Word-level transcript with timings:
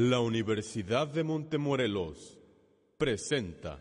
La 0.00 0.20
Universidad 0.20 1.08
de 1.08 1.24
Montemorelos 1.24 2.38
presenta 2.96 3.80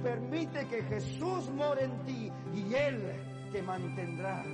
Permite 0.00 0.68
que 0.68 0.80
Jesús 0.84 1.50
more 1.50 1.82
en 1.82 2.04
ti 2.04 2.30
y 2.54 2.72
Él 2.72 3.02
te 3.50 3.62
mantendrá 3.62 4.44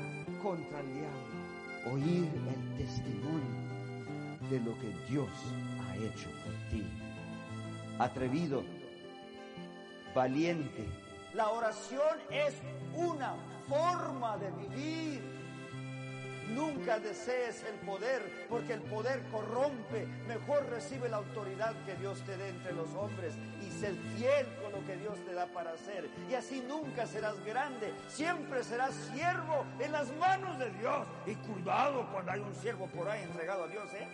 contra 0.43 0.81
el 0.81 0.87
diablo. 0.95 1.93
Oír 1.93 2.27
el 2.55 2.79
testimonio 2.79 4.49
de 4.49 4.61
lo 4.61 4.73
que 4.79 5.13
Dios 5.13 5.29
ha 5.83 5.97
hecho 5.99 6.31
por 6.31 6.55
ti. 6.71 6.83
Atrevido, 7.99 8.65
valiente. 10.15 11.10
La 11.35 11.51
oración 11.51 12.19
es 12.31 12.55
una 12.95 13.37
forma 13.69 14.37
de 14.39 14.51
vivir. 14.51 15.41
Nunca 16.49 16.99
desees 16.99 17.63
el 17.63 17.77
poder, 17.87 18.47
porque 18.49 18.73
el 18.73 18.83
poder 18.83 19.23
corrompe. 19.31 20.07
Mejor 20.27 20.69
recibe 20.69 21.09
la 21.09 21.19
autoridad 21.19 21.73
que 21.85 21.95
Dios 21.95 22.21
te 22.23 22.37
dé 22.37 22.49
entre 22.49 22.73
los 22.73 22.93
hombres 22.95 23.35
y 23.61 23.71
sé 23.71 23.93
fiel 24.17 24.47
con 24.61 24.73
lo 24.73 24.85
que 24.85 24.97
Dios 24.97 25.17
te 25.25 25.33
da 25.33 25.47
para 25.47 25.71
hacer. 25.73 26.11
Y 26.29 26.35
así 26.35 26.65
nunca 26.67 27.07
serás 27.07 27.39
grande, 27.45 27.95
siempre 28.09 28.65
serás 28.65 28.93
siervo 29.15 29.65
en 29.79 29.93
las 29.93 30.13
manos 30.17 30.59
de 30.59 30.71
Dios. 30.73 31.07
Y 31.27 31.37
cuidado 31.37 32.09
cuando 32.11 32.33
hay 32.33 32.41
un 32.41 32.55
siervo 32.57 32.89
por 32.89 33.09
ahí 33.09 33.23
entregado 33.23 33.65
a 33.65 33.69
Dios, 33.69 33.89
¿eh? 33.95 34.09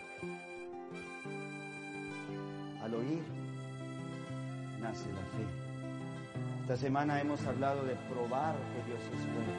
Al 2.83 2.93
oír, 2.93 3.23
nace 4.79 5.11
la 5.11 5.21
fe. 5.21 5.66
Esta 6.67 6.75
semana 6.75 7.21
hemos 7.21 7.41
hablado 7.45 7.85
de 7.85 7.95
probar 7.95 8.53
que 8.57 8.83
Dios 8.83 8.99
es 9.13 9.25
bueno. 9.33 9.53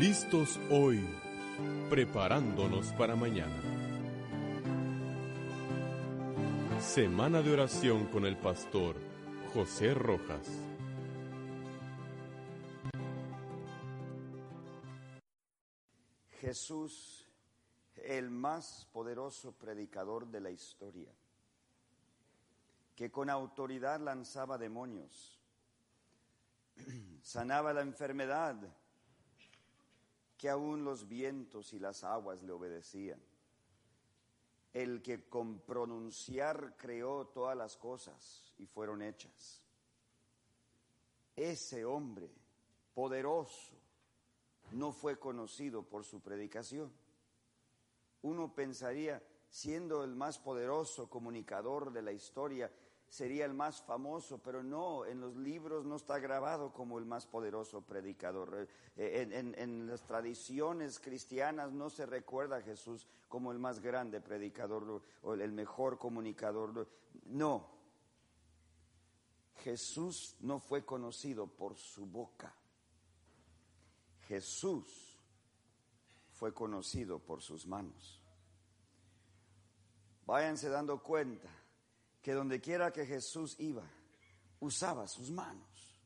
Listos 0.00 0.58
hoy, 0.70 1.06
preparándonos 1.90 2.94
para 2.94 3.14
mañana. 3.14 3.60
Semana 6.80 7.42
de 7.42 7.52
oración 7.52 8.06
con 8.06 8.24
el 8.24 8.38
pastor 8.38 8.96
José 9.52 9.92
Rojas. 9.92 10.48
Jesús, 16.40 17.21
más 18.32 18.86
poderoso 18.92 19.52
predicador 19.52 20.26
de 20.26 20.40
la 20.40 20.50
historia, 20.50 21.12
que 22.96 23.10
con 23.10 23.30
autoridad 23.30 24.00
lanzaba 24.00 24.58
demonios, 24.58 25.40
sanaba 27.22 27.72
la 27.72 27.82
enfermedad, 27.82 28.56
que 30.36 30.50
aún 30.50 30.84
los 30.84 31.06
vientos 31.08 31.72
y 31.72 31.78
las 31.78 32.02
aguas 32.02 32.42
le 32.42 32.52
obedecían. 32.52 33.20
El 34.72 35.02
que 35.02 35.28
con 35.28 35.60
pronunciar 35.60 36.76
creó 36.76 37.26
todas 37.26 37.56
las 37.56 37.76
cosas 37.76 38.52
y 38.58 38.66
fueron 38.66 39.02
hechas. 39.02 39.62
Ese 41.36 41.84
hombre 41.84 42.30
poderoso 42.94 43.72
no 44.72 44.92
fue 44.92 45.18
conocido 45.18 45.82
por 45.82 46.04
su 46.04 46.20
predicación. 46.20 46.92
Uno 48.22 48.54
pensaría, 48.54 49.22
siendo 49.48 50.04
el 50.04 50.14
más 50.14 50.38
poderoso 50.38 51.08
comunicador 51.08 51.92
de 51.92 52.02
la 52.02 52.12
historia, 52.12 52.70
sería 53.08 53.44
el 53.44 53.52
más 53.52 53.82
famoso, 53.82 54.38
pero 54.38 54.62
no, 54.62 55.04
en 55.04 55.20
los 55.20 55.36
libros 55.36 55.84
no 55.84 55.96
está 55.96 56.18
grabado 56.18 56.72
como 56.72 56.98
el 56.98 57.04
más 57.04 57.26
poderoso 57.26 57.82
predicador. 57.82 58.66
Eh, 58.96 59.28
En, 59.30 59.54
en, 59.58 59.86
las 59.86 60.02
tradiciones 60.06 60.98
cristianas 60.98 61.72
no 61.72 61.90
se 61.90 62.06
recuerda 62.06 62.56
a 62.56 62.62
Jesús 62.62 63.06
como 63.28 63.52
el 63.52 63.58
más 63.58 63.80
grande 63.80 64.22
predicador 64.22 65.02
o 65.22 65.34
el 65.34 65.52
mejor 65.52 65.98
comunicador. 65.98 66.88
No, 67.26 67.68
Jesús 69.62 70.36
no 70.40 70.58
fue 70.58 70.84
conocido 70.84 71.46
por 71.46 71.76
su 71.76 72.06
boca. 72.06 72.54
Jesús 74.26 75.11
fue 76.42 76.52
conocido 76.52 77.20
por 77.20 77.40
sus 77.40 77.68
manos. 77.68 78.20
Váyanse 80.26 80.68
dando 80.68 81.00
cuenta 81.00 81.48
que 82.20 82.32
donde 82.32 82.60
quiera 82.60 82.92
que 82.92 83.06
Jesús 83.06 83.54
iba, 83.60 83.88
usaba 84.58 85.06
sus 85.06 85.30
manos. 85.30 86.02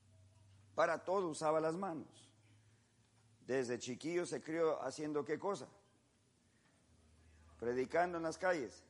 Para 0.74 1.02
todo 1.02 1.28
usaba 1.28 1.58
las 1.58 1.74
manos. 1.74 2.30
Desde 3.46 3.78
chiquillo 3.78 4.26
se 4.26 4.42
crió 4.42 4.82
haciendo 4.82 5.24
qué 5.24 5.38
cosa? 5.38 5.66
Predicando 7.58 8.18
en 8.18 8.24
las 8.24 8.36
calles. 8.36 8.84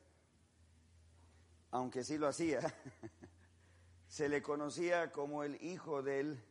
Aunque 1.71 2.03
sí 2.03 2.17
lo 2.17 2.27
hacía. 2.27 2.59
se 4.09 4.27
le 4.27 4.41
conocía 4.41 5.13
como 5.13 5.45
el 5.45 5.55
hijo 5.63 6.03
del 6.03 6.43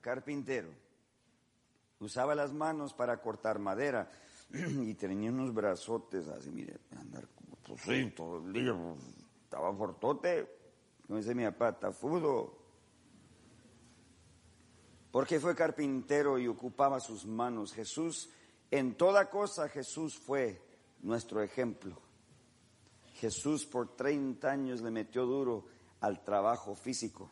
carpintero. 0.00 0.74
Usaba 2.00 2.34
las 2.34 2.52
manos 2.52 2.92
para 2.92 3.22
cortar 3.22 3.60
madera 3.60 4.10
y 4.86 4.94
tenía 4.94 5.30
unos 5.30 5.54
brazotes 5.54 6.28
así, 6.28 6.50
mire, 6.50 6.78
andar 6.98 7.26
pues 7.66 7.80
sí, 7.82 8.12
todo 8.14 8.38
el 8.38 8.52
día, 8.52 8.74
pues, 8.74 8.98
estaba 9.44 9.74
fortote, 9.74 10.46
como 11.06 11.18
dice 11.18 11.34
mi 11.34 11.44
papá, 11.44 11.78
tafudo. 11.78 12.58
Porque 15.10 15.40
fue 15.40 15.54
carpintero 15.54 16.38
y 16.38 16.48
ocupaba 16.48 17.00
sus 17.00 17.26
manos. 17.26 17.72
Jesús, 17.72 18.30
en 18.70 18.94
toda 18.96 19.28
cosa 19.28 19.68
Jesús 19.68 20.18
fue 20.18 20.60
nuestro 21.02 21.42
ejemplo. 21.42 22.00
Jesús 23.14 23.66
por 23.66 23.94
30 23.94 24.50
años 24.50 24.80
le 24.80 24.90
metió 24.90 25.26
duro 25.26 25.66
al 26.00 26.24
trabajo 26.24 26.74
físico. 26.74 27.30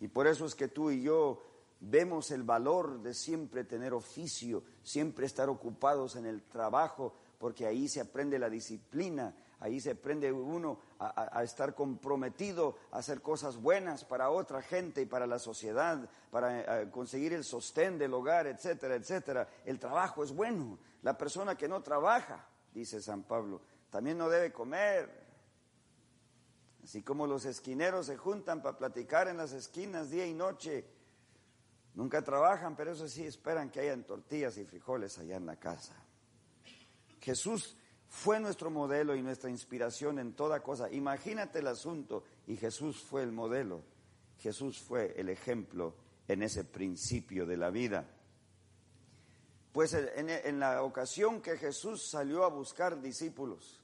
Y 0.00 0.08
por 0.08 0.26
eso 0.26 0.44
es 0.44 0.54
que 0.54 0.68
tú 0.68 0.90
y 0.90 1.02
yo 1.02 1.42
vemos 1.80 2.30
el 2.30 2.42
valor 2.42 3.02
de 3.02 3.14
siempre 3.14 3.64
tener 3.64 3.92
oficio, 3.92 4.62
siempre 4.82 5.26
estar 5.26 5.48
ocupados 5.48 6.16
en 6.16 6.26
el 6.26 6.42
trabajo, 6.42 7.14
porque 7.38 7.66
ahí 7.66 7.88
se 7.88 8.00
aprende 8.00 8.38
la 8.38 8.48
disciplina, 8.48 9.34
ahí 9.60 9.80
se 9.80 9.92
aprende 9.92 10.32
uno 10.32 10.78
a, 10.98 11.42
estar 11.42 11.74
comprometido 11.74 12.76
a 12.90 12.98
hacer 12.98 13.20
cosas 13.20 13.56
buenas 13.56 14.04
para 14.04 14.30
otra 14.30 14.62
gente 14.62 15.02
y 15.02 15.06
para 15.06 15.26
la 15.26 15.38
sociedad, 15.38 16.08
para 16.30 16.80
a, 16.80 16.90
conseguir 16.90 17.32
el 17.32 17.44
sostén 17.44 17.98
del 17.98 18.14
hogar, 18.14 18.46
etcétera, 18.46 18.94
etcétera. 18.94 19.48
El 19.64 19.78
trabajo 19.78 20.24
es 20.24 20.32
bueno. 20.32 20.78
La 21.02 21.16
persona 21.16 21.56
que 21.56 21.68
no 21.68 21.82
trabaja, 21.82 22.46
dice 22.72 23.00
San 23.00 23.22
Pablo, 23.22 23.60
también 23.90 24.18
no 24.18 24.28
debe 24.28 24.52
comer. 24.52 25.26
Así 26.82 27.02
como 27.02 27.26
los 27.26 27.44
esquineros 27.44 28.06
se 28.06 28.16
juntan 28.16 28.62
para 28.62 28.78
platicar 28.78 29.28
en 29.28 29.36
las 29.36 29.52
esquinas 29.52 30.10
día 30.10 30.26
y 30.26 30.34
noche, 30.34 30.84
nunca 31.96 32.22
trabajan, 32.22 32.76
pero 32.76 32.92
eso 32.92 33.08
sí 33.08 33.24
esperan 33.24 33.70
que 33.70 33.80
hayan 33.80 34.04
tortillas 34.04 34.56
y 34.58 34.64
frijoles 34.64 35.18
allá 35.18 35.36
en 35.36 35.46
la 35.46 35.56
casa. 35.56 35.96
Jesús 37.20 37.76
fue 38.08 38.38
nuestro 38.38 38.70
modelo 38.70 39.16
y 39.16 39.22
nuestra 39.22 39.50
inspiración 39.50 40.18
en 40.20 40.34
toda 40.34 40.62
cosa. 40.62 40.90
Imagínate 40.92 41.58
el 41.58 41.66
asunto 41.66 42.22
y 42.46 42.56
Jesús 42.56 43.02
fue 43.02 43.22
el 43.22 43.32
modelo. 43.32 43.82
Jesús 44.38 44.78
fue 44.78 45.14
el 45.18 45.28
ejemplo 45.28 45.96
en 46.28 46.42
ese 46.42 46.64
principio 46.64 47.46
de 47.46 47.56
la 47.56 47.70
vida. 47.70 48.06
Pues 49.72 49.92
en, 49.94 50.30
en, 50.30 50.58
la 50.58 50.82
ocasión 50.82 51.42
que 51.42 51.58
Jesús 51.58 52.08
salió 52.08 52.44
a 52.44 52.48
buscar 52.48 53.00
discípulos, 53.02 53.82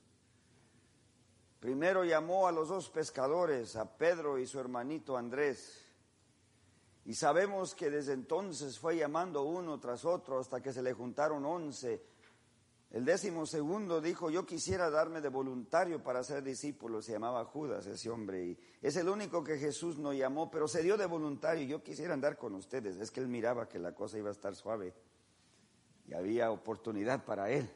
primero 1.60 2.04
llamó 2.04 2.46
a 2.46 2.52
los 2.52 2.68
dos 2.68 2.88
pescadores, 2.88 3.76
a 3.76 3.98
Pedro 3.98 4.38
y 4.38 4.46
su 4.46 4.58
hermanito 4.58 5.16
Andrés. 5.16 5.81
Y 7.04 7.14
sabemos 7.14 7.74
que 7.74 7.90
desde 7.90 8.12
entonces 8.12 8.78
fue 8.78 8.96
llamando 8.96 9.42
uno 9.42 9.80
tras 9.80 10.04
otro 10.04 10.38
hasta 10.38 10.60
que 10.60 10.72
se 10.72 10.82
le 10.82 10.92
juntaron 10.92 11.44
once. 11.44 12.02
El 12.92 13.06
décimo 13.06 13.46
segundo 13.46 14.02
dijo, 14.02 14.28
yo 14.28 14.44
quisiera 14.44 14.90
darme 14.90 15.22
de 15.22 15.30
voluntario 15.30 16.02
para 16.02 16.22
ser 16.22 16.42
discípulo, 16.42 17.00
se 17.00 17.12
llamaba 17.12 17.42
Judas 17.46 17.86
ese 17.86 18.10
hombre, 18.10 18.44
y 18.44 18.58
es 18.82 18.96
el 18.96 19.08
único 19.08 19.42
que 19.42 19.56
Jesús 19.56 19.96
no 19.96 20.12
llamó, 20.12 20.50
pero 20.50 20.68
se 20.68 20.82
dio 20.82 20.98
de 20.98 21.06
voluntario, 21.06 21.64
yo 21.66 21.82
quisiera 21.82 22.12
andar 22.12 22.36
con 22.36 22.54
ustedes, 22.54 22.98
es 22.98 23.10
que 23.10 23.20
él 23.20 23.28
miraba 23.28 23.66
que 23.66 23.78
la 23.78 23.94
cosa 23.94 24.18
iba 24.18 24.28
a 24.28 24.32
estar 24.32 24.54
suave 24.54 24.92
y 26.06 26.12
había 26.12 26.50
oportunidad 26.50 27.24
para 27.24 27.48
él, 27.48 27.66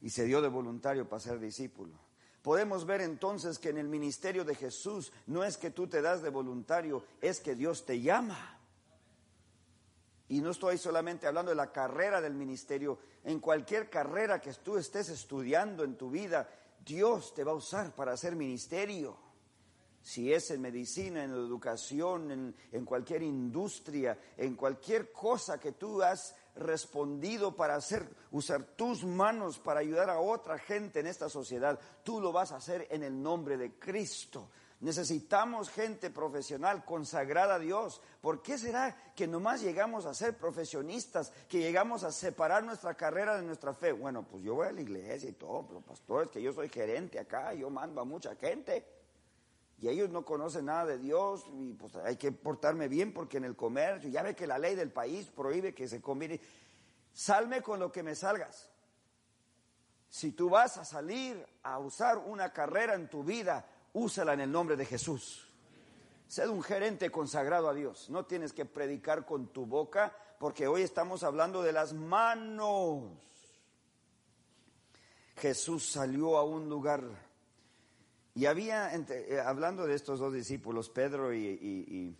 y 0.00 0.08
se 0.10 0.24
dio 0.24 0.40
de 0.40 0.48
voluntario 0.48 1.08
para 1.08 1.18
ser 1.18 1.40
discípulo. 1.40 2.03
Podemos 2.44 2.84
ver 2.84 3.00
entonces 3.00 3.58
que 3.58 3.70
en 3.70 3.78
el 3.78 3.88
ministerio 3.88 4.44
de 4.44 4.54
Jesús 4.54 5.14
no 5.28 5.44
es 5.44 5.56
que 5.56 5.70
tú 5.70 5.86
te 5.86 6.02
das 6.02 6.20
de 6.20 6.28
voluntario, 6.28 7.02
es 7.22 7.40
que 7.40 7.54
Dios 7.54 7.86
te 7.86 8.02
llama. 8.02 8.60
Y 10.28 10.42
no 10.42 10.50
estoy 10.50 10.76
solamente 10.76 11.26
hablando 11.26 11.52
de 11.52 11.56
la 11.56 11.72
carrera 11.72 12.20
del 12.20 12.34
ministerio, 12.34 12.98
en 13.24 13.40
cualquier 13.40 13.88
carrera 13.88 14.42
que 14.42 14.52
tú 14.52 14.76
estés 14.76 15.08
estudiando 15.08 15.84
en 15.84 15.96
tu 15.96 16.10
vida, 16.10 16.46
Dios 16.84 17.32
te 17.32 17.44
va 17.44 17.52
a 17.52 17.54
usar 17.54 17.94
para 17.94 18.12
hacer 18.12 18.36
ministerio. 18.36 19.16
si 20.02 20.30
es 20.30 20.50
en 20.50 20.60
medicina, 20.60 21.24
en 21.24 21.30
educación, 21.30 22.54
en, 22.72 22.84
cualquier 22.84 23.22
industria, 23.22 24.18
en 24.36 24.54
cualquier 24.54 25.10
cosa 25.10 25.58
que 25.58 25.72
tú 25.72 26.02
has 26.02 26.36
respondido 26.54 27.56
para 27.56 27.74
hacer, 27.74 28.08
usar 28.30 28.64
tus 28.64 29.04
manos 29.04 29.58
para 29.58 29.80
ayudar 29.80 30.10
a 30.10 30.20
otra 30.20 30.58
gente 30.58 31.00
en 31.00 31.06
esta 31.06 31.28
sociedad, 31.28 31.78
tú 32.02 32.20
lo 32.20 32.32
vas 32.32 32.52
a 32.52 32.56
hacer 32.56 32.86
en 32.90 33.02
el 33.02 33.20
nombre 33.20 33.56
de 33.56 33.78
Cristo. 33.78 34.50
Necesitamos 34.80 35.70
gente 35.70 36.10
profesional 36.10 36.84
consagrada 36.84 37.54
a 37.54 37.58
Dios. 37.58 38.02
¿Por 38.20 38.42
qué 38.42 38.58
será 38.58 38.94
que 39.14 39.26
nomás 39.26 39.62
llegamos 39.62 40.04
a 40.04 40.12
ser 40.12 40.36
profesionistas, 40.36 41.32
que 41.48 41.58
llegamos 41.58 42.04
a 42.04 42.12
separar 42.12 42.64
nuestra 42.64 42.94
carrera 42.94 43.36
de 43.36 43.42
nuestra 43.42 43.72
fe? 43.72 43.92
Bueno, 43.92 44.26
pues 44.28 44.42
yo 44.42 44.56
voy 44.56 44.68
a 44.68 44.72
la 44.72 44.82
iglesia 44.82 45.30
y 45.30 45.32
todo, 45.32 45.66
pero 45.66 45.80
pastor, 45.80 46.24
es 46.24 46.30
que 46.30 46.42
yo 46.42 46.52
soy 46.52 46.68
gerente 46.68 47.18
acá, 47.18 47.54
yo 47.54 47.70
mando 47.70 48.00
a 48.00 48.04
mucha 48.04 48.36
gente. 48.36 48.84
Y 49.78 49.88
ellos 49.88 50.10
no 50.10 50.24
conocen 50.24 50.66
nada 50.66 50.86
de 50.86 50.98
Dios 50.98 51.44
y 51.52 51.72
pues 51.74 51.96
hay 51.96 52.16
que 52.16 52.32
portarme 52.32 52.88
bien 52.88 53.12
porque 53.12 53.38
en 53.38 53.44
el 53.44 53.56
comercio, 53.56 54.08
ya 54.08 54.22
ve 54.22 54.34
que 54.34 54.46
la 54.46 54.58
ley 54.58 54.74
del 54.74 54.90
país 54.90 55.26
prohíbe 55.26 55.74
que 55.74 55.88
se 55.88 56.00
combine. 56.00 56.40
Salme 57.12 57.60
con 57.60 57.80
lo 57.80 57.92
que 57.92 58.02
me 58.02 58.14
salgas. 58.14 58.70
Si 60.08 60.32
tú 60.32 60.48
vas 60.48 60.76
a 60.78 60.84
salir 60.84 61.44
a 61.64 61.78
usar 61.78 62.18
una 62.18 62.52
carrera 62.52 62.94
en 62.94 63.08
tu 63.08 63.24
vida, 63.24 63.68
úsala 63.92 64.32
en 64.34 64.40
el 64.40 64.52
nombre 64.52 64.76
de 64.76 64.86
Jesús. 64.86 65.48
Sed 66.28 66.48
un 66.48 66.62
gerente 66.62 67.10
consagrado 67.10 67.68
a 67.68 67.74
Dios. 67.74 68.08
No 68.10 68.24
tienes 68.24 68.52
que 68.52 68.64
predicar 68.64 69.26
con 69.26 69.48
tu 69.48 69.66
boca 69.66 70.16
porque 70.38 70.66
hoy 70.66 70.82
estamos 70.82 71.22
hablando 71.22 71.62
de 71.62 71.72
las 71.72 71.92
manos. 71.92 73.02
Jesús 75.36 75.90
salió 75.90 76.36
a 76.36 76.44
un 76.44 76.68
lugar 76.68 77.02
y 78.34 78.46
había, 78.46 78.92
eh, 78.94 79.40
hablando 79.40 79.86
de 79.86 79.94
estos 79.94 80.18
dos 80.18 80.32
discípulos, 80.32 80.90
Pedro 80.90 81.32
y, 81.32 82.16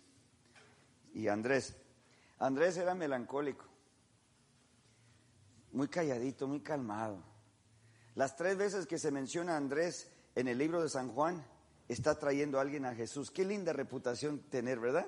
y, 1.13 1.27
Andrés, 1.27 1.75
Andrés 2.39 2.77
era 2.77 2.95
melancólico, 2.95 3.65
muy 5.73 5.87
calladito, 5.89 6.47
muy 6.47 6.61
calmado. 6.61 7.21
Las 8.15 8.37
tres 8.37 8.57
veces 8.57 8.85
que 8.85 8.97
se 8.97 9.11
menciona 9.11 9.53
a 9.53 9.57
Andrés 9.57 10.09
en 10.35 10.47
el 10.47 10.57
libro 10.57 10.81
de 10.81 10.89
San 10.89 11.09
Juan, 11.09 11.45
está 11.87 12.17
trayendo 12.17 12.57
a 12.57 12.61
alguien 12.61 12.85
a 12.85 12.95
Jesús. 12.95 13.29
Qué 13.29 13.45
linda 13.45 13.73
reputación 13.73 14.39
tener, 14.49 14.79
¿verdad? 14.79 15.07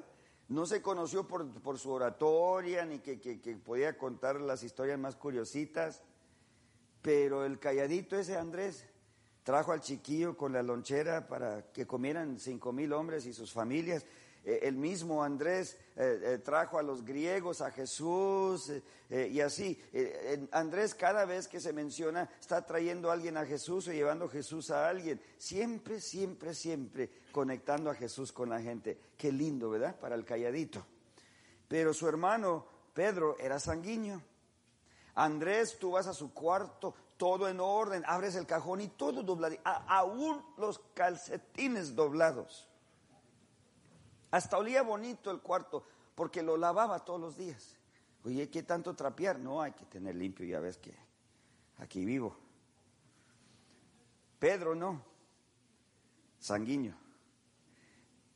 No 0.50 0.65
se 0.65 0.81
conoció 0.81 1.27
por, 1.27 1.50
por 1.62 1.80
su 1.80 1.92
oratoria, 1.92 2.86
ni 2.86 3.00
que, 3.00 3.19
que, 3.19 3.42
que 3.42 3.56
podía 3.56 3.98
contar 3.98 4.39
las 4.39 4.63
historias 4.63 5.00
más 5.00 5.15
curiositas, 5.15 6.01
pero 7.01 7.45
el 7.45 7.59
calladito 7.59 8.18
ese 8.18 8.38
Andrés 8.38 8.88
trajo 9.47 9.71
al 9.71 9.79
chiquillo 9.79 10.35
con 10.35 10.51
la 10.51 10.61
lonchera 10.61 11.25
para 11.25 11.71
que 11.71 11.88
comieran 11.88 12.38
cinco 12.38 12.73
mil 12.73 12.91
hombres 12.91 13.25
y 13.25 13.31
sus 13.31 13.53
familias. 13.53 14.05
Eh, 14.44 14.59
el 14.63 14.75
mismo 14.75 15.23
Andrés 15.23 15.77
eh, 15.95 16.19
eh, 16.21 16.38
trajo 16.39 16.77
a 16.77 16.83
los 16.83 17.05
griegos 17.05 17.61
a 17.61 17.71
Jesús 17.71 18.73
y 19.09 19.39
así. 19.39 19.81
Andrés 20.51 20.94
cada 20.94 21.23
vez 21.23 21.47
que 21.47 21.61
se 21.61 21.71
menciona 21.71 22.29
está 22.38 22.65
trayendo 22.65 23.09
a 23.09 23.13
alguien 23.13 23.38
a 23.38 23.45
Jesús 23.45 23.88
o 23.88 23.94
llevando 23.94 24.27
Jesús 24.27 24.69
a 24.69 24.89
alguien. 24.89 25.21
Siempre, 25.38 26.01
siempre, 26.01 26.53
siempre 26.53 27.09
conectando 27.31 27.89
a 27.89 27.95
Jesús 27.95 28.33
con 28.33 28.49
la 28.49 28.59
gente. 28.59 28.99
Qué 29.17 29.31
lindo, 29.31 29.69
¿verdad? 29.69 29.97
Para 29.97 30.15
el 30.15 30.25
calladito. 30.25 30.85
Pero 31.69 31.94
su 31.94 32.05
hermano 32.05 32.65
Pedro 32.94 33.38
era 33.39 33.61
sanguíneo. 33.61 34.21
Andrés, 35.15 35.79
tú 35.79 35.91
vas 35.91 36.05
a 36.05 36.13
su 36.13 36.33
cuarto, 36.33 36.94
todo 37.18 37.50
en 37.50 37.60
orden, 37.60 38.04
abres 38.08 38.36
el 38.36 38.46
cajón 38.46 38.81
y 38.81 38.88
todo 38.88 39.24
doblado, 39.24 39.56
aún 39.64 40.44
los 40.58 40.80
calcetines 40.94 41.96
doblados. 41.96 42.68
Hasta 44.31 44.58
olía 44.58 44.84
bonito 44.84 45.31
el 45.31 45.42
cuarto, 45.42 45.84
porque 46.16 46.44
lo 46.44 46.58
lavaba 46.58 47.04
todos 47.04 47.19
los 47.19 47.38
días. 47.38 47.75
Oye, 48.24 48.50
¿qué 48.50 48.64
tanto 48.64 48.96
trapear? 48.96 49.40
No, 49.40 49.62
hay 49.62 49.72
que 49.72 49.86
tener 49.86 50.16
limpio, 50.16 50.46
ya 50.46 50.60
ves 50.60 50.78
que 50.78 50.94
aquí 51.78 52.06
vivo. 52.06 52.36
Pedro 54.40 54.75
no, 54.75 55.02
sanguíneo. 56.40 56.94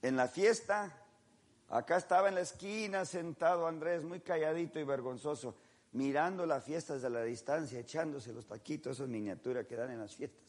En 0.01 0.15
la 0.15 0.27
fiesta, 0.27 0.91
acá 1.69 1.97
estaba 1.97 2.29
en 2.29 2.35
la 2.35 2.41
esquina 2.41 3.05
sentado 3.05 3.67
Andrés, 3.67 4.03
muy 4.03 4.19
calladito 4.21 4.79
y 4.79 4.83
vergonzoso 4.83 5.55
mirando 5.93 6.45
la 6.45 6.61
fiesta 6.61 6.93
desde 6.93 7.09
la 7.09 7.23
distancia, 7.23 7.79
echándose 7.79 8.33
los 8.33 8.45
taquitos, 8.45 8.97
esas 8.97 9.07
miniaturas 9.07 9.65
que 9.65 9.75
dan 9.75 9.91
en 9.91 9.99
las 9.99 10.15
fiestas. 10.15 10.41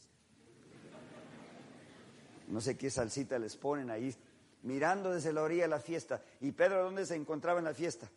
No 2.49 2.61
sé 2.61 2.77
qué 2.77 2.91
salsita 2.91 3.39
les 3.39 3.57
ponen 3.57 3.91
ahí, 3.91 4.15
mirando 4.63 5.13
desde 5.13 5.33
la 5.33 5.43
orilla 5.43 5.63
de 5.63 5.69
la 5.69 5.81
fiesta. 5.81 6.23
¿Y 6.41 6.53
Pedro 6.53 6.85
dónde 6.85 7.07
se 7.07 7.15
encontraba 7.15 7.59
en 7.59 7.65
la 7.65 7.75
fiesta? 7.75 8.11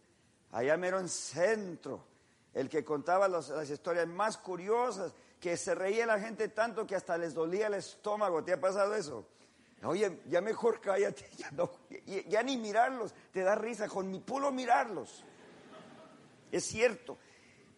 Allá 0.52 0.78
mero 0.78 1.00
en 1.00 1.10
centro, 1.10 2.06
el 2.54 2.70
que 2.70 2.84
contaba 2.84 3.28
las 3.28 3.70
historias 3.70 4.08
más 4.08 4.38
curiosas, 4.38 5.14
que 5.40 5.58
se 5.58 5.76
reía 5.76 6.06
la 6.06 6.20
gente 6.20 6.50
tanto 6.50 6.88
que 6.88 6.96
hasta 6.96 7.18
les 7.18 7.34
dolía 7.34 7.68
el 7.68 7.76
estómago. 7.76 8.44
¿Te 8.44 8.54
ha 8.54 8.60
pasado 8.60 8.96
eso? 8.96 9.28
Oye, 9.84 10.22
ya 10.28 10.42
mejor 10.42 10.82
cállate, 10.82 11.30
ya, 12.28 12.44
ni 12.44 12.58
mirarlos, 12.58 13.14
te 13.32 13.42
da 13.42 13.56
risa 13.56 13.88
con 13.88 14.10
mi 14.10 14.20
puro 14.20 14.52
mirarlos. 14.52 15.24
Es 16.56 16.64
cierto. 16.64 17.18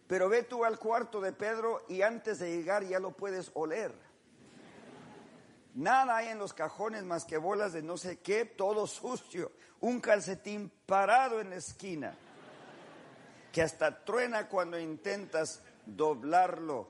Pero 0.06 0.28
ve 0.28 0.44
tú 0.44 0.64
al 0.64 0.78
cuarto 0.78 1.20
de 1.20 1.32
Pedro 1.32 1.84
y 1.88 2.02
antes 2.02 2.38
de 2.38 2.56
llegar 2.56 2.84
ya 2.84 3.00
lo 3.00 3.10
puedes 3.10 3.50
oler. 3.54 3.92
Nada 5.74 6.16
hay 6.16 6.28
en 6.28 6.38
los 6.38 6.52
cajones 6.52 7.02
más 7.02 7.24
que 7.24 7.38
bolas 7.38 7.72
de 7.72 7.82
no 7.82 7.96
sé 7.96 8.20
qué, 8.20 8.44
todo 8.44 8.86
sucio. 8.86 9.50
Un 9.80 10.00
calcetín 10.00 10.70
parado 10.86 11.40
en 11.40 11.50
la 11.50 11.56
esquina, 11.56 12.16
que 13.50 13.62
hasta 13.62 14.04
truena 14.04 14.48
cuando 14.48 14.78
intentas 14.78 15.60
doblarlo. 15.84 16.88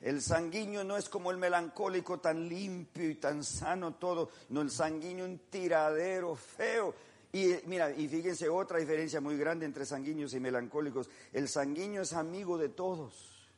El 0.00 0.22
sanguíneo 0.22 0.84
no 0.84 0.96
es 0.96 1.10
como 1.10 1.30
el 1.30 1.36
melancólico 1.36 2.18
tan 2.18 2.48
limpio 2.48 3.10
y 3.10 3.16
tan 3.16 3.44
sano 3.44 3.96
todo, 3.96 4.30
no 4.48 4.62
el 4.62 4.70
sanguíneo 4.70 5.26
un 5.26 5.38
tiradero 5.50 6.34
feo 6.34 6.94
y 7.32 7.56
mira, 7.66 7.90
y 7.90 8.08
fíjense 8.08 8.48
otra 8.48 8.78
diferencia 8.78 9.20
muy 9.20 9.36
grande 9.36 9.66
entre 9.66 9.84
sanguíneos 9.84 10.32
y 10.32 10.40
melancólicos. 10.40 11.10
El 11.32 11.48
sanguíneo 11.48 12.02
es 12.02 12.14
amigo 12.14 12.56
de 12.56 12.70
todos, 12.70 13.50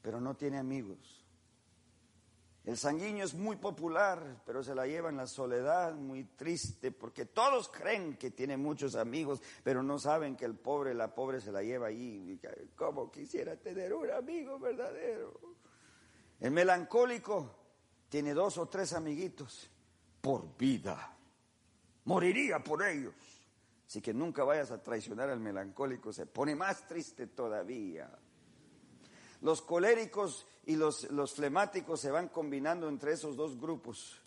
pero 0.00 0.20
no 0.20 0.34
tiene 0.36 0.58
amigos. 0.58 1.20
El 2.64 2.78
sanguíneo 2.78 3.26
es 3.26 3.34
muy 3.34 3.56
popular, 3.56 4.42
pero 4.46 4.62
se 4.62 4.74
la 4.74 4.86
lleva 4.86 5.10
en 5.10 5.18
la 5.18 5.26
soledad, 5.26 5.94
muy 5.94 6.24
triste, 6.24 6.92
porque 6.92 7.26
todos 7.26 7.68
creen 7.68 8.16
que 8.16 8.30
tiene 8.30 8.56
muchos 8.56 8.94
amigos, 8.94 9.42
pero 9.62 9.82
no 9.82 9.98
saben 9.98 10.34
que 10.34 10.46
el 10.46 10.54
pobre, 10.54 10.94
la 10.94 11.14
pobre 11.14 11.42
se 11.42 11.52
la 11.52 11.62
lleva 11.62 11.88
ahí. 11.88 12.40
Como 12.74 13.10
quisiera 13.10 13.54
tener 13.56 13.92
un 13.92 14.10
amigo 14.10 14.58
verdadero. 14.58 15.38
El 16.40 16.52
melancólico 16.52 17.54
tiene 18.08 18.32
dos 18.32 18.56
o 18.56 18.66
tres 18.66 18.94
amiguitos 18.94 19.68
por 20.22 20.56
vida 20.56 21.13
moriría 22.04 22.62
por 22.62 22.82
ellos. 22.82 23.14
Así 23.86 24.00
que 24.00 24.14
nunca 24.14 24.44
vayas 24.44 24.70
a 24.70 24.82
traicionar 24.82 25.28
al 25.28 25.40
melancólico, 25.40 26.12
se 26.12 26.26
pone 26.26 26.54
más 26.54 26.86
triste 26.86 27.26
todavía. 27.26 28.10
Los 29.40 29.60
coléricos 29.62 30.46
y 30.66 30.76
los, 30.76 31.10
los 31.10 31.34
flemáticos 31.34 32.00
se 32.00 32.10
van 32.10 32.28
combinando 32.28 32.88
entre 32.88 33.12
esos 33.12 33.36
dos 33.36 33.60
grupos. 33.60 34.20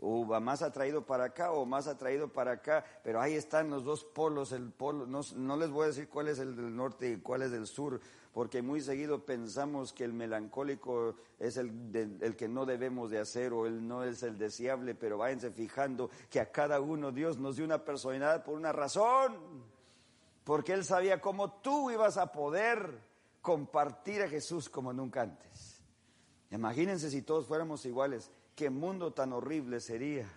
O 0.00 0.26
va 0.26 0.38
más 0.40 0.62
atraído 0.62 1.04
para 1.04 1.24
acá 1.24 1.52
o 1.52 1.64
más 1.64 1.88
atraído 1.88 2.28
para 2.32 2.52
acá, 2.52 2.84
pero 3.02 3.20
ahí 3.20 3.34
están 3.34 3.70
los 3.70 3.84
dos 3.84 4.04
polos, 4.04 4.52
el 4.52 4.70
polo, 4.70 5.06
no, 5.06 5.20
no 5.34 5.56
les 5.56 5.70
voy 5.70 5.84
a 5.84 5.88
decir 5.88 6.08
cuál 6.08 6.28
es 6.28 6.38
el 6.38 6.54
del 6.54 6.74
norte 6.74 7.10
y 7.10 7.16
cuál 7.16 7.42
es 7.42 7.50
del 7.50 7.66
sur, 7.66 8.00
porque 8.32 8.62
muy 8.62 8.80
seguido 8.80 9.24
pensamos 9.24 9.92
que 9.92 10.04
el 10.04 10.12
melancólico 10.12 11.16
es 11.38 11.56
el, 11.56 12.18
el, 12.20 12.36
que 12.36 12.48
no 12.48 12.66
debemos 12.66 13.10
de 13.10 13.18
hacer 13.18 13.52
o 13.52 13.66
él 13.66 13.86
no 13.86 14.04
es 14.04 14.22
el 14.22 14.38
deseable, 14.38 14.94
pero 14.94 15.18
váyanse 15.18 15.50
fijando 15.50 16.10
que 16.30 16.40
a 16.40 16.50
cada 16.50 16.80
uno 16.80 17.10
Dios 17.10 17.38
nos 17.38 17.56
dio 17.56 17.64
una 17.64 17.84
personalidad 17.84 18.44
por 18.44 18.54
una 18.54 18.72
razón, 18.72 19.64
porque 20.44 20.72
Él 20.72 20.84
sabía 20.84 21.20
cómo 21.20 21.60
tú 21.60 21.90
ibas 21.90 22.16
a 22.16 22.32
poder 22.32 23.00
compartir 23.42 24.22
a 24.22 24.28
Jesús 24.28 24.68
como 24.68 24.92
nunca 24.92 25.22
antes. 25.22 25.82
Imagínense 26.50 27.10
si 27.10 27.22
todos 27.22 27.46
fuéramos 27.46 27.84
iguales, 27.84 28.30
qué 28.54 28.70
mundo 28.70 29.12
tan 29.12 29.32
horrible 29.32 29.80
sería. 29.80 30.28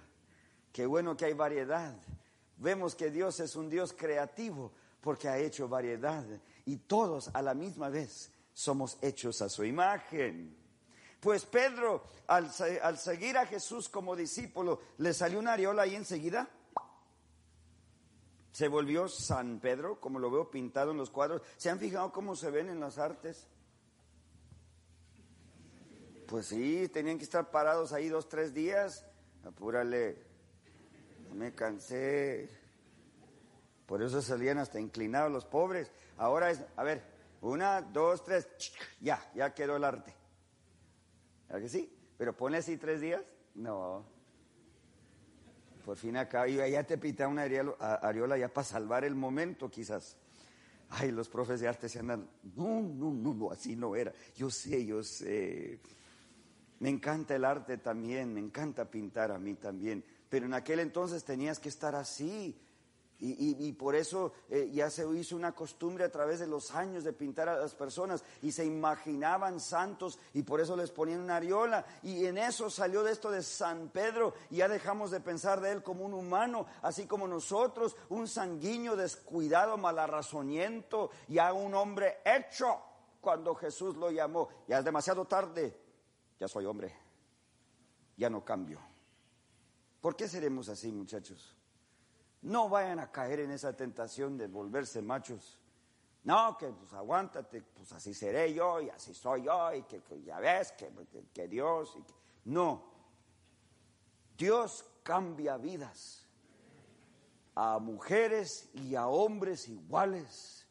Qué 0.71 0.85
bueno 0.85 1.17
que 1.17 1.25
hay 1.25 1.33
variedad. 1.33 1.95
Vemos 2.57 2.95
que 2.95 3.11
Dios 3.11 3.39
es 3.39 3.55
un 3.55 3.69
Dios 3.69 3.93
creativo 3.93 4.71
porque 5.01 5.27
ha 5.27 5.37
hecho 5.37 5.67
variedad 5.67 6.23
y 6.65 6.77
todos 6.77 7.29
a 7.33 7.41
la 7.41 7.53
misma 7.53 7.89
vez 7.89 8.31
somos 8.53 8.97
hechos 9.01 9.41
a 9.41 9.49
su 9.49 9.63
imagen. 9.63 10.57
Pues 11.19 11.45
Pedro, 11.45 12.03
al, 12.27 12.51
seguir 12.97 13.37
a 13.37 13.45
Jesús 13.45 13.89
como 13.89 14.15
discípulo, 14.15 14.81
le 14.97 15.13
salió 15.13 15.39
una 15.39 15.53
areola 15.53 15.83
ahí 15.83 15.95
enseguida. 15.95 16.49
Se 18.51 18.67
volvió 18.67 19.07
San 19.07 19.59
Pedro, 19.59 19.99
como 19.99 20.19
lo 20.19 20.31
veo 20.31 20.49
pintado 20.49 20.91
en 20.91 20.97
los 20.97 21.11
cuadros. 21.11 21.41
¿Se 21.57 21.69
han 21.69 21.79
fijado 21.79 22.11
cómo 22.11 22.35
se 22.35 22.49
ven 22.49 22.69
en 22.69 22.79
las 22.79 22.97
artes? 22.97 23.47
Pues 26.27 26.47
sí, 26.47 26.89
tenían 26.89 27.17
que 27.17 27.23
estar 27.23 27.51
parados 27.51 27.93
ahí 27.93 28.09
dos, 28.09 28.27
tres 28.27 28.53
días. 28.53 29.05
Apúrale. 29.43 30.17
Me 31.33 31.53
cansé. 31.53 32.49
Por 33.91 34.01
eso 34.01 34.21
salían 34.21 34.57
hasta 34.57 34.79
inclinados 34.79 35.29
los 35.29 35.43
pobres. 35.43 35.91
Ahora 36.15 36.49
es, 36.49 36.63
a 36.77 36.83
ver, 36.83 37.03
una, 37.41 37.81
dos, 37.81 38.23
tres, 38.23 38.47
ya, 39.01 39.21
ya 39.35 39.53
quedó 39.53 39.75
el 39.75 39.83
arte. 39.83 40.15
¿Verdad 41.49 41.61
que 41.61 41.67
sí? 41.67 41.93
Pero 42.17 42.31
pone 42.31 42.59
así 42.59 42.77
tres 42.77 43.01
días, 43.01 43.21
no. 43.53 44.05
Por 45.83 45.97
fin 45.97 46.15
acá, 46.15 46.47
y 46.47 46.55
ya 46.55 46.85
te 46.85 46.97
pita 46.97 47.27
una 47.27 47.41
areola 47.41 48.37
ya 48.37 48.47
para 48.47 48.63
salvar 48.63 49.03
el 49.03 49.13
momento 49.13 49.69
quizás. 49.69 50.15
Ay, 50.91 51.11
los 51.11 51.27
profes 51.27 51.59
de 51.59 51.67
arte 51.67 51.89
se 51.89 51.99
andan, 51.99 52.29
no, 52.55 52.79
no, 52.79 53.11
no, 53.11 53.33
no, 53.33 53.51
así 53.51 53.75
no 53.75 53.93
era. 53.97 54.13
Yo 54.37 54.49
sé, 54.49 54.85
yo 54.85 55.03
sé. 55.03 55.81
Me 56.79 56.87
encanta 56.87 57.35
el 57.35 57.43
arte 57.43 57.77
también, 57.77 58.33
me 58.33 58.39
encanta 58.39 58.89
pintar 58.89 59.33
a 59.33 59.37
mí 59.37 59.55
también. 59.55 60.01
Pero 60.29 60.45
en 60.45 60.53
aquel 60.53 60.79
entonces 60.79 61.25
tenías 61.25 61.59
que 61.59 61.67
estar 61.67 61.93
así. 61.93 62.57
Y, 63.23 63.71
por 63.73 63.95
eso 63.95 64.33
eh, 64.49 64.71
ya 64.73 64.89
se 64.89 65.07
hizo 65.15 65.35
una 65.35 65.51
costumbre 65.51 66.03
a 66.03 66.11
través 66.11 66.39
de 66.39 66.47
los 66.47 66.71
años 66.71 67.03
de 67.03 67.13
pintar 67.13 67.47
a 67.49 67.55
las 67.55 67.75
personas 67.75 68.23
y 68.41 68.51
se 68.51 68.65
imaginaban 68.65 69.59
santos 69.59 70.17
y 70.33 70.41
por 70.41 70.59
eso 70.59 70.75
les 70.75 70.89
ponían 70.89 71.21
una 71.21 71.35
areola. 71.35 71.85
Y 72.01 72.25
en 72.25 72.39
eso 72.39 72.71
salió 72.71 73.03
de 73.03 73.11
esto 73.11 73.29
de 73.29 73.43
San 73.43 73.89
Pedro 73.89 74.33
y 74.49 74.57
ya 74.57 74.67
dejamos 74.67 75.11
de 75.11 75.19
pensar 75.19 75.61
de 75.61 75.71
él 75.71 75.83
como 75.83 76.03
un 76.03 76.15
humano, 76.15 76.65
así 76.81 77.05
como 77.05 77.27
nosotros, 77.27 77.95
un 78.09 78.27
sanguíneo 78.27 78.95
descuidado, 78.95 79.77
malarrazoniento, 79.77 81.11
ya 81.27 81.53
un 81.53 81.75
hombre 81.75 82.21
hecho 82.25 82.79
cuando 83.21 83.53
Jesús 83.53 83.95
lo 83.97 84.09
llamó. 84.09 84.49
Ya 84.67 84.79
es 84.79 84.85
demasiado 84.85 85.25
tarde, 85.25 85.79
ya 86.39 86.47
soy 86.47 86.65
hombre, 86.65 86.91
ya 88.17 88.31
no 88.31 88.43
cambio. 88.43 88.79
¿Por 90.01 90.15
qué 90.15 90.27
seremos 90.27 90.69
así, 90.69 90.91
muchachos? 90.91 91.55
No 92.43 92.69
vayan 92.69 92.99
a 92.99 93.11
caer 93.11 93.41
en 93.41 93.51
esa 93.51 93.75
tentación 93.75 94.37
de 94.37 94.47
volverse 94.47 95.01
machos. 95.01 95.59
No, 96.23 96.55
que 96.57 96.67
pues 96.67 96.93
aguántate, 96.93 97.61
pues 97.61 97.91
así 97.93 98.13
seré 98.13 98.53
yo 98.53 98.79
y 98.81 98.89
así 98.89 99.13
soy 99.13 99.43
yo 99.43 99.73
y 99.73 99.83
que, 99.83 100.01
ya 100.23 100.39
ves 100.39 100.71
que, 100.73 100.91
que, 101.33 101.47
Dios. 101.47 101.95
Y 101.97 102.49
No, 102.49 102.83
Dios 104.37 104.85
cambia 105.03 105.57
vidas 105.57 106.27
a 107.55 107.79
mujeres 107.79 108.69
y 108.73 108.95
a 108.95 109.07
hombres 109.07 109.67
iguales. 109.67 110.67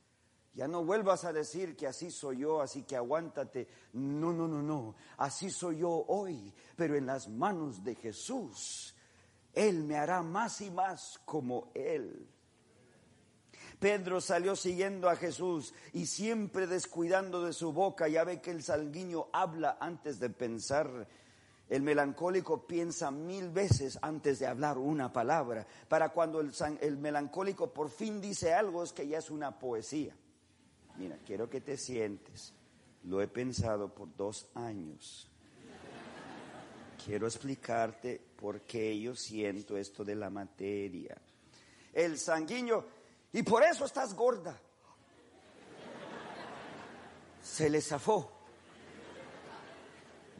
Ya 0.55 0.67
no 0.67 0.85
vuelvas 0.85 1.25
a 1.25 1.33
decir 1.33 1.77
que 1.77 1.87
así 1.87 2.11
soy 2.11 2.39
yo, 2.39 2.61
así 2.61 2.83
que 2.83 2.97
aguántate. 2.97 3.69
No, 3.93 4.33
no, 4.33 4.49
no, 4.49 4.62
no. 4.62 4.95
Así 5.17 5.50
soy 5.50 5.79
yo 5.79 5.91
hoy, 5.91 6.53
pero 6.77 6.97
en 6.97 7.07
las 7.07 7.29
manos 7.29 7.83
de 7.83 7.95
Jesús. 7.95 8.95
Él 9.54 9.85
me 9.85 9.97
hará 9.97 10.23
más 10.23 10.61
y 10.61 10.71
más 10.71 11.21
como 11.25 11.71
Él. 11.75 12.28
Pedro 13.78 14.21
salió 14.21 14.57
siguiendo 14.57 15.09
a 15.09 15.16
Jesús 15.16 15.73
y 15.92 16.07
siempre 16.07 16.66
descuidando 16.66 17.45
de 17.45 17.52
su 17.52 17.73
boca. 17.73 18.09
Ya 18.09 18.25
ve 18.25 18.40
que 18.40 18.50
el 18.50 18.62
salguiño 18.62 19.28
habla 19.33 19.78
antes 19.80 20.21
de 20.21 20.28
pensar. 20.30 21.09
El 21.69 21.83
melancólico 21.83 22.66
piensa 22.66 23.11
mil 23.11 23.49
veces 23.50 23.99
antes 24.02 24.38
de 24.38 24.47
hablar 24.47 24.76
una 24.76 25.12
palabra. 25.12 25.66
Para 25.88 26.11
cuando 26.11 26.40
el, 26.40 26.52
el 26.80 26.99
melancólico 26.99 27.73
por 27.73 27.88
fin 27.88 28.21
dice 28.21 28.52
algo 28.52 28.83
es 28.83 28.92
que 28.92 29.09
ya 29.09 29.19
es 29.19 29.30
una 29.30 29.59
poesía. 29.59 30.14
Mira, 30.97 31.19
quiero 31.25 31.49
que 31.49 31.61
te 31.61 31.76
sientes. 31.76 32.52
Lo 33.04 33.23
he 33.23 33.28
pensado 33.28 33.95
por 33.95 34.14
dos 34.14 34.49
años 34.54 35.30
quiero 37.04 37.26
explicarte 37.26 38.21
por 38.41 38.63
qué 38.63 38.99
yo 38.99 39.15
siento 39.15 39.77
esto 39.77 40.05
de 40.05 40.15
la 40.15 40.31
materia. 40.31 41.17
El 41.93 42.19
sanguíneo, 42.19 42.87
y 43.33 43.43
por 43.43 43.63
eso 43.63 43.85
estás 43.85 44.15
gorda. 44.15 44.59
Se 47.43 47.69
le 47.69 47.81
zafó. 47.81 48.33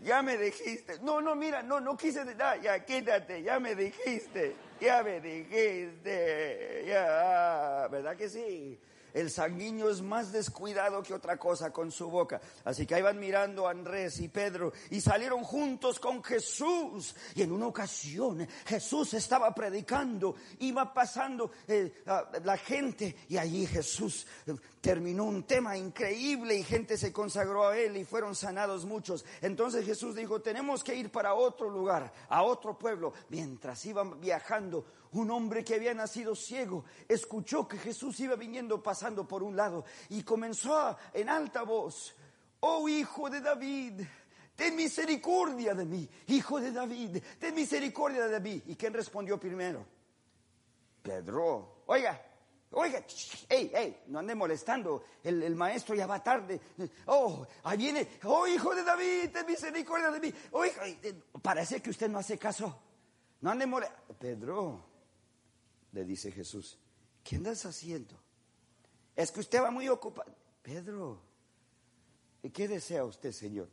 Ya 0.03 0.23
me 0.23 0.37
dijiste. 0.39 0.99
No, 1.01 1.21
no, 1.21 1.35
mira, 1.35 1.63
no, 1.63 1.81
no 1.81 1.97
quise. 1.97 2.25
ya, 2.63 2.85
quítate, 2.85 3.43
ya 3.43 3.61
me 3.61 3.75
dijiste. 3.75 4.57
Ya 4.81 5.03
me 5.03 5.21
dijiste. 5.21 6.85
Ya, 6.87 7.87
¿verdad 7.91 8.17
que 8.17 8.29
sí? 8.29 8.81
El 9.15 9.31
sanguíneo 9.31 9.91
es 9.91 10.03
más 10.03 10.33
descuidado 10.33 11.03
que 11.03 11.15
otra 11.15 11.37
cosa 11.37 11.73
con 11.73 11.91
su 11.91 12.09
boca. 12.11 12.41
Así 12.65 12.87
que 12.87 12.95
ahí 12.95 13.03
van 13.03 13.19
mirando 13.19 13.67
a 13.67 13.71
Andrés 13.71 14.21
y 14.21 14.29
Pedro 14.29 14.73
y 14.91 15.01
salieron 15.01 15.43
juntos 15.43 15.99
con 15.99 16.23
Jesús. 16.23 17.15
Y 17.35 17.43
en 17.43 17.53
una 17.53 17.67
ocasión 17.67 18.47
Jesús 18.67 19.15
estaba 19.15 19.55
predicando, 19.55 20.35
iba 20.61 20.93
pasando 20.93 21.51
eh, 21.67 22.03
la 22.45 22.57
gente 22.57 23.17
y 23.29 23.37
allí 23.37 23.67
Jesús 23.67 24.27
eh, 24.47 24.55
terminó 24.81 25.25
un 25.25 25.45
tema 25.45 25.77
increíble 25.77 26.55
y 26.57 26.63
gente 26.63 26.97
se 26.97 27.13
consagró 27.13 27.69
a 27.69 27.77
él 27.77 27.97
y 27.97 28.05
fueron 28.05 28.35
sanados 28.35 28.85
muchos. 28.85 29.25
Entonces 29.41 29.85
Jesús 29.85 30.15
dijo, 30.15 30.41
tenemos 30.41 30.83
que 30.83 30.95
ir 30.95 31.11
para 31.11 31.35
otro 31.35 31.69
lugar, 31.69 32.13
a 32.29 32.43
otro 32.43 32.79
pueblo. 32.79 33.13
Mientras 33.29 33.85
iban 33.87 34.21
viajando, 34.21 34.85
un 35.13 35.31
hombre 35.31 35.65
que 35.65 35.75
había 35.75 35.95
nacido 35.95 36.35
ciego 36.35 36.85
escuchó 37.09 37.67
que 37.67 37.79
Jesús 37.79 38.19
iba 38.21 38.37
viniendo 38.37 38.83
pasando 38.83 39.27
por 39.27 39.43
un 39.43 39.57
lado 39.57 39.85
y 40.09 40.23
comenzó 40.23 40.97
en 41.13 41.29
alta 41.29 41.63
voz, 41.63 42.15
oh 42.61 42.89
hijo 42.89 43.29
de 43.29 43.41
David, 43.41 44.03
ten 44.55 44.77
misericordia 44.77 45.75
de 45.75 45.85
mí, 45.85 46.09
hijo 46.29 46.61
de 46.61 46.73
David, 46.73 47.23
ten 47.39 47.55
misericordia 47.55 48.29
de 48.29 48.41
mí. 48.41 48.63
¿Y 48.67 48.77
quién 48.77 48.93
respondió 48.93 49.39
primero? 49.39 49.85
Pedro, 51.03 51.83
oiga, 51.87 52.21
Oiga, 52.73 53.03
hey, 53.49 53.73
hey, 53.75 54.03
no 54.07 54.21
ande 54.21 54.33
molestando. 54.33 55.03
El, 55.25 55.57
maestro 55.57 55.95
ya 55.97 56.07
va 56.07 56.23
tarde. 56.23 56.61
Oh, 57.07 57.45
ahí 57.65 57.77
viene. 57.77 58.09
Oh, 58.25 58.47
hijo 58.47 58.73
de 58.75 58.85
David, 58.85 59.31
ten 59.33 59.45
misericordia 59.45 60.11
de 60.11 60.21
mí. 60.21 60.33
Oiga, 60.53 60.85
parece 61.43 61.83
que 61.83 61.91
usted 61.91 62.09
no 62.09 62.21
hace 62.21 62.39
caso. 62.39 62.81
No 63.41 63.51
ande 63.51 63.67
molestando. 63.67 64.15
Pedro, 64.17 64.90
le 65.93 66.05
dice 66.05 66.31
Jesús, 66.31 66.79
¿qué 67.25 67.37
andas 67.37 67.67
haciendo? 67.67 68.15
Es 69.17 69.31
que 69.31 69.41
usted 69.41 69.63
va 69.63 69.71
muy 69.71 69.89
ocupado. 69.89 70.35
Pedro, 70.63 71.21
¿y 72.43 72.51
qué 72.51 72.69
desea 72.69 73.05
usted, 73.05 73.33
Señor? 73.33 73.69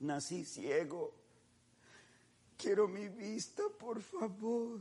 Nací 0.00 0.44
ciego. 0.44 1.14
Quiero 2.56 2.88
mi 2.88 3.08
vista, 3.08 3.62
por 3.78 4.00
favor. 4.00 4.80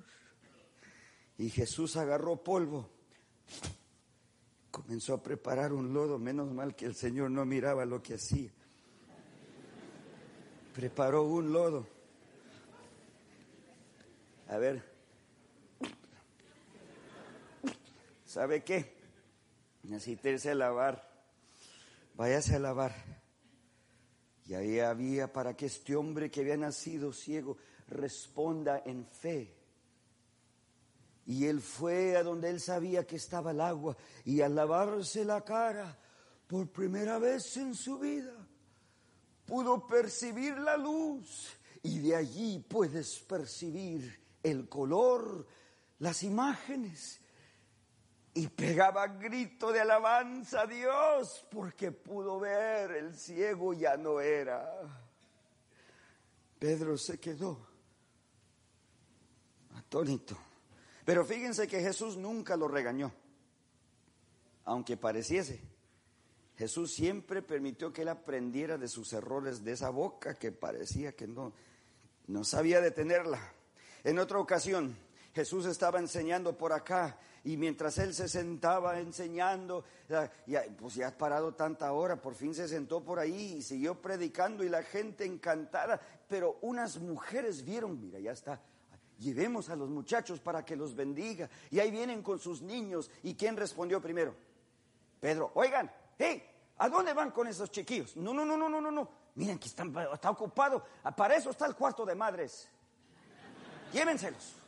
Y 1.37 1.49
Jesús 1.49 1.97
agarró 1.97 2.41
polvo. 2.41 2.89
Comenzó 4.71 5.13
a 5.13 5.23
preparar 5.23 5.73
un 5.73 5.93
lodo. 5.93 6.17
Menos 6.17 6.51
mal 6.51 6.75
que 6.75 6.85
el 6.85 6.95
Señor 6.95 7.31
no 7.31 7.45
miraba 7.45 7.85
lo 7.85 8.01
que 8.01 8.15
hacía. 8.15 8.51
Preparó 10.73 11.23
un 11.23 11.51
lodo. 11.51 11.87
A 14.47 14.57
ver, 14.57 14.94
¿Sabe 18.35 18.65
qué? 18.65 18.93
Necesita 19.83 20.29
irse 20.29 20.51
a 20.51 20.55
lavar. 20.55 21.09
Váyase 22.15 22.57
a 22.57 22.59
lavar. 22.59 22.93
Y 24.45 24.55
ahí 24.55 24.81
había 24.81 25.31
para 25.31 25.55
que 25.55 25.67
este 25.67 25.95
hombre 25.95 26.29
que 26.29 26.41
había 26.41 26.57
nacido 26.57 27.13
ciego 27.13 27.55
responda 27.87 28.83
en 28.85 29.05
fe. 29.05 29.55
Y 31.25 31.45
él 31.45 31.61
fue 31.61 32.17
a 32.17 32.23
donde 32.23 32.49
él 32.49 32.59
sabía 32.59 33.07
que 33.07 33.15
estaba 33.15 33.51
el 33.51 33.61
agua 33.61 33.95
y 34.25 34.41
al 34.41 34.53
lavarse 34.53 35.23
la 35.23 35.39
cara 35.45 35.97
por 36.45 36.69
primera 36.73 37.17
vez 37.19 37.55
en 37.55 37.73
su 37.73 37.99
vida 37.99 38.35
pudo 39.45 39.87
percibir 39.87 40.57
la 40.57 40.75
luz 40.75 41.53
y 41.83 41.99
de 41.99 42.17
allí 42.17 42.59
puedes 42.67 43.17
percibir 43.19 44.19
el 44.43 44.67
color, 44.67 45.47
las 45.99 46.21
imágenes 46.23 47.21
y 48.37 48.47
pegaba 48.49 49.07
grito 49.07 49.71
de 49.71 49.79
alabanza 49.79 50.61
a 50.61 50.67
Dios 50.67 51.47
porque 51.49 51.93
pudo 51.93 52.37
ver, 52.37 52.91
el 52.91 53.15
ciego 53.15 53.73
ya 53.73 53.95
no 53.95 54.19
era. 54.19 54.69
Pedro 56.59 56.97
se 56.97 57.17
quedó 57.17 57.65
atónito. 59.73 60.37
Pero 61.05 61.23
fíjense 61.23 61.65
que 61.65 61.79
Jesús 61.79 62.17
nunca 62.17 62.57
lo 62.57 62.67
regañó, 62.67 63.13
aunque 64.65 64.97
pareciese. 64.97 65.61
Jesús 66.57 66.93
siempre 66.93 67.41
permitió 67.41 67.93
que 67.93 68.01
él 68.01 68.09
aprendiera 68.09 68.77
de 68.77 68.89
sus 68.89 69.13
errores, 69.13 69.63
de 69.63 69.71
esa 69.71 69.89
boca 69.91 70.35
que 70.35 70.51
parecía 70.51 71.15
que 71.15 71.27
no, 71.27 71.53
no 72.27 72.43
sabía 72.43 72.81
detenerla. 72.81 73.53
En 74.03 74.19
otra 74.19 74.39
ocasión, 74.39 74.97
Jesús 75.35 75.65
estaba 75.65 75.99
enseñando 75.99 76.57
por 76.57 76.71
acá 76.71 77.17
y 77.43 77.57
mientras 77.57 77.97
él 77.97 78.13
se 78.13 78.29
sentaba 78.29 79.01
enseñando, 79.01 79.83
ya, 80.07 80.63
pues 80.79 80.95
ya 80.95 81.09
ha 81.09 81.11
parado 81.11 81.53
tanta 81.53 81.91
hora, 81.91 82.21
por 82.21 82.35
fin 82.35 82.55
se 82.55 82.69
sentó 82.69 83.03
por 83.03 83.19
ahí 83.19 83.55
y 83.57 83.61
siguió 83.61 84.01
predicando 84.01 84.63
y 84.63 84.69
la 84.69 84.81
gente 84.81 85.25
encantada, 85.25 85.99
pero 86.29 86.57
unas 86.61 86.99
mujeres 86.99 87.65
vieron, 87.65 87.99
mira, 87.99 88.17
ya 88.17 88.31
está, 88.31 88.61
llevemos 89.19 89.69
a 89.69 89.75
los 89.75 89.89
muchachos 89.89 90.39
para 90.39 90.63
que 90.63 90.77
los 90.77 90.95
bendiga. 90.95 91.49
Y 91.69 91.79
ahí 91.79 91.91
vienen 91.91 92.23
con 92.23 92.39
sus 92.39 92.61
niños. 92.61 93.11
¿Y 93.21 93.35
quién 93.35 93.57
respondió 93.57 94.01
primero? 94.01 94.33
Pedro, 95.19 95.51
oigan, 95.55 95.91
hey, 96.17 96.43
¿a 96.77 96.87
dónde 96.87 97.13
van 97.13 97.31
con 97.31 97.47
esos 97.47 97.69
chiquillos? 97.71 98.15
No, 98.15 98.33
no, 98.33 98.45
no, 98.45 98.55
no, 98.55 98.69
no, 98.69 98.79
no, 98.79 98.89
no. 98.89 99.09
Miren 99.35 99.59
que 99.59 99.67
están, 99.67 99.93
está 100.13 100.29
ocupado. 100.29 100.81
Para 101.17 101.35
eso 101.35 101.49
está 101.49 101.65
el 101.65 101.75
cuarto 101.75 102.05
de 102.05 102.15
madres. 102.15 102.69
Llévenselos. 103.91 104.64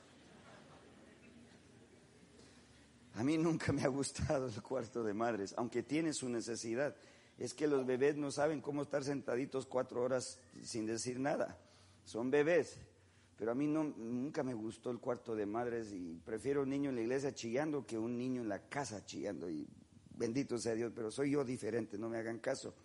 A 3.18 3.24
mí 3.24 3.36
nunca 3.36 3.74
me 3.74 3.84
ha 3.84 3.88
gustado 3.88 4.46
el 4.46 4.62
cuarto 4.62 5.04
de 5.04 5.12
madres, 5.12 5.56
aunque 5.58 5.82
tiene 5.82 6.14
su 6.14 6.30
necesidad. 6.30 6.96
Es 7.40 7.56
que 7.56 7.66
los 7.66 7.84
bebés 7.84 8.16
no 8.16 8.30
saben 8.30 8.62
cómo 8.62 8.84
estar 8.84 9.04
sentaditos 9.04 9.66
cuatro 9.66 10.04
horas 10.04 10.40
sin 10.62 10.86
decir 10.86 11.20
nada. 11.20 11.58
Son 12.06 12.30
bebés. 12.30 12.78
Pero 13.36 13.52
a 13.52 13.56
mí 13.56 13.66
no, 13.66 13.84
nunca 13.84 14.44
me 14.44 14.54
gustó 14.54 14.92
el 14.92 15.00
cuarto 15.00 15.36
de 15.36 15.48
madres 15.48 15.92
y 15.94 16.22
prefiero 16.24 16.62
un 16.62 16.70
niño 16.70 16.92
en 16.92 16.96
la 16.96 17.02
iglesia 17.02 17.34
chillando 17.34 17.88
que 17.88 17.98
un 17.98 18.20
niño 18.20 18.44
en 18.44 18.50
la 18.50 18.70
casa 18.70 19.04
chillando. 19.04 19.50
Y 19.50 19.68
bendito 20.12 20.60
sea 20.60 20.76
Dios, 20.76 20.92
pero 20.96 21.10
soy 21.10 21.32
yo 21.32 21.44
diferente, 21.44 21.98
no 21.98 22.10
me 22.10 22.18
hagan 22.20 22.38
caso. 22.38 22.76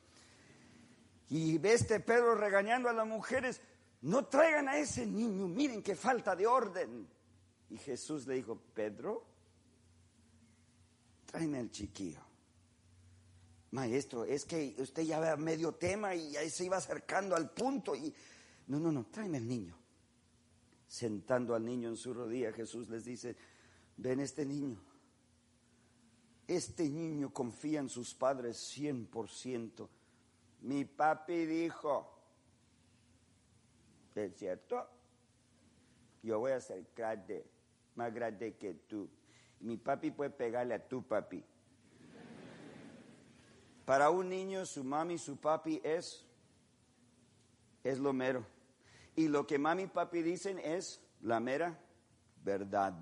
Y 1.28 1.58
ve 1.58 1.74
este 1.74 2.00
Pedro 2.00 2.34
regañando 2.36 2.88
a 2.88 2.94
las 2.94 3.06
mujeres, 3.06 3.60
no 4.00 4.24
traigan 4.24 4.66
a 4.70 4.78
ese 4.78 5.06
niño, 5.06 5.46
miren 5.46 5.82
qué 5.82 5.94
falta 5.94 6.34
de 6.34 6.46
orden. 6.46 7.06
Y 7.68 7.76
Jesús 7.76 8.26
le 8.26 8.34
dijo, 8.34 8.58
Pedro, 8.74 9.31
tráeme 11.32 11.58
al 11.58 11.70
chiquillo. 11.70 12.20
Maestro, 13.72 14.24
es 14.24 14.44
que 14.44 14.76
usted 14.78 15.02
ya 15.02 15.18
ve 15.18 15.34
medio 15.38 15.72
tema 15.72 16.14
y 16.14 16.36
ahí 16.36 16.50
se 16.50 16.66
iba 16.66 16.76
acercando 16.76 17.34
al 17.34 17.50
punto 17.50 17.96
y 17.96 18.14
no, 18.66 18.78
no, 18.78 18.92
no, 18.92 19.06
tráeme 19.06 19.38
al 19.38 19.48
niño. 19.48 19.76
Sentando 20.86 21.54
al 21.54 21.64
niño 21.64 21.88
en 21.88 21.96
su 21.96 22.12
rodilla, 22.12 22.52
Jesús 22.52 22.90
les 22.90 23.06
dice, 23.06 23.34
ven 23.96 24.20
este 24.20 24.44
niño. 24.44 24.78
Este 26.46 26.86
niño 26.86 27.32
confía 27.32 27.80
en 27.80 27.88
sus 27.88 28.14
padres 28.14 28.76
100%. 28.76 29.88
Mi 30.60 30.84
papi 30.84 31.46
dijo, 31.46 32.14
¿es 34.14 34.36
cierto? 34.36 34.86
Yo 36.22 36.40
voy 36.40 36.52
a 36.52 36.60
ser 36.60 36.86
grande, 36.94 37.46
más 37.94 38.12
grande 38.12 38.54
que 38.56 38.74
tú. 38.74 39.08
Mi 39.62 39.76
papi 39.76 40.10
puede 40.10 40.30
pegarle 40.30 40.74
a 40.74 40.88
tu 40.88 41.02
papi. 41.02 41.42
Para 43.84 44.10
un 44.10 44.28
niño, 44.28 44.66
su 44.66 44.84
mami 44.84 45.18
su 45.18 45.36
papi 45.36 45.80
es, 45.82 46.24
es 47.82 47.98
lo 47.98 48.12
mero. 48.12 48.44
Y 49.16 49.28
lo 49.28 49.46
que 49.46 49.58
mami 49.58 49.84
y 49.84 49.86
papi 49.86 50.22
dicen 50.22 50.58
es 50.58 51.00
la 51.20 51.40
mera 51.40 51.78
verdad. 52.44 52.94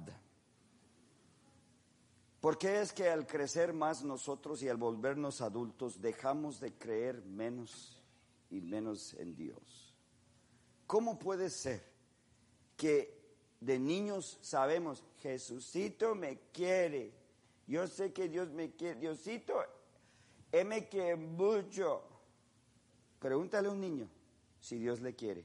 ¿Por 2.41 2.57
qué 2.57 2.81
es 2.81 2.93
que 2.93 3.09
al 3.09 3.27
crecer 3.27 3.73
más 3.73 4.03
nosotros 4.03 4.63
y 4.63 4.69
al 4.69 4.79
volvernos 4.79 5.43
adultos 5.43 6.01
dejamos 6.01 6.59
de 6.61 6.73
creer 6.73 7.23
menos 7.23 8.03
y 8.49 8.61
menos 8.61 9.15
en 9.15 9.35
Dios? 9.35 9.95
¿Cómo 10.87 11.19
puede 11.19 11.51
ser 11.51 11.85
que 12.77 13.20
de 13.61 13.79
niños 13.79 14.39
sabemos, 14.41 15.05
Jesucito 15.19 16.15
me 16.15 16.39
quiere, 16.53 17.13
yo 17.67 17.87
sé 17.87 18.13
que 18.13 18.29
Dios 18.29 18.51
me 18.51 18.73
quiere, 18.73 18.99
Diosito, 19.01 19.63
Él 20.51 20.67
me 20.67 20.89
quiere 20.89 21.17
mucho? 21.17 22.03
Pregúntale 23.19 23.69
a 23.69 23.71
un 23.71 23.81
niño 23.81 24.09
si 24.61 24.79
Dios 24.79 25.01
le 25.01 25.15
quiere. 25.15 25.45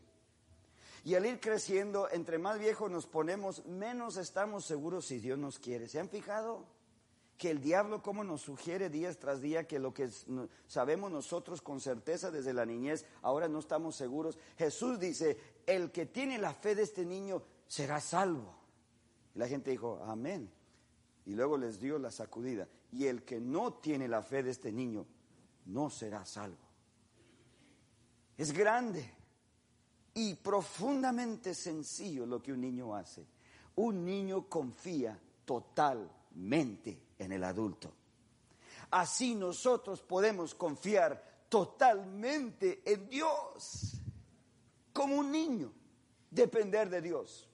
Y 1.04 1.14
al 1.14 1.26
ir 1.26 1.40
creciendo, 1.40 2.10
entre 2.10 2.40
más 2.40 2.58
viejos 2.58 2.90
nos 2.90 3.06
ponemos, 3.06 3.64
menos 3.66 4.18
estamos 4.18 4.66
seguros 4.66 5.06
si 5.06 5.20
Dios 5.20 5.38
nos 5.38 5.60
quiere. 5.60 5.88
¿Se 5.88 6.00
han 6.00 6.10
fijado? 6.10 6.66
Que 7.38 7.52
el 7.52 7.62
diablo 7.62 8.02
como 8.02 8.24
nos 8.24 8.42
sugiere 8.42 8.90
día 8.90 9.14
tras 9.14 9.40
día 9.40 9.68
que 9.68 9.78
lo 9.78 9.94
que 9.94 10.10
sabemos 10.68 11.12
nosotros 11.12 11.62
con 11.62 11.80
certeza 11.80 12.32
desde 12.32 12.54
la 12.54 12.66
niñez, 12.66 13.06
ahora 13.22 13.48
no 13.48 13.60
estamos 13.60 13.96
seguros. 13.96 14.40
Jesús 14.58 15.00
dice, 15.00 15.38
el 15.68 15.92
que 15.92 16.08
tiene 16.08 16.40
la 16.40 16.54
fe 16.56 16.74
de 16.74 16.84
este 16.84 17.06
niño 17.06 17.44
será 17.68 18.00
salvo. 18.00 18.56
Y 19.34 19.40
la 19.40 19.48
gente 19.48 19.72
dijo, 19.72 20.04
amén. 20.06 20.52
Y 21.26 21.34
luego 21.34 21.58
les 21.58 21.80
dio 21.80 21.98
la 22.00 22.12
sacudida. 22.12 22.68
Y 22.92 23.06
el 23.06 23.24
que 23.24 23.40
no 23.40 23.74
tiene 23.74 24.08
la 24.08 24.22
fe 24.22 24.44
de 24.44 24.52
este 24.52 24.72
niño 24.72 25.06
no 25.66 25.90
será 25.90 26.26
salvo. 26.26 26.58
Es 28.38 28.52
grande 28.52 29.10
y 30.14 30.36
profundamente 30.36 31.54
sencillo 31.54 32.26
lo 32.26 32.42
que 32.42 32.54
un 32.54 32.62
niño 32.62 32.96
hace. 32.96 33.26
Un 33.76 34.06
niño 34.06 34.48
confía 34.48 35.20
totalmente 35.44 37.02
en 37.18 37.32
el 37.32 37.44
adulto. 37.44 37.94
Así 38.92 39.36
nosotros 39.36 40.02
podemos 40.02 40.56
confiar 40.56 41.46
totalmente 41.50 42.82
en 42.86 43.10
Dios, 43.10 44.02
como 44.94 45.18
un 45.18 45.32
niño, 45.32 45.72
depender 46.30 46.90
de 46.90 47.02
Dios. 47.02 47.50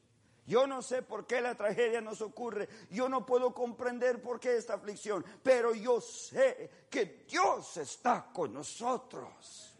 Yo 0.45 0.65
no 0.65 0.81
sé 0.81 1.03
por 1.03 1.27
qué 1.27 1.39
la 1.39 1.55
tragedia 1.55 2.01
nos 2.01 2.21
ocurre, 2.21 2.67
yo 2.89 3.07
no 3.07 3.25
puedo 3.25 3.53
comprender 3.53 4.21
por 4.21 4.39
qué 4.39 4.57
esta 4.57 4.73
aflicción, 4.73 5.23
pero 5.43 5.73
yo 5.73 6.01
sé 6.01 6.85
que 6.89 7.25
Dios 7.29 7.77
está 7.77 8.31
con 8.33 8.53
nosotros. 8.53 9.75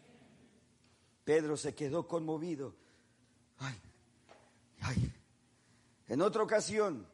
Pedro 1.24 1.56
se 1.56 1.74
quedó 1.74 2.06
conmovido. 2.06 2.74
Ay, 3.58 3.80
ay. 4.82 5.12
En 6.08 6.20
otra 6.20 6.42
ocasión, 6.42 7.06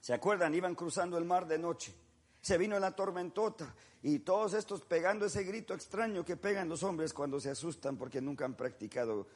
¿se 0.00 0.14
acuerdan? 0.14 0.54
Iban 0.54 0.74
cruzando 0.74 1.18
el 1.18 1.24
mar 1.24 1.46
de 1.46 1.58
noche. 1.58 1.94
Se 2.40 2.56
vino 2.56 2.78
la 2.78 2.96
tormentota 2.96 3.74
y 4.02 4.20
todos 4.20 4.54
estos 4.54 4.82
pegando 4.82 5.26
ese 5.26 5.44
grito 5.44 5.74
extraño 5.74 6.24
que 6.24 6.36
pegan 6.36 6.68
los 6.68 6.82
hombres 6.82 7.12
cuando 7.12 7.38
se 7.38 7.50
asustan 7.50 7.98
porque 7.98 8.20
nunca 8.20 8.46
han 8.46 8.54
practicado 8.54 9.26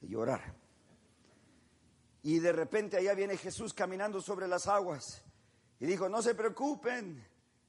llorar. 0.00 0.54
Y 2.24 2.38
de 2.38 2.52
repente 2.52 2.96
allá 2.96 3.14
viene 3.14 3.36
Jesús 3.36 3.74
caminando 3.74 4.20
sobre 4.20 4.48
las 4.48 4.66
aguas 4.66 5.22
y 5.78 5.84
dijo, 5.84 6.08
no 6.08 6.22
se 6.22 6.34
preocupen, 6.34 7.22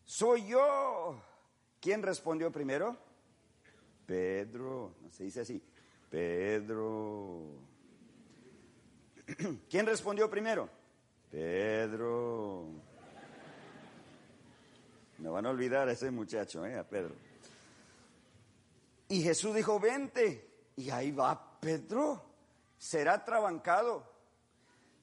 soy 0.05 0.47
yo. 0.47 1.21
¿Quién 1.81 2.01
respondió 2.01 2.49
primero? 2.53 2.97
Pedro, 4.05 4.95
no 5.01 5.11
se 5.11 5.25
dice 5.25 5.41
así, 5.41 5.61
Pedro. 6.09 7.41
¿Quién 9.69 9.85
respondió 9.85 10.29
primero? 10.29 10.69
Pedro. 11.29 12.69
No 15.17 15.33
van 15.33 15.45
a 15.47 15.49
olvidar 15.49 15.89
a 15.89 15.91
ese 15.91 16.09
muchacho, 16.11 16.65
¿eh? 16.65 16.77
a 16.77 16.87
Pedro. 16.87 17.13
Y 19.09 19.21
Jesús 19.21 19.53
dijo, 19.53 19.81
vente. 19.81 20.49
Y 20.77 20.89
ahí 20.91 21.11
va 21.11 21.59
Pedro. 21.59 22.23
Será 22.77 23.23
trabancado, 23.25 24.14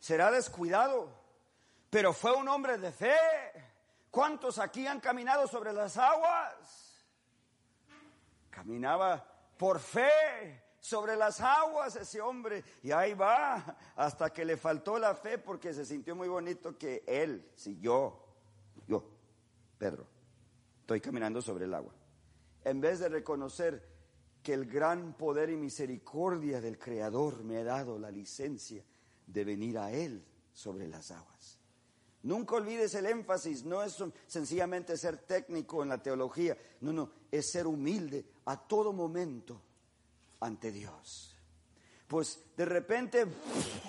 será 0.02 0.32
descuidado, 0.32 1.08
pero 1.88 2.12
fue 2.12 2.34
un 2.34 2.48
hombre 2.48 2.76
de 2.76 2.90
fe. 2.90 3.14
¿Cuántos 4.10 4.58
aquí 4.58 4.84
han 4.84 4.98
caminado 4.98 5.46
sobre 5.46 5.72
las 5.72 5.96
aguas? 5.96 7.06
Caminaba 8.50 9.24
por 9.56 9.78
fe, 9.78 10.64
sobre 10.80 11.14
las 11.14 11.40
aguas 11.40 11.94
ese 11.94 12.20
hombre. 12.20 12.64
Y 12.82 12.90
ahí 12.90 13.14
va, 13.14 13.76
hasta 13.94 14.30
que 14.30 14.44
le 14.44 14.56
faltó 14.56 14.98
la 14.98 15.14
fe 15.14 15.38
porque 15.38 15.72
se 15.72 15.86
sintió 15.86 16.16
muy 16.16 16.26
bonito 16.26 16.76
que 16.76 17.04
él, 17.06 17.52
si 17.54 17.78
yo, 17.78 18.26
yo, 18.88 19.08
Pedro, 19.78 20.08
estoy 20.80 21.00
caminando 21.00 21.40
sobre 21.40 21.66
el 21.66 21.74
agua. 21.74 21.94
En 22.64 22.80
vez 22.80 22.98
de 22.98 23.08
reconocer 23.08 23.88
que 24.42 24.52
el 24.52 24.66
gran 24.66 25.14
poder 25.14 25.48
y 25.48 25.56
misericordia 25.56 26.60
del 26.60 26.76
Creador 26.76 27.44
me 27.44 27.58
ha 27.58 27.64
dado 27.64 28.00
la 28.00 28.10
licencia 28.10 28.84
de 29.26 29.44
venir 29.44 29.78
a 29.78 29.92
Él 29.92 30.24
sobre 30.52 30.88
las 30.88 31.10
aguas. 31.10 31.58
Nunca 32.22 32.54
olvides 32.54 32.94
el 32.94 33.06
énfasis, 33.06 33.64
no 33.64 33.82
es 33.82 33.96
sencillamente 34.28 34.96
ser 34.96 35.18
técnico 35.18 35.82
en 35.82 35.88
la 35.88 36.00
teología, 36.00 36.56
no, 36.80 36.92
no, 36.92 37.10
es 37.30 37.50
ser 37.50 37.66
humilde 37.66 38.24
a 38.44 38.56
todo 38.56 38.92
momento 38.92 39.60
ante 40.38 40.70
Dios. 40.70 41.36
Pues 42.06 42.38
de 42.56 42.66
repente 42.66 43.26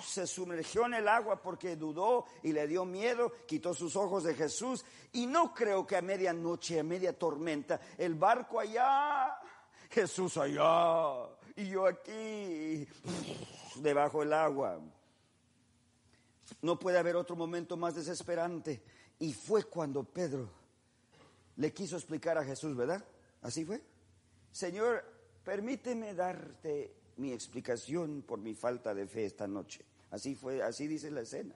se 0.02 0.26
sumergió 0.26 0.86
en 0.86 0.94
el 0.94 1.08
agua 1.08 1.42
porque 1.42 1.76
dudó 1.76 2.24
y 2.42 2.52
le 2.52 2.66
dio 2.66 2.84
miedo, 2.84 3.30
quitó 3.46 3.74
sus 3.74 3.94
ojos 3.96 4.24
de 4.24 4.34
Jesús 4.34 4.84
y 5.12 5.26
no 5.26 5.52
creo 5.52 5.86
que 5.86 5.96
a 5.96 6.02
medianoche, 6.02 6.80
a 6.80 6.82
media 6.82 7.16
tormenta, 7.16 7.78
el 7.98 8.14
barco 8.14 8.58
allá, 8.58 9.38
Jesús 9.90 10.38
allá 10.38 11.28
y 11.54 11.68
yo 11.68 11.86
aquí, 11.86 12.88
debajo 13.76 14.20
del 14.20 14.32
agua. 14.32 14.80
No 16.62 16.78
puede 16.78 16.98
haber 16.98 17.16
otro 17.16 17.36
momento 17.36 17.76
más 17.76 17.94
desesperante. 17.94 18.82
Y 19.18 19.32
fue 19.32 19.64
cuando 19.64 20.04
Pedro 20.04 20.50
le 21.56 21.72
quiso 21.72 21.96
explicar 21.96 22.36
a 22.38 22.44
Jesús, 22.44 22.76
¿verdad? 22.76 23.04
Así 23.42 23.64
fue. 23.64 23.82
Señor, 24.50 25.04
permíteme 25.44 26.14
darte 26.14 26.94
mi 27.16 27.32
explicación 27.32 28.22
por 28.22 28.38
mi 28.38 28.54
falta 28.54 28.94
de 28.94 29.06
fe 29.06 29.24
esta 29.24 29.46
noche. 29.46 29.84
Así 30.10 30.34
fue, 30.34 30.62
así 30.62 30.86
dice 30.86 31.10
la 31.10 31.22
escena. 31.22 31.54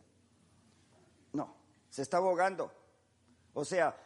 No, 1.33 1.55
se 1.91 2.03
está 2.03 2.19
ahogando. 2.19 2.73
O 3.55 3.65
sea, 3.65 3.97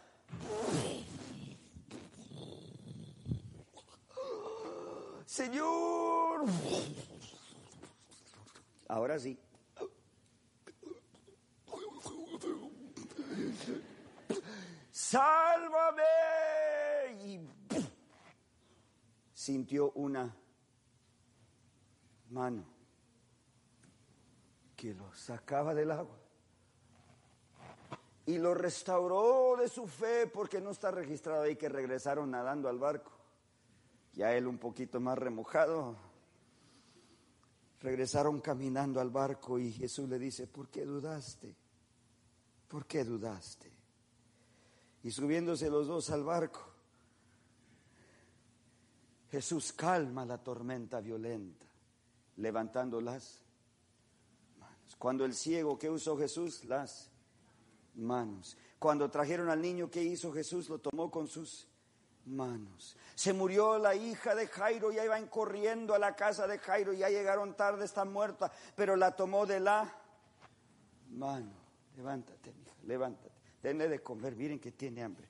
Señor. 5.26 6.44
Ahora 8.88 9.18
sí. 9.18 9.38
Sálvame. 14.90 16.02
Y 17.24 17.40
sintió 19.32 19.92
una 19.92 20.34
mano 22.30 22.64
que 24.76 24.94
lo 24.94 25.12
sacaba 25.14 25.74
del 25.74 25.90
agua 25.90 26.22
y 28.26 28.38
lo 28.38 28.54
restauró 28.54 29.56
de 29.56 29.68
su 29.68 29.86
fe 29.86 30.26
porque 30.26 30.60
no 30.60 30.70
está 30.70 30.90
registrado 30.90 31.42
ahí 31.42 31.56
que 31.56 31.68
regresaron 31.68 32.30
nadando 32.30 32.68
al 32.68 32.78
barco. 32.78 33.12
Ya 34.14 34.34
él 34.34 34.46
un 34.46 34.58
poquito 34.58 35.00
más 35.00 35.18
remojado. 35.18 35.96
Regresaron 37.80 38.40
caminando 38.40 39.00
al 39.00 39.10
barco 39.10 39.58
y 39.58 39.72
Jesús 39.72 40.08
le 40.08 40.18
dice, 40.18 40.46
¿por 40.46 40.68
qué 40.68 40.84
dudaste? 40.84 41.56
¿Por 42.72 42.86
qué 42.86 43.04
dudaste? 43.04 43.70
Y 45.02 45.10
subiéndose 45.10 45.68
los 45.68 45.86
dos 45.88 46.08
al 46.08 46.24
barco, 46.24 46.66
Jesús 49.30 49.74
calma 49.74 50.24
la 50.24 50.38
tormenta 50.38 51.02
violenta, 51.02 51.66
levantando 52.38 52.98
las 53.02 53.42
manos. 54.58 54.96
Cuando 54.96 55.26
el 55.26 55.34
ciego, 55.34 55.78
¿qué 55.78 55.90
usó 55.90 56.16
Jesús? 56.16 56.64
Las 56.64 57.10
manos. 57.94 58.56
Cuando 58.78 59.10
trajeron 59.10 59.50
al 59.50 59.60
niño, 59.60 59.90
¿qué 59.90 60.02
hizo 60.02 60.32
Jesús? 60.32 60.70
Lo 60.70 60.78
tomó 60.78 61.10
con 61.10 61.28
sus 61.28 61.68
manos. 62.24 62.96
Se 63.14 63.34
murió 63.34 63.76
la 63.76 63.94
hija 63.94 64.34
de 64.34 64.46
Jairo, 64.46 64.90
ya 64.92 65.04
iban 65.04 65.26
corriendo 65.26 65.94
a 65.94 65.98
la 65.98 66.16
casa 66.16 66.46
de 66.46 66.58
Jairo, 66.58 66.94
ya 66.94 67.10
llegaron 67.10 67.54
tarde, 67.54 67.84
está 67.84 68.06
muerta, 68.06 68.50
pero 68.74 68.96
la 68.96 69.14
tomó 69.14 69.44
de 69.44 69.60
la 69.60 69.94
mano. 71.10 71.60
Levántate, 71.96 72.61
levántate. 72.84 73.30
Denle 73.62 73.88
de 73.88 74.02
comer, 74.02 74.34
miren 74.34 74.58
que 74.58 74.72
tiene 74.72 75.02
hambre. 75.02 75.28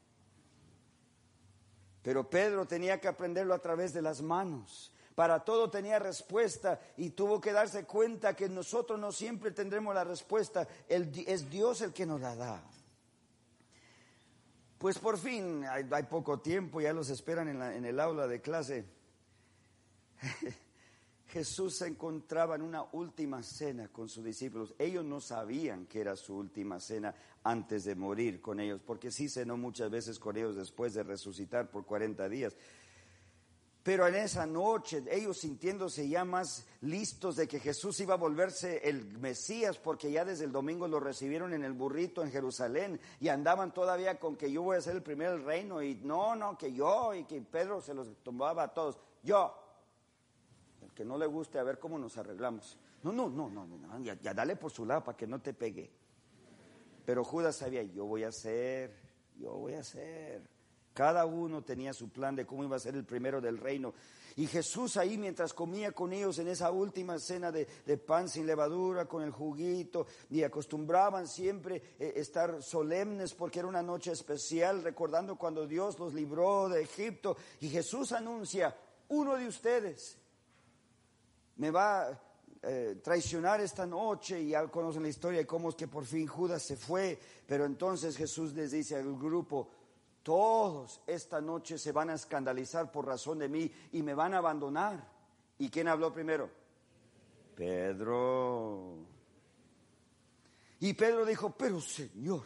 Pero 2.03 2.29
Pedro 2.29 2.67
tenía 2.67 3.01
que 3.01 3.09
aprenderlo 3.09 3.55
a 3.55 3.61
través 3.61 3.93
de 3.93 4.03
las 4.03 4.23
manos. 4.23 4.93
Para 5.15 5.45
todo 5.45 5.71
tenía 5.71 5.99
respuesta 5.99 6.81
y 6.97 7.11
tuvo 7.11 7.41
que 7.41 7.53
darse 7.53 7.85
cuenta 7.85 8.35
que 8.35 8.49
nosotros 8.49 8.99
no 8.99 9.12
siempre 9.12 9.51
tendremos 9.51 9.95
la 9.95 10.05
respuesta. 10.05 10.67
es 10.88 11.51
Dios 11.51 11.83
el 11.83 11.93
que 11.93 12.07
nos 12.07 12.21
la 12.21 12.35
da. 12.35 12.62
Pues 14.79 14.99
por 14.99 15.19
fin, 15.19 15.65
hay, 15.65 15.85
poco 16.05 16.41
tiempo, 16.41 16.81
ya 16.81 16.93
los 16.93 17.09
esperan 17.09 17.49
en, 17.49 17.62
en 17.62 17.85
el 17.85 18.01
aula 18.01 18.27
de 18.27 18.41
clase. 18.41 18.85
Jesús 21.33 21.77
se 21.77 21.87
encontraba 21.87 22.57
en 22.57 22.61
una 22.61 22.85
última 22.92 23.42
cena 23.42 23.88
con 23.88 24.11
sus 24.11 24.23
discípulos. 24.23 24.75
Ellos 24.79 25.03
no 25.03 25.18
sabían 25.18 25.87
que 25.87 26.03
era 26.03 26.14
su 26.14 26.37
última 26.37 26.79
cena 26.79 27.14
antes 27.42 27.85
de 27.85 27.95
morir 27.95 28.42
con 28.42 28.61
ellos, 28.61 28.83
porque 28.85 29.11
sí 29.11 29.31
cenó 29.31 29.57
muchas 29.57 29.90
veces 29.90 30.18
con 30.18 30.37
ellos 30.37 30.57
después 30.57 30.92
de 30.92 31.03
resucitar 31.03 31.71
por 31.71 31.87
40 31.87 32.29
días. 32.29 32.55
Pero 33.83 34.07
en 34.07 34.14
esa 34.14 34.45
noche, 34.45 35.03
ellos 35.11 35.38
sintiéndose 35.38 36.07
ya 36.07 36.27
más 36.27 36.66
listos 36.83 37.37
de 37.37 37.49
que 37.49 37.61
Jesús 37.61 37.99
iba 38.01 38.12
a 38.12 38.18
volverse 38.18 38.87
el 38.87 39.18
Mesías, 39.18 39.79
porque 39.79 40.12
ya 40.12 40.27
desde 40.27 40.45
el 40.45 40.53
domingo 40.53 40.87
lo 40.87 41.01
recibieron 41.01 41.55
en 41.55 41.64
el 41.64 41.73
burrito 41.73 42.23
en 42.23 42.31
Jerusalén 42.31 43.01
y 43.21 43.29
andaban 43.29 43.73
todavía 43.73 44.21
con 44.21 44.37
que 44.37 44.53
yo 44.53 44.61
voy 44.61 44.77
a 44.77 44.83
ser 44.83 44.97
el 44.97 45.03
primer 45.03 45.31
del 45.31 45.45
reino 45.45 45.83
y 45.83 45.95
no, 45.95 46.37
no, 46.37 46.59
que 46.59 46.75
yo 46.75 47.14
y 47.14 47.25
que 47.25 47.40
Pedro 47.40 47.81
se 47.81 47.95
los 47.95 48.23
tomaba 48.23 48.64
a 48.64 48.75
todos. 48.75 48.99
Yo, 49.23 49.62
que 50.95 51.05
no 51.05 51.19
le 51.19 51.27
guste, 51.27 51.59
a 51.59 51.63
ver 51.63 51.79
cómo 51.79 51.99
nos 51.99 52.17
arreglamos. 52.19 52.79
No, 53.03 53.13
no, 53.13 53.29
no, 53.29 53.49
no, 53.49 53.67
no 53.67 54.01
ya, 54.01 54.15
ya 54.21 54.35
dale 54.35 54.57
por 54.57 54.71
su 54.71 54.85
lado 54.85 55.05
para 55.05 55.17
que 55.17 55.27
no 55.27 55.41
te 55.41 55.55
pegue. 55.55 55.91
Pero 57.05 57.25
Judas 57.25 57.57
sabía, 57.57 57.83
yo 57.83 58.05
voy 58.05 58.25
a 58.25 58.33
ser, 58.33 58.95
yo 59.39 59.53
voy 59.53 59.75
a 59.75 59.83
ser. 59.83 60.43
Cada 60.95 61.25
uno 61.25 61.63
tenía 61.63 61.93
su 61.95 62.11
plan 62.11 62.37
de 62.37 62.47
cómo 62.47 62.65
iba 62.65 62.77
a 62.77 62.81
ser 62.81 62.95
el 62.95 63.05
primero 63.05 63.41
del 63.41 63.59
reino. 63.59 63.95
Y 64.37 64.47
Jesús 64.47 64.97
ahí 64.97 65.19
mientras 65.19 65.53
comía 65.53 65.93
con 65.93 66.13
ellos 66.13 66.39
en 66.39 66.49
esa 66.49 66.71
última 66.71 67.19
cena 67.19 67.51
de, 67.51 67.67
pan 67.99 68.29
sin 68.29 68.47
levadura, 68.47 69.07
con 69.07 69.23
el 69.23 69.31
juguito, 69.31 70.07
y 70.31 70.43
acostumbraban 70.43 71.27
siempre 71.27 71.83
eh, 71.99 72.15
estar 72.17 72.63
solemnes 72.63 73.35
porque 73.35 73.59
era 73.59 73.69
una 73.69 73.83
noche 73.83 74.13
especial, 74.13 74.83
recordando 74.83 75.37
cuando 75.37 75.67
Dios 75.67 75.99
los 75.99 76.15
libró 76.15 76.69
de 76.69 76.83
Egipto. 76.83 77.37
Y 77.61 77.69
Jesús 77.69 78.13
anuncia, 78.13 78.77
uno 79.09 79.37
de 79.37 79.47
ustedes 79.47 80.19
me 81.57 81.71
va 81.71 82.09
a 82.09 82.21
eh, 82.62 83.01
traicionar 83.03 83.61
esta 83.61 83.87
noche, 83.87 84.41
y 84.41 84.49
ya 84.51 84.67
conocen 84.69 85.03
la 85.03 85.09
historia 85.09 85.41
de 85.41 85.47
cómo 85.47 85.71
es 85.71 85.75
que 85.75 85.88
por 85.88 86.05
fin 86.05 86.27
Judas 86.27 86.62
se 86.62 86.77
fue, 86.77 87.19
pero 87.47 87.65
entonces 87.65 88.17
Jesús 88.17 88.53
les 88.55 88.71
dice 88.71 88.97
al 88.97 89.17
grupo, 89.17 89.69
todos 90.23 91.01
esta 91.07 91.41
noche 91.41 91.79
se 91.79 91.91
van 91.91 92.11
a 92.11 92.15
escandalizar 92.15 92.93
por 92.93 93.07
razón 93.07 93.41
de 93.41 93.49
mí 93.49 93.71
y 93.93 94.03
me 94.03 94.15
van 94.15 94.35
a 94.35 94.38
abandonar. 94.38 95.11
¿Y 95.59 95.69
quién 95.69 95.88
habló 95.88 96.12
primero? 96.12 96.49
Pedro. 97.57 98.95
Y 100.81 100.95
Pedro 100.95 101.25
dijo, 101.25 101.51
pero 101.51 101.81
Señor, 101.81 102.45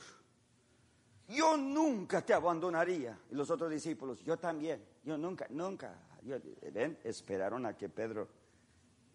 yo 1.29 1.57
nunca 1.57 2.25
te 2.25 2.33
abandonaría. 2.33 3.19
Y 3.31 3.35
los 3.35 3.51
otros 3.51 3.71
discípulos, 3.71 4.23
yo 4.23 4.39
también, 4.39 4.83
yo 5.05 5.17
nunca, 5.19 5.47
nunca. 5.51 5.95
¿Ven? 6.73 6.99
Esperaron 7.05 7.67
a 7.67 7.77
que 7.77 7.89
Pedro 7.89 8.29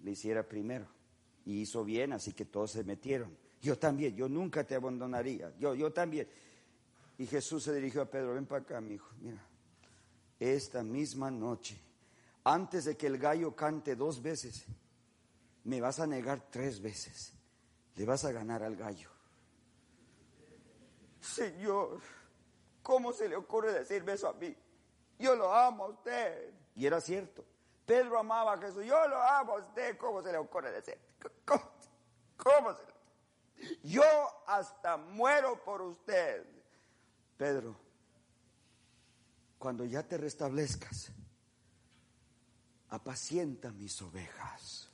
le 0.03 0.11
hiciera 0.11 0.47
primero. 0.47 0.87
Y 1.45 1.61
hizo 1.61 1.83
bien, 1.83 2.13
así 2.13 2.33
que 2.33 2.45
todos 2.45 2.71
se 2.71 2.83
metieron. 2.83 3.35
Yo 3.61 3.77
también, 3.77 4.15
yo 4.15 4.27
nunca 4.27 4.63
te 4.63 4.75
abandonaría. 4.75 5.53
Yo, 5.59 5.75
yo 5.75 5.91
también. 5.91 6.27
Y 7.17 7.27
Jesús 7.27 7.63
se 7.63 7.73
dirigió 7.73 8.01
a 8.01 8.05
Pedro, 8.09 8.33
ven 8.33 8.45
para 8.45 8.61
acá, 8.61 8.81
mi 8.81 8.95
hijo, 8.95 9.09
mira, 9.19 9.45
esta 10.39 10.83
misma 10.83 11.29
noche, 11.29 11.79
antes 12.43 12.85
de 12.85 12.97
que 12.97 13.05
el 13.05 13.19
gallo 13.19 13.55
cante 13.55 13.95
dos 13.95 14.21
veces, 14.21 14.65
me 15.63 15.79
vas 15.79 15.99
a 15.99 16.07
negar 16.07 16.49
tres 16.49 16.81
veces, 16.81 17.33
le 17.95 18.05
vas 18.05 18.25
a 18.25 18.31
ganar 18.31 18.63
al 18.63 18.75
gallo. 18.75 19.09
Señor, 21.19 21.99
¿cómo 22.81 23.13
se 23.13 23.29
le 23.29 23.35
ocurre 23.35 23.71
decirme 23.71 24.13
eso 24.13 24.27
a 24.27 24.33
mí? 24.33 24.55
Yo 25.19 25.35
lo 25.35 25.53
amo 25.53 25.85
a 25.85 25.89
usted. 25.89 26.51
Y 26.75 26.87
era 26.87 26.99
cierto. 26.99 27.45
Pedro 27.85 28.19
amaba 28.19 28.53
a 28.53 28.57
Jesús. 28.57 28.85
Yo 28.85 29.07
lo 29.07 29.21
amo 29.21 29.53
a 29.53 29.59
usted. 29.59 29.97
¿Cómo 29.97 30.21
se 30.21 30.31
le 30.31 30.37
ocurre 30.37 30.71
decir? 30.71 30.97
¿Cómo, 31.45 31.63
cómo 32.37 32.73
se 32.73 32.83
le... 32.85 33.79
Yo 33.83 34.03
hasta 34.47 34.97
muero 34.97 35.63
por 35.63 35.81
usted. 35.81 36.45
Pedro, 37.37 37.75
cuando 39.57 39.85
ya 39.85 40.03
te 40.03 40.17
restablezcas, 40.17 41.11
apacienta 42.89 43.71
mis 43.71 44.01
ovejas. 44.01 44.89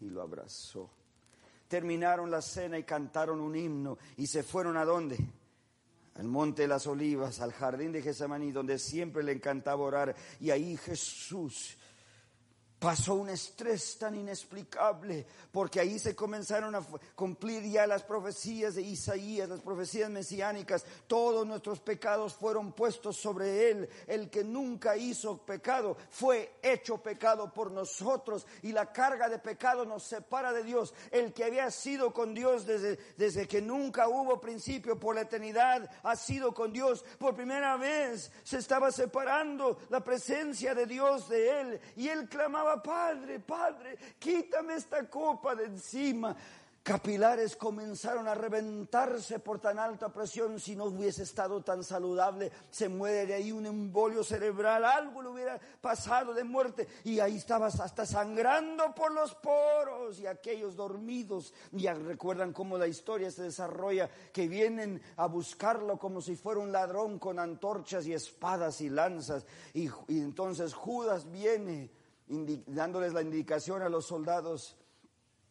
Y 0.00 0.10
lo 0.10 0.22
abrazó. 0.22 0.90
Terminaron 1.68 2.30
la 2.30 2.42
cena 2.42 2.78
y 2.78 2.84
cantaron 2.84 3.40
un 3.40 3.56
himno 3.56 3.98
y 4.16 4.26
se 4.26 4.42
fueron 4.42 4.76
a 4.76 4.84
dónde? 4.84 5.16
Al 6.14 6.28
monte 6.28 6.62
de 6.62 6.68
las 6.68 6.86
olivas, 6.86 7.40
al 7.40 7.52
jardín 7.52 7.92
de 7.92 8.02
Getsemaní, 8.02 8.52
donde 8.52 8.78
siempre 8.78 9.22
le 9.22 9.32
encantaba 9.32 9.82
orar. 9.82 10.14
Y 10.40 10.50
ahí 10.50 10.76
Jesús 10.76 11.76
pasó 12.82 13.14
un 13.14 13.28
estrés 13.28 13.96
tan 13.96 14.16
inexplicable, 14.16 15.24
porque 15.52 15.78
ahí 15.78 16.00
se 16.00 16.16
comenzaron 16.16 16.74
a 16.74 16.84
cumplir 17.14 17.62
ya 17.62 17.86
las 17.86 18.02
profecías 18.02 18.74
de 18.74 18.82
Isaías, 18.82 19.48
las 19.48 19.60
profecías 19.60 20.10
mesiánicas. 20.10 20.84
Todos 21.06 21.46
nuestros 21.46 21.78
pecados 21.78 22.34
fueron 22.34 22.72
puestos 22.72 23.16
sobre 23.16 23.70
él. 23.70 23.88
El 24.08 24.30
que 24.30 24.42
nunca 24.42 24.96
hizo 24.96 25.38
pecado 25.38 25.96
fue 26.10 26.56
hecho 26.60 26.98
pecado 26.98 27.54
por 27.54 27.70
nosotros 27.70 28.48
y 28.62 28.72
la 28.72 28.92
carga 28.92 29.28
de 29.28 29.38
pecado 29.38 29.84
nos 29.84 30.02
separa 30.02 30.52
de 30.52 30.64
Dios. 30.64 30.92
El 31.12 31.32
que 31.32 31.44
había 31.44 31.70
sido 31.70 32.12
con 32.12 32.34
Dios 32.34 32.66
desde, 32.66 32.98
desde 33.16 33.46
que 33.46 33.62
nunca 33.62 34.08
hubo 34.08 34.40
principio 34.40 34.98
por 34.98 35.14
la 35.14 35.20
eternidad, 35.20 35.88
ha 36.02 36.16
sido 36.16 36.52
con 36.52 36.72
Dios. 36.72 37.04
Por 37.20 37.36
primera 37.36 37.76
vez 37.76 38.32
se 38.42 38.58
estaba 38.58 38.90
separando 38.90 39.78
la 39.88 40.02
presencia 40.02 40.74
de 40.74 40.86
Dios 40.86 41.28
de 41.28 41.60
él 41.60 41.80
y 41.94 42.08
él 42.08 42.28
clamaba 42.28 42.71
Padre, 42.80 43.40
Padre, 43.40 43.98
quítame 44.18 44.74
esta 44.74 45.08
copa 45.08 45.54
de 45.54 45.64
encima. 45.64 46.36
capilares 46.82 47.54
comenzaron 47.56 48.26
a 48.26 48.34
reventarse 48.34 49.38
por 49.38 49.60
tan 49.60 49.78
alta 49.78 50.12
presión. 50.12 50.58
Si 50.58 50.74
no 50.74 50.86
hubiese 50.86 51.22
estado 51.22 51.62
tan 51.62 51.84
saludable, 51.84 52.50
se 52.70 52.88
muere 52.88 53.26
de 53.26 53.34
ahí 53.34 53.52
un 53.52 53.66
embolio 53.66 54.24
cerebral, 54.24 54.84
algo 54.84 55.22
le 55.22 55.28
hubiera 55.28 55.60
pasado 55.80 56.34
de 56.34 56.44
muerte. 56.44 56.88
Y 57.04 57.20
ahí 57.20 57.36
estabas 57.36 57.78
hasta 57.80 58.04
sangrando 58.04 58.94
por 58.94 59.12
los 59.12 59.34
poros 59.36 60.18
y 60.18 60.26
aquellos 60.26 60.74
dormidos. 60.74 61.54
Ya 61.70 61.94
recuerdan 61.94 62.52
cómo 62.52 62.76
la 62.76 62.88
historia 62.88 63.30
se 63.30 63.44
desarrolla, 63.44 64.10
que 64.32 64.48
vienen 64.48 65.00
a 65.16 65.26
buscarlo 65.26 65.98
como 65.98 66.20
si 66.20 66.34
fuera 66.34 66.60
un 66.60 66.72
ladrón 66.72 67.18
con 67.18 67.38
antorchas 67.38 68.06
y 68.06 68.12
espadas 68.12 68.80
y 68.80 68.88
lanzas. 68.88 69.46
Y, 69.72 69.88
y 70.08 70.20
entonces 70.20 70.74
Judas 70.74 71.30
viene 71.30 72.01
dándoles 72.66 73.12
la 73.12 73.22
indicación 73.22 73.82
a 73.82 73.88
los 73.88 74.06
soldados 74.06 74.76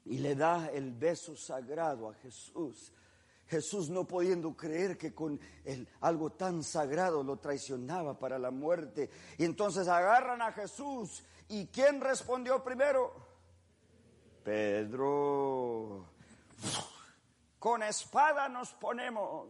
y 0.05 0.17
le 0.17 0.35
da 0.35 0.69
el 0.69 0.91
beso 0.91 1.35
sagrado 1.35 2.09
a 2.09 2.13
Jesús. 2.15 2.91
Jesús 3.47 3.89
no 3.89 4.05
pudiendo 4.05 4.55
creer 4.55 4.97
que 4.97 5.13
con 5.13 5.39
algo 5.99 6.31
tan 6.31 6.63
sagrado 6.63 7.21
lo 7.21 7.37
traicionaba 7.37 8.17
para 8.17 8.39
la 8.39 8.49
muerte. 8.49 9.09
Y 9.37 9.43
entonces 9.43 9.87
agarran 9.89 10.41
a 10.41 10.53
Jesús. 10.53 11.23
¿Y 11.49 11.67
quién 11.67 11.99
respondió 11.99 12.63
primero? 12.63 13.13
Pedro. 14.43 16.05
Con 17.59 17.83
espada 17.83 18.47
nos 18.47 18.71
ponemos. 18.73 19.49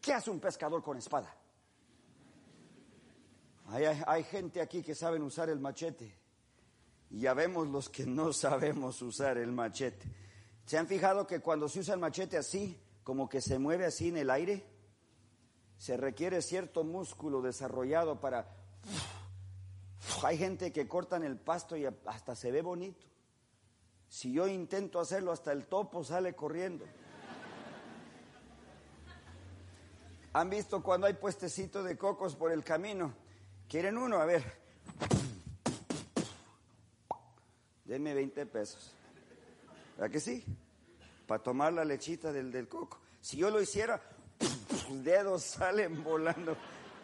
¿Qué 0.00 0.12
hace 0.12 0.30
un 0.30 0.38
pescador 0.38 0.82
con 0.82 0.98
espada? 0.98 1.34
Hay, 3.68 4.24
gente 4.24 4.60
aquí 4.60 4.82
que 4.82 4.94
saben 4.94 5.22
usar 5.22 5.48
el 5.48 5.60
machete. 5.60 6.14
Y 7.10 7.20
ya 7.20 7.34
vemos 7.34 7.68
los 7.68 7.88
que 7.88 8.06
no 8.06 8.32
sabemos 8.32 9.00
usar 9.02 9.38
el 9.38 9.52
machete. 9.52 10.06
¿Se 10.64 10.78
han 10.78 10.86
fijado 10.86 11.26
que 11.26 11.40
cuando 11.40 11.68
se 11.68 11.80
usa 11.80 11.94
el 11.94 12.00
machete 12.00 12.36
así, 12.36 12.80
como 13.02 13.28
que 13.28 13.40
se 13.40 13.58
mueve 13.58 13.86
así 13.86 14.08
en 14.08 14.16
el 14.16 14.30
aire? 14.30 14.64
Se 15.76 15.96
requiere 15.96 16.42
cierto 16.42 16.84
músculo 16.84 17.42
desarrollado 17.42 18.20
para... 18.20 18.56
Hay 20.24 20.38
gente 20.38 20.72
que 20.72 20.88
cortan 20.88 21.22
el 21.24 21.38
pasto 21.38 21.76
y 21.76 21.86
hasta 21.86 22.34
se 22.34 22.50
ve 22.50 22.62
bonito. 22.62 23.06
Si 24.08 24.32
yo 24.32 24.46
intento 24.46 25.00
hacerlo, 25.00 25.32
hasta 25.32 25.52
el 25.52 25.66
topo 25.66 26.04
sale 26.04 26.34
corriendo. 26.34 26.84
¿Han 30.34 30.50
visto 30.50 30.82
cuando 30.82 31.06
hay 31.06 31.14
puestecito 31.14 31.82
de 31.82 31.96
cocos 31.96 32.36
por 32.36 32.52
el 32.52 32.64
camino? 32.64 33.14
¿Quieren 33.72 33.96
uno? 33.96 34.18
A 34.18 34.26
ver. 34.26 34.44
Deme 37.86 38.12
20 38.12 38.44
pesos. 38.44 38.92
¿Verdad 39.96 40.12
que 40.12 40.20
sí? 40.20 40.44
Para 41.26 41.42
tomar 41.42 41.72
la 41.72 41.82
lechita 41.82 42.34
del, 42.34 42.52
del 42.52 42.68
coco. 42.68 43.00
Si 43.22 43.38
yo 43.38 43.48
lo 43.48 43.62
hiciera, 43.62 44.02
dedos 44.90 45.44
salen 45.44 46.04
volando. 46.04 46.54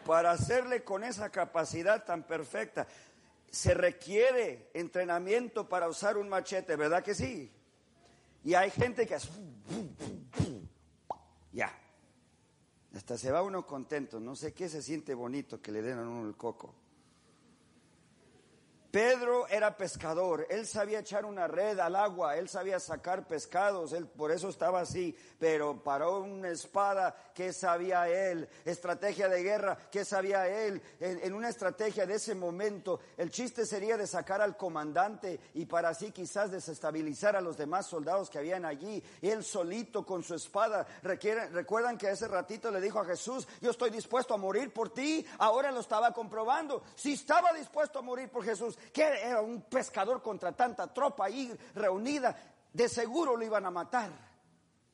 Para 0.05 0.29
hacerle 0.29 0.83
con 0.83 1.03
esa 1.03 1.31
capacidad 1.31 2.05
tan 2.05 2.21
perfecta, 2.21 2.85
se 3.49 3.73
requiere 3.73 4.69
entrenamiento 4.75 5.67
para 5.67 5.89
usar 5.89 6.17
un 6.17 6.29
machete, 6.29 6.75
¿verdad 6.75 7.01
que 7.01 7.15
sí? 7.15 7.51
Y 8.43 8.53
hay 8.53 8.69
gente 8.69 9.07
que 9.07 9.15
hace... 9.15 9.27
Ya. 11.51 11.75
Hasta 12.95 13.17
se 13.17 13.31
va 13.31 13.41
uno 13.41 13.65
contento. 13.65 14.19
No 14.19 14.35
sé 14.35 14.53
qué 14.53 14.69
se 14.69 14.81
siente 14.81 15.13
bonito 15.13 15.61
que 15.61 15.71
le 15.71 15.81
den 15.81 15.99
a 15.99 16.01
uno 16.01 16.27
el 16.27 16.35
coco. 16.35 16.73
Pedro 18.91 19.47
era 19.49 19.77
pescador, 19.77 20.47
él 20.49 20.65
sabía 20.65 20.99
echar 20.99 21.23
una 21.23 21.45
red 21.47 21.77
al 21.79 21.95
agua, 21.95 22.37
él 22.37 22.49
sabía 22.49 22.79
sacar 22.79 23.27
pescados, 23.27 23.93
él 23.93 24.07
por 24.07 24.31
eso 24.31 24.49
estaba 24.49 24.81
así, 24.81 25.15
pero 25.37 25.83
paró 25.83 26.21
una 26.21 26.49
espada, 26.49 27.15
¿qué 27.35 27.53
sabía 27.53 28.09
él? 28.09 28.49
Estrategia 28.65 29.29
de 29.29 29.43
guerra, 29.43 29.77
¿qué 29.91 30.03
sabía 30.03 30.47
él? 30.47 30.81
En, 30.99 31.33
una 31.35 31.49
estrategia 31.49 32.07
de 32.07 32.15
ese 32.15 32.33
momento, 32.33 32.99
el 33.15 33.29
chiste 33.29 33.67
sería 33.67 33.95
de 33.95 34.07
sacar 34.07 34.41
al 34.41 34.57
comandante 34.57 35.39
y 35.53 35.65
para 35.65 35.89
así 35.89 36.11
quizás 36.11 36.49
desestabilizar 36.49 37.35
a 37.35 37.41
los 37.41 37.57
demás 37.57 37.85
soldados 37.85 38.27
que 38.27 38.39
habían 38.39 38.65
allí. 38.65 39.03
Él 39.21 39.43
solito 39.43 40.03
con 40.03 40.23
su 40.23 40.33
espada, 40.33 40.87
recuerdan 41.03 41.95
que 41.95 42.09
ese 42.09 42.27
ratito 42.27 42.71
le 42.71 42.81
dijo 42.81 42.99
a 42.99 43.05
Jesús, 43.05 43.47
yo 43.61 43.69
estoy 43.69 43.91
dispuesto 43.91 44.33
a 44.33 44.37
morir 44.37 44.73
por 44.73 44.89
ti, 44.89 45.23
ahora 45.37 45.71
lo 45.71 45.81
estaba 45.81 46.11
comprobando, 46.11 46.81
si 46.95 47.13
estaba 47.13 47.53
dispuesto 47.53 47.99
a 47.99 48.01
morir 48.01 48.29
por 48.29 48.43
Jesús, 48.43 48.78
que 48.93 49.03
era 49.03 49.41
un 49.41 49.61
pescador 49.63 50.21
contra 50.21 50.51
tanta 50.51 50.91
tropa 50.93 51.25
ahí 51.25 51.55
reunida, 51.75 52.35
de 52.71 52.89
seguro 52.89 53.35
lo 53.35 53.45
iban 53.45 53.65
a 53.65 53.71
matar. 53.71 54.11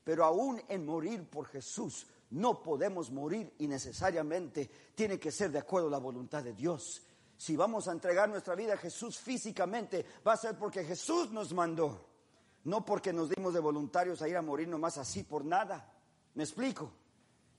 Pero 0.03 0.23
aún 0.23 0.61
en 0.67 0.85
morir 0.85 1.29
por 1.29 1.47
Jesús 1.47 2.05
no 2.31 2.61
podemos 2.61 3.11
morir 3.11 3.53
innecesariamente, 3.59 4.69
tiene 4.93 5.19
que 5.19 5.31
ser 5.31 5.51
de 5.51 5.59
acuerdo 5.59 5.87
a 5.87 5.91
la 5.91 5.97
voluntad 5.97 6.43
de 6.43 6.53
Dios. 6.53 7.01
Si 7.37 7.55
vamos 7.55 7.87
a 7.87 7.91
entregar 7.91 8.29
nuestra 8.29 8.55
vida 8.55 8.73
a 8.73 8.77
Jesús 8.77 9.17
físicamente, 9.17 10.05
va 10.25 10.33
a 10.33 10.37
ser 10.37 10.57
porque 10.57 10.83
Jesús 10.83 11.31
nos 11.31 11.53
mandó, 11.53 12.07
no 12.63 12.85
porque 12.85 13.13
nos 13.13 13.29
dimos 13.29 13.53
de 13.53 13.59
voluntarios 13.59 14.21
a 14.21 14.27
ir 14.27 14.37
a 14.37 14.41
morir 14.41 14.67
nomás 14.67 14.97
así 14.97 15.23
por 15.23 15.45
nada. 15.45 15.93
¿Me 16.33 16.43
explico? 16.43 16.91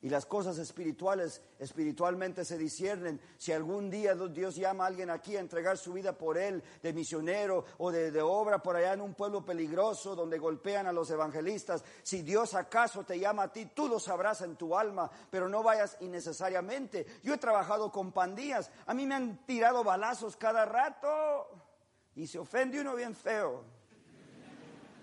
Y 0.02 0.10
las 0.10 0.26
cosas 0.26 0.58
espirituales, 0.58 1.40
espiritualmente 1.58 2.44
se 2.44 2.58
disciernen. 2.58 3.20
Si 3.38 3.52
algún 3.52 3.90
día 3.90 4.14
Dios 4.14 4.56
llama 4.56 4.84
a 4.84 4.86
alguien 4.88 5.10
aquí 5.10 5.36
a 5.36 5.40
entregar 5.40 5.78
su 5.78 5.94
vida 5.94 6.16
por 6.16 6.36
él, 6.36 6.62
de 6.82 6.92
misionero 6.92 7.64
o 7.78 7.90
de, 7.90 8.20
obra 8.20 8.62
por 8.62 8.76
allá 8.76 8.92
en 8.92 9.00
un 9.00 9.14
pueblo 9.14 9.44
peligroso 9.44 10.14
donde 10.14 10.38
golpean 10.38 10.86
a 10.86 10.92
los 10.92 11.10
evangelistas, 11.10 11.82
si 12.02 12.22
Dios 12.22 12.54
acaso 12.54 13.04
te 13.04 13.18
llama 13.18 13.44
a 13.44 13.52
ti, 13.52 13.66
tú 13.74 13.88
lo 13.88 13.98
sabrás 13.98 14.42
en 14.42 14.56
tu 14.56 14.76
alma, 14.76 15.10
pero 15.30 15.48
no 15.48 15.62
vayas 15.62 15.96
innecesariamente. 16.00 17.06
Yo 17.22 17.34
he 17.34 17.38
trabajado 17.38 17.90
con 17.90 18.12
pandillas, 18.12 18.70
a 18.86 18.94
mí 18.94 19.06
me 19.06 19.14
han 19.14 19.46
tirado 19.46 19.82
balazos 19.82 20.36
cada 20.36 20.66
rato 20.66 21.48
y 22.14 22.26
se 22.26 22.38
ofende 22.38 22.80
uno 22.80 22.94
bien 22.94 23.14
feo. 23.14 23.64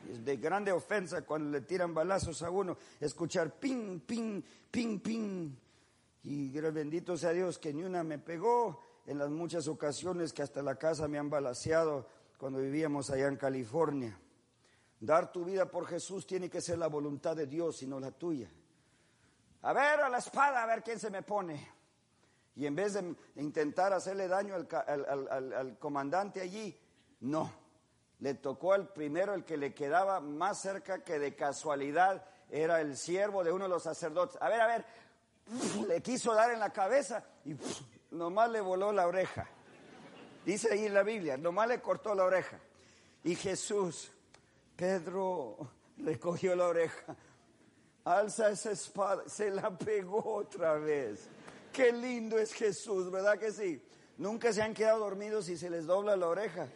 Es 0.09 0.23
de 0.23 0.37
grande 0.37 0.71
ofensa 0.71 1.23
cuando 1.23 1.49
le 1.49 1.61
tiran 1.61 1.93
balazos 1.93 2.41
a 2.43 2.49
uno, 2.49 2.77
escuchar 2.99 3.59
ping, 3.59 3.99
ping, 3.99 4.41
ping, 4.69 4.99
ping. 4.99 5.55
Y 6.23 6.49
bendito 6.49 7.17
sea 7.17 7.31
Dios 7.31 7.57
que 7.57 7.73
ni 7.73 7.83
una 7.83 8.03
me 8.03 8.19
pegó 8.19 8.81
en 9.05 9.17
las 9.17 9.29
muchas 9.29 9.67
ocasiones 9.67 10.31
que 10.33 10.41
hasta 10.41 10.61
la 10.61 10.75
casa 10.75 11.07
me 11.07 11.19
han 11.19 11.29
balaseado 11.29 12.07
cuando 12.37 12.59
vivíamos 12.59 13.09
allá 13.09 13.27
en 13.27 13.37
California. 13.37 14.17
Dar 14.99 15.31
tu 15.31 15.43
vida 15.43 15.69
por 15.69 15.85
Jesús 15.85 16.25
tiene 16.25 16.49
que 16.49 16.61
ser 16.61 16.77
la 16.77 16.87
voluntad 16.87 17.35
de 17.35 17.47
Dios 17.47 17.81
y 17.83 17.87
no 17.87 17.99
la 17.99 18.11
tuya. 18.11 18.49
A 19.63 19.73
ver, 19.73 19.99
a 19.99 20.09
la 20.09 20.19
espada, 20.19 20.63
a 20.63 20.65
ver 20.65 20.81
quién 20.83 20.99
se 20.99 21.09
me 21.09 21.23
pone. 21.23 21.69
Y 22.55 22.65
en 22.65 22.75
vez 22.75 22.93
de 22.93 23.15
intentar 23.35 23.91
hacerle 23.91 24.27
daño 24.27 24.55
al, 24.55 25.53
al 25.53 25.77
comandante 25.79 26.39
allí, 26.39 26.77
no 27.21 27.62
le 28.23 28.35
tocó 28.35 28.71
al 28.71 28.87
primero, 28.87 29.33
el 29.33 29.43
que 29.43 29.57
le 29.57 29.73
quedaba 29.73 30.21
más 30.21 30.61
cerca 30.61 31.03
que 31.03 31.19
de 31.19 31.35
casualidad 31.35 32.23
era 32.49 32.79
el 32.79 32.95
siervo 32.95 33.43
de 33.43 33.51
uno 33.51 33.65
de 33.65 33.69
los 33.69 33.83
sacerdotes. 33.83 34.41
A 34.41 34.47
ver, 34.47 34.61
a 34.61 34.67
ver, 34.67 34.85
le 35.89 36.01
quiso 36.01 36.33
dar 36.33 36.49
en 36.51 36.61
la 36.61 36.69
cabeza 36.69 37.25
y 37.43 37.53
nomás 38.11 38.49
le 38.49 38.61
voló 38.61 38.93
la 38.93 39.07
oreja. 39.07 39.45
Dice 40.45 40.71
ahí 40.71 40.85
en 40.85 40.93
la 40.93 41.03
Biblia, 41.03 41.35
nomás 41.35 41.67
le 41.67 41.81
cortó 41.81 42.15
la 42.15 42.23
oreja. 42.23 42.57
Y 43.25 43.35
Jesús, 43.35 44.09
Pedro 44.77 45.57
recogió 45.97 46.55
la 46.55 46.67
oreja, 46.67 47.17
alza 48.05 48.51
esa 48.51 48.71
espada, 48.71 49.23
se 49.27 49.49
la 49.49 49.77
pegó 49.77 50.35
otra 50.35 50.75
vez. 50.75 51.27
Qué 51.73 51.91
lindo 51.91 52.37
es 52.37 52.53
Jesús, 52.53 53.11
¿verdad 53.11 53.37
que 53.37 53.51
sí? 53.51 53.85
Nunca 54.17 54.53
se 54.53 54.61
han 54.61 54.73
quedado 54.73 54.99
dormidos 54.99 55.49
y 55.49 55.57
se 55.57 55.69
les 55.69 55.85
dobla 55.85 56.15
la 56.15 56.27
oreja. 56.27 56.69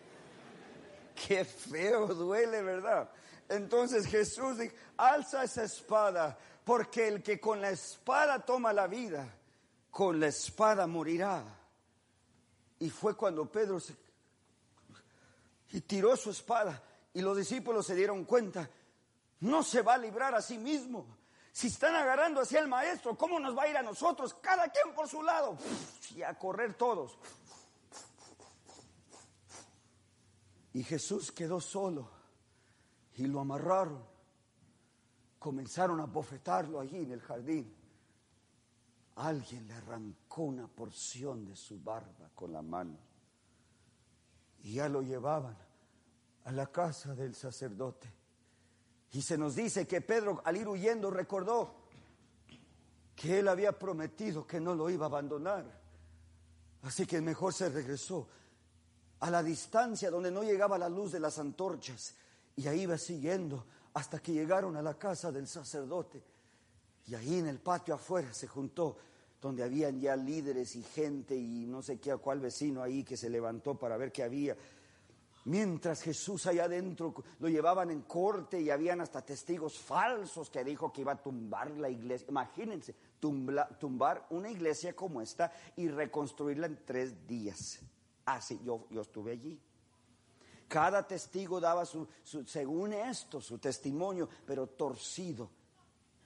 Qué 1.26 1.44
feo 1.44 2.08
duele, 2.08 2.62
¿verdad? 2.62 3.10
Entonces 3.50 4.06
Jesús 4.06 4.58
dijo, 4.58 4.76
alza 4.98 5.44
esa 5.44 5.64
espada, 5.64 6.38
porque 6.64 7.08
el 7.08 7.24
que 7.24 7.40
con 7.40 7.62
la 7.62 7.72
espada 7.72 8.46
toma 8.46 8.74
la 8.74 8.88
vida, 8.88 9.28
con 9.90 10.20
la 10.20 10.28
espada 10.28 10.86
morirá. 10.86 11.44
Y 12.80 12.90
fue 12.90 13.16
cuando 13.16 13.50
Pedro 13.50 13.80
se, 13.80 13.96
tiró 15.88 16.16
su 16.16 16.30
espada 16.30 16.84
y 17.14 17.22
los 17.22 17.36
discípulos 17.36 17.88
se 17.88 17.96
dieron 17.96 18.26
cuenta, 18.26 18.70
no 19.40 19.64
se 19.64 19.82
va 19.82 19.96
a 19.96 19.98
librar 19.98 20.36
a 20.36 20.42
sí 20.42 20.58
mismo. 20.58 21.18
Si 21.52 21.68
están 21.68 21.96
agarrando 21.96 22.42
hacia 22.42 22.60
el 22.60 22.68
maestro, 22.68 23.18
¿cómo 23.18 23.40
nos 23.40 23.58
va 23.58 23.64
a 23.64 23.68
ir 23.70 23.78
a 23.78 23.82
nosotros? 23.82 24.36
Cada 24.36 24.70
quien 24.70 24.94
por 24.94 25.08
su 25.08 25.24
lado. 25.24 25.58
Y 26.16 26.22
a 26.22 26.38
correr 26.38 26.76
todos. 26.76 27.18
Y 30.78 30.84
Jesús 30.84 31.32
quedó 31.32 31.60
solo 31.60 32.08
y 33.16 33.26
lo 33.26 33.40
amarraron. 33.40 34.00
Comenzaron 35.40 36.00
a 36.02 36.06
bofetarlo 36.06 36.80
allí 36.80 36.98
en 36.98 37.14
el 37.14 37.20
jardín. 37.20 37.76
Alguien 39.16 39.68
le 39.68 39.74
arrancó 39.74 40.44
una 40.44 40.68
porción 40.68 41.46
de 41.46 41.56
su 41.56 41.80
barba 41.80 42.30
con 42.36 42.54
la 42.54 42.62
mano. 42.62 42.96
Y 44.60 44.74
ya 44.74 44.88
lo 44.88 45.02
llevaban 45.02 45.58
a 46.44 46.52
la 46.52 46.68
casa 46.68 47.16
del 47.16 47.34
sacerdote. 47.34 48.14
Y 49.14 49.24
se 49.24 49.36
nos 49.36 49.56
dice 49.56 49.88
que 49.88 50.02
Pedro 50.02 50.44
al 50.46 50.58
ir 50.58 50.68
huyendo 50.68 51.10
recordó 51.10 51.74
que 53.16 53.40
él 53.40 53.48
había 53.48 53.72
prometido 53.72 54.46
que 54.46 54.60
no 54.60 54.76
lo 54.76 54.92
iba 54.92 55.08
a 55.08 55.10
abandonar. 55.10 55.66
Así 56.84 57.08
que 57.08 57.20
mejor 57.20 57.52
se 57.52 57.68
regresó 57.68 58.30
a 59.20 59.32
la 59.32 59.42
distancia 59.42 60.12
donde 60.12 60.32
no 60.32 60.44
llegaba 60.44 60.78
la 60.78 60.90
luz 60.90 61.12
de 61.12 61.20
las 61.20 61.40
antorchas. 61.40 62.16
Y 62.56 62.68
ahí 62.68 62.82
iba 62.82 62.98
siguiendo 62.98 63.66
hasta 63.94 64.20
que 64.20 64.34
llegaron 64.34 64.76
a 64.78 64.82
la 64.82 64.96
casa 64.96 65.32
del 65.32 65.48
sacerdote. 65.48 66.22
Y 67.08 67.16
ahí 67.16 67.40
en 67.40 67.48
el 67.48 67.60
patio 67.60 67.96
afuera 67.96 68.34
se 68.34 68.48
juntó, 68.48 68.98
donde 69.42 69.64
habían 69.64 70.00
ya 70.00 70.16
líderes 70.16 70.76
y 70.76 70.84
gente 70.84 71.36
y 71.36 71.66
no 71.66 71.82
sé 71.82 72.00
qué 72.00 72.16
cuál 72.18 72.40
vecino 72.40 72.82
ahí 72.82 73.04
que 73.04 73.16
se 73.16 73.30
levantó 73.30 73.76
para 73.76 73.98
ver 73.98 74.12
qué 74.12 74.24
había. 74.24 74.58
Mientras 75.46 76.02
Jesús 76.02 76.46
allá 76.46 76.66
adentro 76.66 77.14
lo 77.40 77.48
llevaban 77.48 77.90
en 77.90 78.02
corte 78.02 78.60
y 78.60 78.70
habían 78.70 79.00
hasta 79.00 79.22
testigos 79.22 79.80
falsos 79.80 80.50
que 80.50 80.64
dijo 80.64 80.92
que 80.92 81.02
iba 81.02 81.14
a 81.14 81.22
tumbar 81.22 81.72
la 81.72 81.90
iglesia. 81.90 82.28
Imagínense, 82.30 82.94
tumbar 83.20 84.28
una 84.32 84.52
iglesia 84.52 84.94
como 84.94 85.22
esta 85.22 85.54
y 85.78 85.88
reconstruirla 85.88 86.68
en 86.68 86.84
tres 86.86 87.26
días. 87.26 87.80
Así, 88.28 88.60
yo, 88.62 88.88
yo 88.90 89.02
estuve 89.02 89.32
allí. 89.32 89.58
Cada 90.68 91.08
testigo 91.08 91.62
daba 91.62 91.86
su, 91.86 92.06
según 92.46 92.92
esto, 92.92 93.40
su 93.40 93.58
testimonio, 93.58 94.28
pero 94.46 94.68
torcido, 94.68 95.50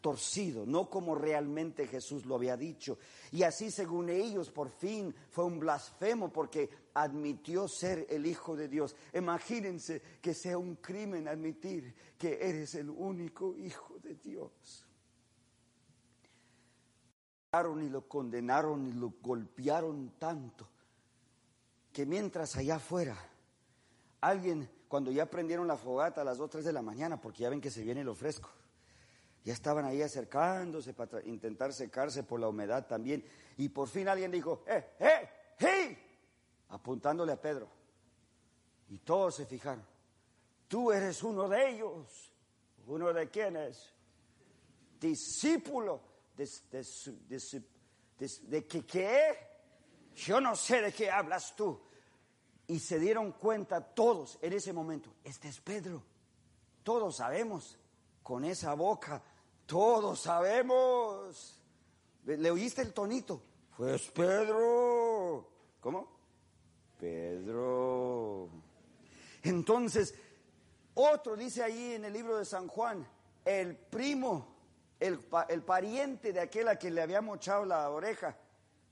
torcido, 0.02 0.66
no 0.66 0.90
como 0.90 1.14
realmente 1.14 1.86
Jesús 1.86 2.26
lo 2.26 2.34
había 2.34 2.58
dicho. 2.58 2.98
Y 3.32 3.44
así, 3.44 3.70
según 3.70 4.10
ellos, 4.10 4.50
por 4.50 4.72
fin 4.72 5.14
fue 5.30 5.46
un 5.46 5.60
blasfemo 5.60 6.34
porque 6.34 6.72
admitió 6.96 7.68
ser 7.68 8.08
el 8.10 8.26
Hijo 8.26 8.56
de 8.56 8.68
Dios. 8.68 8.96
Imagínense 9.14 10.02
que 10.20 10.34
sea 10.34 10.58
un 10.58 10.78
crimen 10.78 11.28
admitir 11.28 11.94
que 12.18 12.40
eres 12.42 12.74
el 12.74 12.90
único 12.90 13.56
Hijo 13.56 14.00
de 14.00 14.16
Dios. 14.16 14.88
Y 17.54 17.90
lo 17.90 18.08
condenaron 18.08 18.88
y 18.88 18.94
lo 18.94 19.14
golpearon 19.22 20.14
tanto 20.18 20.68
que 21.92 22.06
mientras 22.06 22.56
allá 22.56 22.76
afuera 22.76 23.18
alguien, 24.22 24.70
cuando 24.88 25.12
ya 25.12 25.26
prendieron 25.26 25.68
la 25.68 25.78
fogata 25.78 26.22
a 26.22 26.24
las 26.24 26.38
2, 26.38 26.50
3 26.50 26.66
de 26.66 26.74
la 26.74 26.82
mañana, 26.82 27.20
porque 27.20 27.44
ya 27.44 27.50
ven 27.50 27.62
que 27.62 27.72
se 27.72 27.84
viene 27.84 28.04
lo 28.04 28.16
fresco, 28.16 28.50
ya 29.44 29.54
estaban 29.54 29.86
ahí 29.86 30.02
acercándose 30.02 30.94
para 30.94 31.24
intentar 31.26 31.74
secarse 31.74 32.24
por 32.24 32.40
la 32.40 32.48
humedad 32.48 32.86
también. 32.88 33.26
Y 33.58 33.70
por 33.70 33.88
fin 33.88 34.08
alguien 34.08 34.32
dijo, 34.32 34.64
¡eh, 34.68 34.92
eh, 35.00 35.30
hey! 35.58 35.98
Apuntándole 36.70 37.32
a 37.32 37.42
Pedro. 37.42 37.68
Y 38.90 39.00
todos 39.00 39.36
se 39.36 39.46
fijaron. 39.46 39.84
Tú 40.68 40.92
eres 40.92 41.24
uno 41.24 41.50
de 41.50 41.70
ellos. 41.70 42.32
¿Uno 42.88 43.12
de 43.12 43.30
quiénes? 43.30 43.92
Discípulo. 45.00 46.02
De, 46.38 46.48
de, 48.48 48.68
que, 48.68 48.86
¿Qué? 48.86 49.51
Yo 50.16 50.42
no 50.42 50.56
sé 50.56 50.82
de 50.82 50.94
qué 50.94 51.10
hablas 51.10 51.56
tú. 51.56 51.80
Y 52.68 52.80
se 52.80 53.00
dieron 53.00 53.34
cuenta 53.34 53.82
todos 53.82 54.38
en 54.42 54.54
ese 54.54 54.72
momento. 54.72 55.14
Este 55.24 55.48
es 55.50 55.60
Pedro. 55.60 56.04
Todos 56.84 57.18
sabemos. 57.18 57.78
Con 58.24 58.46
esa 58.46 58.76
boca 58.76 59.22
todos 59.72 60.24
sabemos. 60.24 61.58
¿Le 62.26 62.52
oíste 62.52 62.82
el 62.82 62.92
tonito? 62.92 63.42
Pues 63.78 64.12
Pedro. 64.12 65.48
¿Cómo? 65.80 66.10
Pedro. 67.00 68.50
Entonces, 69.44 70.14
otro 70.94 71.38
dice 71.38 71.64
ahí 71.64 71.94
en 71.94 72.04
el 72.04 72.12
libro 72.12 72.36
de 72.36 72.44
San 72.44 72.68
Juan, 72.68 73.08
el 73.46 73.78
primo, 73.78 74.58
el, 75.00 75.20
pariente 75.20 76.34
de 76.34 76.42
aquel 76.42 76.68
a 76.68 76.76
quien 76.76 76.94
le 76.94 77.02
había 77.02 77.22
mochado 77.22 77.64
la 77.64 77.90
oreja. 77.90 78.38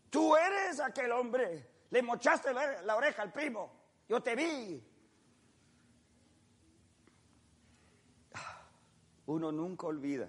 Tú 0.09 0.35
eres 0.35 0.79
aquel 0.79 1.11
hombre. 1.11 1.67
Le 1.89 2.01
mochaste 2.01 2.53
la 2.53 2.95
oreja 2.95 3.21
al 3.21 3.31
primo. 3.31 3.71
Yo 4.07 4.21
te 4.21 4.35
vi. 4.35 4.83
Uno 9.27 9.51
nunca 9.51 9.87
olvida 9.87 10.27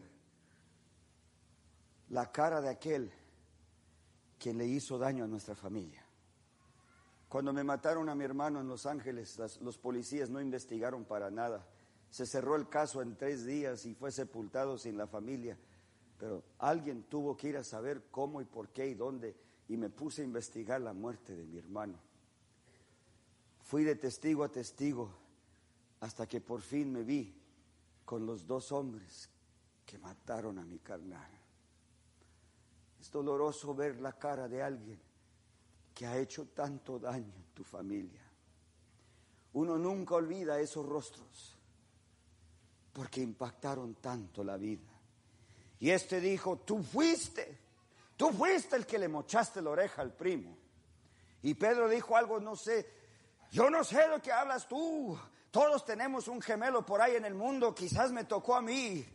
la 2.11 2.31
cara 2.31 2.61
de 2.61 2.69
aquel 2.69 3.13
quien 4.39 4.59
le 4.59 4.67
hizo 4.67 4.99
daño 4.99 5.25
a 5.25 5.29
nuestra 5.29 5.55
familia. 5.55 6.05
Cuando 7.29 7.53
me 7.53 7.63
mataron 7.63 8.09
a 8.09 8.15
mi 8.15 8.25
hermano 8.25 8.61
en 8.61 8.69
Los 8.69 8.87
Ángeles, 8.87 9.39
los 9.61 9.79
policías 9.79 10.31
no 10.31 10.41
investigaron 10.41 11.05
para 11.05 11.31
nada. 11.31 11.67
Se 12.11 12.27
cerró 12.27 12.57
el 12.57 12.69
caso 12.69 13.03
en 13.03 13.17
tres 13.17 13.47
días 13.47 13.87
y 13.87 13.95
fue 13.95 14.11
sepultado 14.11 14.77
sin 14.77 14.97
la 14.97 15.07
familia. 15.07 15.57
Pero 16.19 16.43
alguien 16.59 17.05
tuvo 17.05 17.37
que 17.37 17.49
ir 17.49 17.57
a 17.57 17.65
saber 17.65 18.09
cómo 18.11 18.41
y 18.41 18.45
por 18.45 18.71
qué 18.71 18.89
y 18.89 18.95
dónde 18.95 19.37
y 19.71 19.77
me 19.77 19.89
puse 19.89 20.23
a 20.23 20.25
investigar 20.25 20.81
la 20.81 20.93
muerte 20.93 21.37
de 21.37 21.47
mi 21.47 21.57
hermano. 21.57 21.97
Fui 23.63 23.85
de 23.85 23.95
testigo 23.95 24.43
a 24.43 24.49
testigo 24.49 25.09
hasta 26.01 26.27
que 26.27 26.41
por 26.41 26.61
fin 26.61 26.93
me 26.93 27.05
vi 27.05 27.33
con 28.05 28.27
los 28.27 28.49
dos 28.49 28.73
hombres 28.73 29.31
que 29.87 29.97
mataron 29.97 30.59
a 30.59 30.65
mi 30.65 30.81
carnal. 30.81 31.31
Es 33.01 33.13
doloroso 33.13 33.73
ver 33.73 34.01
la 34.01 34.13
cara 34.19 34.49
de 34.49 34.61
alguien 34.61 34.99
que 35.95 36.05
ha 36.05 36.19
hecho 36.19 36.47
tanto 36.47 36.99
daño 36.99 37.33
en 37.33 37.55
tu 37.55 37.63
familia. 37.63 38.29
Uno 39.53 39.79
nunca 39.79 40.17
olvida 40.17 40.59
esos 40.59 40.85
rostros 40.85 41.57
porque 42.93 43.21
impactaron 43.23 43.95
tanto 43.95 44.43
la 44.43 44.57
vida. 44.57 44.91
Y 45.79 45.91
este 45.91 46.21
dijo, 46.21 46.57
tú 46.59 46.83
fuiste, 46.83 47.70
tú 48.21 48.31
fuiste 48.33 48.77
el 48.77 48.85
que 48.85 48.99
le 48.99 49.09
mochaste 49.09 49.63
la 49.63 49.71
oreja 49.71 50.03
al 50.03 50.13
primo. 50.13 50.55
Y 51.41 51.55
Pedro 51.55 51.89
dijo 51.89 52.19
algo, 52.19 52.39
no 52.39 52.55
sé, 52.55 52.87
yo 53.51 53.71
no 53.71 53.83
sé 53.83 54.07
de 54.11 54.21
qué 54.21 54.31
hablas 54.31 54.69
tú. 54.69 55.19
Todos 55.51 55.87
tenemos 55.87 56.29
un 56.29 56.43
gemelo 56.43 56.85
por 56.85 57.01
ahí 57.01 57.17
en 57.17 57.25
el 57.25 57.35
mundo, 57.35 57.75
quizás 57.75 58.13
me 58.13 58.25
tocó 58.25 58.57
a 58.57 58.61
mí 58.61 59.07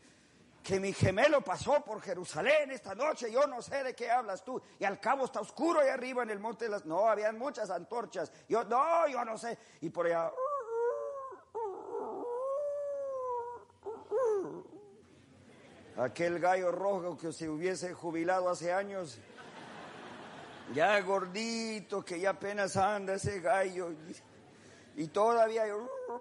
que 0.64 0.80
mi 0.80 0.92
gemelo 0.92 1.42
pasó 1.42 1.86
por 1.86 2.02
Jerusalén 2.02 2.72
esta 2.72 2.96
noche, 2.96 3.32
yo 3.32 3.46
no 3.46 3.62
sé 3.62 3.84
de 3.84 3.94
qué 3.94 4.10
hablas 4.10 4.44
tú, 4.44 4.60
y 4.80 4.84
al 4.84 5.00
cabo 5.00 5.26
está 5.26 5.40
oscuro 5.40 5.82
ahí 5.82 5.90
arriba 5.90 6.24
en 6.24 6.32
el 6.32 6.40
monte 6.40 6.66
de 6.66 6.72
las... 6.72 6.86
No, 6.88 7.08
habían 7.08 7.38
muchas 7.38 7.70
antorchas, 7.70 8.32
yo 8.50 8.64
no, 8.64 9.08
yo 9.08 9.24
no 9.24 9.38
sé, 9.38 9.56
y 9.82 9.92
por 9.92 10.08
allá... 10.08 10.32
Aquel 15.98 16.40
gallo 16.40 16.72
rojo 16.72 17.18
que 17.18 17.32
se 17.32 17.48
hubiese 17.48 17.94
jubilado 17.94 18.50
hace 18.50 18.74
años, 18.74 19.18
ya 20.74 21.00
gordito, 21.02 22.04
que 22.04 22.20
ya 22.20 22.32
apenas 22.32 22.76
anda 22.76 23.14
ese 23.14 23.40
gallo, 23.40 23.94
y, 24.98 25.08
todavía 25.08 25.64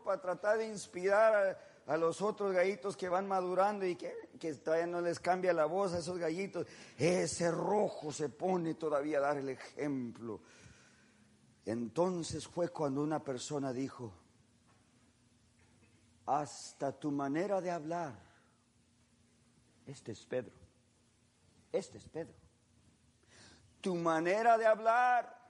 para 0.04 0.20
tratar 0.20 0.58
de 0.58 0.66
inspirar... 0.68 1.58
A, 1.86 1.98
los 1.98 2.22
otros 2.22 2.54
gallitos 2.54 2.96
que 2.96 3.10
van 3.10 3.28
madurando 3.28 3.84
y 3.84 3.94
que, 3.94 4.54
todavía 4.54 4.86
no 4.86 5.02
les 5.02 5.20
cambia 5.20 5.52
la 5.52 5.66
voz 5.66 5.92
a 5.92 5.98
esos 5.98 6.16
gallitos. 6.16 6.66
Ese 6.96 7.50
rojo 7.50 8.10
se 8.10 8.30
pone 8.30 8.72
todavía 8.72 9.18
a 9.18 9.20
dar 9.20 9.36
el 9.36 9.50
ejemplo. 9.50 10.40
Entonces 11.66 12.48
fue 12.48 12.70
cuando 12.70 13.02
una 13.02 13.22
persona 13.22 13.70
dijo, 13.70 14.14
hasta 16.24 16.92
tu 16.92 17.10
manera 17.10 17.60
de 17.60 17.70
hablar, 17.70 18.33
este 19.86 20.12
es 20.12 20.24
Pedro, 20.24 20.54
este 21.72 21.98
es 21.98 22.04
Pedro. 22.04 22.34
Tu 23.80 23.94
manera 23.94 24.56
de 24.56 24.66
hablar 24.66 25.44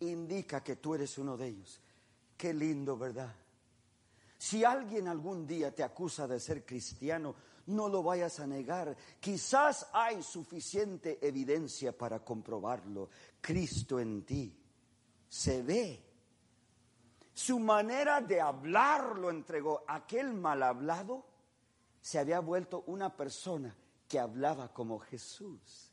indica 0.00 0.62
que 0.62 0.76
tú 0.76 0.94
eres 0.94 1.18
uno 1.18 1.36
de 1.36 1.48
ellos. 1.48 1.80
Qué 2.36 2.54
lindo, 2.54 2.96
¿verdad? 2.96 3.34
Si 4.38 4.64
alguien 4.64 5.08
algún 5.08 5.46
día 5.46 5.74
te 5.74 5.82
acusa 5.82 6.28
de 6.28 6.38
ser 6.38 6.64
cristiano, 6.64 7.34
no 7.66 7.88
lo 7.88 8.02
vayas 8.02 8.40
a 8.40 8.46
negar. 8.46 8.96
Quizás 9.18 9.88
hay 9.92 10.22
suficiente 10.22 11.18
evidencia 11.26 11.96
para 11.96 12.20
comprobarlo. 12.24 13.08
Cristo 13.40 13.98
en 13.98 14.24
ti 14.24 14.56
se 15.28 15.62
ve. 15.62 16.04
Su 17.32 17.58
manera 17.58 18.20
de 18.20 18.40
hablar 18.40 19.18
lo 19.18 19.30
entregó. 19.30 19.84
Aquel 19.88 20.34
mal 20.34 20.62
hablado 20.62 21.26
se 22.04 22.18
había 22.18 22.38
vuelto 22.40 22.84
una 22.86 23.16
persona 23.16 23.74
que 24.06 24.18
hablaba 24.18 24.74
como 24.74 24.98
Jesús. 24.98 25.90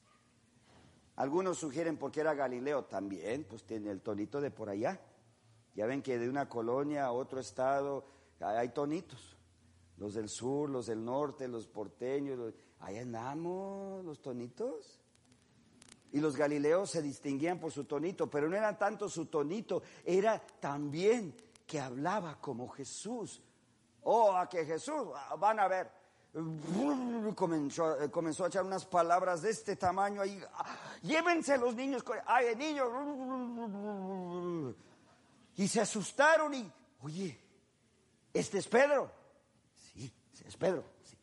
Algunos 1.15 1.59
sugieren 1.59 1.95
porque 1.95 2.19
era 2.19 2.33
Galileo 2.33 2.83
también, 2.83 3.45
pues 3.45 3.63
tiene 3.63 3.91
el 3.91 4.01
tonito 4.01 4.41
de 4.41 4.51
por 4.51 4.67
allá. 4.67 4.99
Ya 5.73 5.85
ven 5.85 6.01
que 6.01 6.19
de 6.19 6.27
una 6.27 6.49
colonia 6.49 7.05
a 7.05 7.13
otro 7.13 7.39
estado 7.39 8.05
hay 8.41 8.67
tonitos. 8.73 9.37
Los 9.95 10.15
del 10.15 10.27
sur, 10.27 10.69
los 10.69 10.87
del 10.87 11.01
norte, 11.01 11.47
los 11.47 11.65
porteños, 11.65 12.55
ahí 12.81 12.97
andamos, 12.97 14.03
los 14.03 14.21
tonitos. 14.21 14.99
Y 16.11 16.19
los 16.19 16.35
galileos 16.35 16.89
se 16.89 17.01
distinguían 17.01 17.57
por 17.57 17.71
su 17.71 17.85
tonito, 17.85 18.29
pero 18.29 18.49
no 18.49 18.57
era 18.57 18.77
tanto 18.77 19.07
su 19.07 19.27
tonito, 19.27 19.81
era 20.03 20.45
también 20.59 21.33
que 21.65 21.79
hablaba 21.79 22.41
como 22.41 22.67
Jesús. 22.67 23.41
Oh, 24.03 24.35
a 24.35 24.49
que 24.49 24.65
Jesús, 24.65 25.07
van 25.39 25.59
a 25.61 25.69
ver, 25.69 26.00
comenzó, 27.35 27.97
comenzó 28.11 28.45
a 28.45 28.47
echar 28.47 28.63
unas 28.63 28.85
palabras 28.85 29.41
de 29.41 29.49
este 29.49 29.75
tamaño 29.75 30.21
ahí. 30.21 30.41
Llévense 31.01 31.57
los 31.57 31.75
niños, 31.75 32.03
ay, 32.25 32.55
niños. 32.55 32.87
Y 35.55 35.67
se 35.67 35.81
asustaron 35.81 36.53
y, 36.53 36.71
oye, 37.01 37.37
este 38.33 38.59
es 38.59 38.67
Pedro. 38.67 39.11
Sí, 39.93 40.11
es 40.45 40.55
Pedro. 40.55 40.83
Sí. 41.03 41.17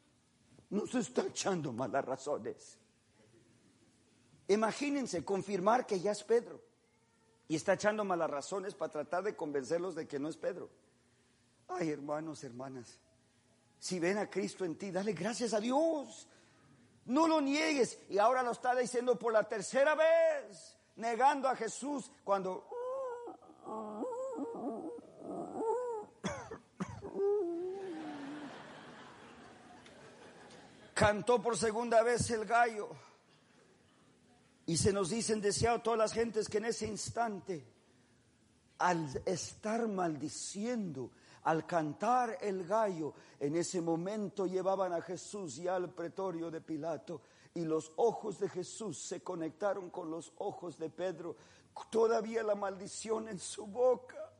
No 0.70 0.86
se 0.86 0.98
está 0.98 1.22
echando 1.22 1.72
malas 1.72 2.04
razones. 2.04 2.78
Imagínense 4.48 5.24
confirmar 5.24 5.86
que 5.86 6.00
ya 6.00 6.12
es 6.12 6.22
Pedro. 6.22 6.60
Y 7.48 7.56
está 7.56 7.74
echando 7.74 8.04
malas 8.04 8.30
razones 8.30 8.74
para 8.74 8.92
tratar 8.92 9.22
de 9.22 9.34
convencerlos 9.34 9.94
de 9.94 10.06
que 10.06 10.18
no 10.18 10.28
es 10.28 10.36
Pedro. 10.36 10.68
Ay, 11.66 11.90
hermanos, 11.90 12.44
hermanas, 12.44 12.98
si 13.78 14.00
ven 14.00 14.18
a 14.18 14.28
Cristo 14.28 14.64
en 14.64 14.76
ti, 14.76 14.90
dale 14.90 15.12
gracias 15.12 15.54
a 15.54 15.60
Dios. 15.60 16.26
No 17.06 17.26
lo 17.28 17.40
niegues. 17.40 17.98
Y 18.08 18.18
ahora 18.18 18.42
lo 18.42 18.52
está 18.52 18.74
diciendo 18.74 19.18
por 19.18 19.32
la 19.32 19.44
tercera 19.44 19.94
vez, 19.94 20.76
negando 20.96 21.48
a 21.48 21.56
Jesús 21.56 22.10
cuando... 22.24 22.68
Cantó 30.94 31.40
por 31.40 31.56
segunda 31.56 32.02
vez 32.02 32.28
el 32.30 32.44
gallo. 32.44 32.90
Y 34.66 34.76
se 34.76 34.92
nos 34.92 35.10
dicen 35.10 35.40
deseado 35.40 35.80
todas 35.80 35.98
las 35.98 36.12
gentes 36.12 36.48
que 36.48 36.58
en 36.58 36.66
ese 36.66 36.86
instante, 36.86 37.64
al 38.78 39.22
estar 39.24 39.86
maldiciendo, 39.86 41.12
al 41.44 41.66
cantar 41.66 42.38
el 42.40 42.66
gallo, 42.66 43.14
en 43.38 43.56
ese 43.56 43.80
momento 43.80 44.46
llevaban 44.46 44.92
a 44.92 45.00
Jesús 45.00 45.56
ya 45.56 45.76
al 45.76 45.90
pretorio 45.90 46.50
de 46.50 46.60
Pilato 46.60 47.20
y 47.54 47.64
los 47.64 47.92
ojos 47.96 48.38
de 48.38 48.48
Jesús 48.48 48.98
se 48.98 49.20
conectaron 49.20 49.90
con 49.90 50.10
los 50.10 50.32
ojos 50.38 50.78
de 50.78 50.90
Pedro, 50.90 51.36
todavía 51.90 52.42
la 52.42 52.54
maldición 52.54 53.28
en 53.28 53.38
su 53.38 53.66
boca. 53.66 54.32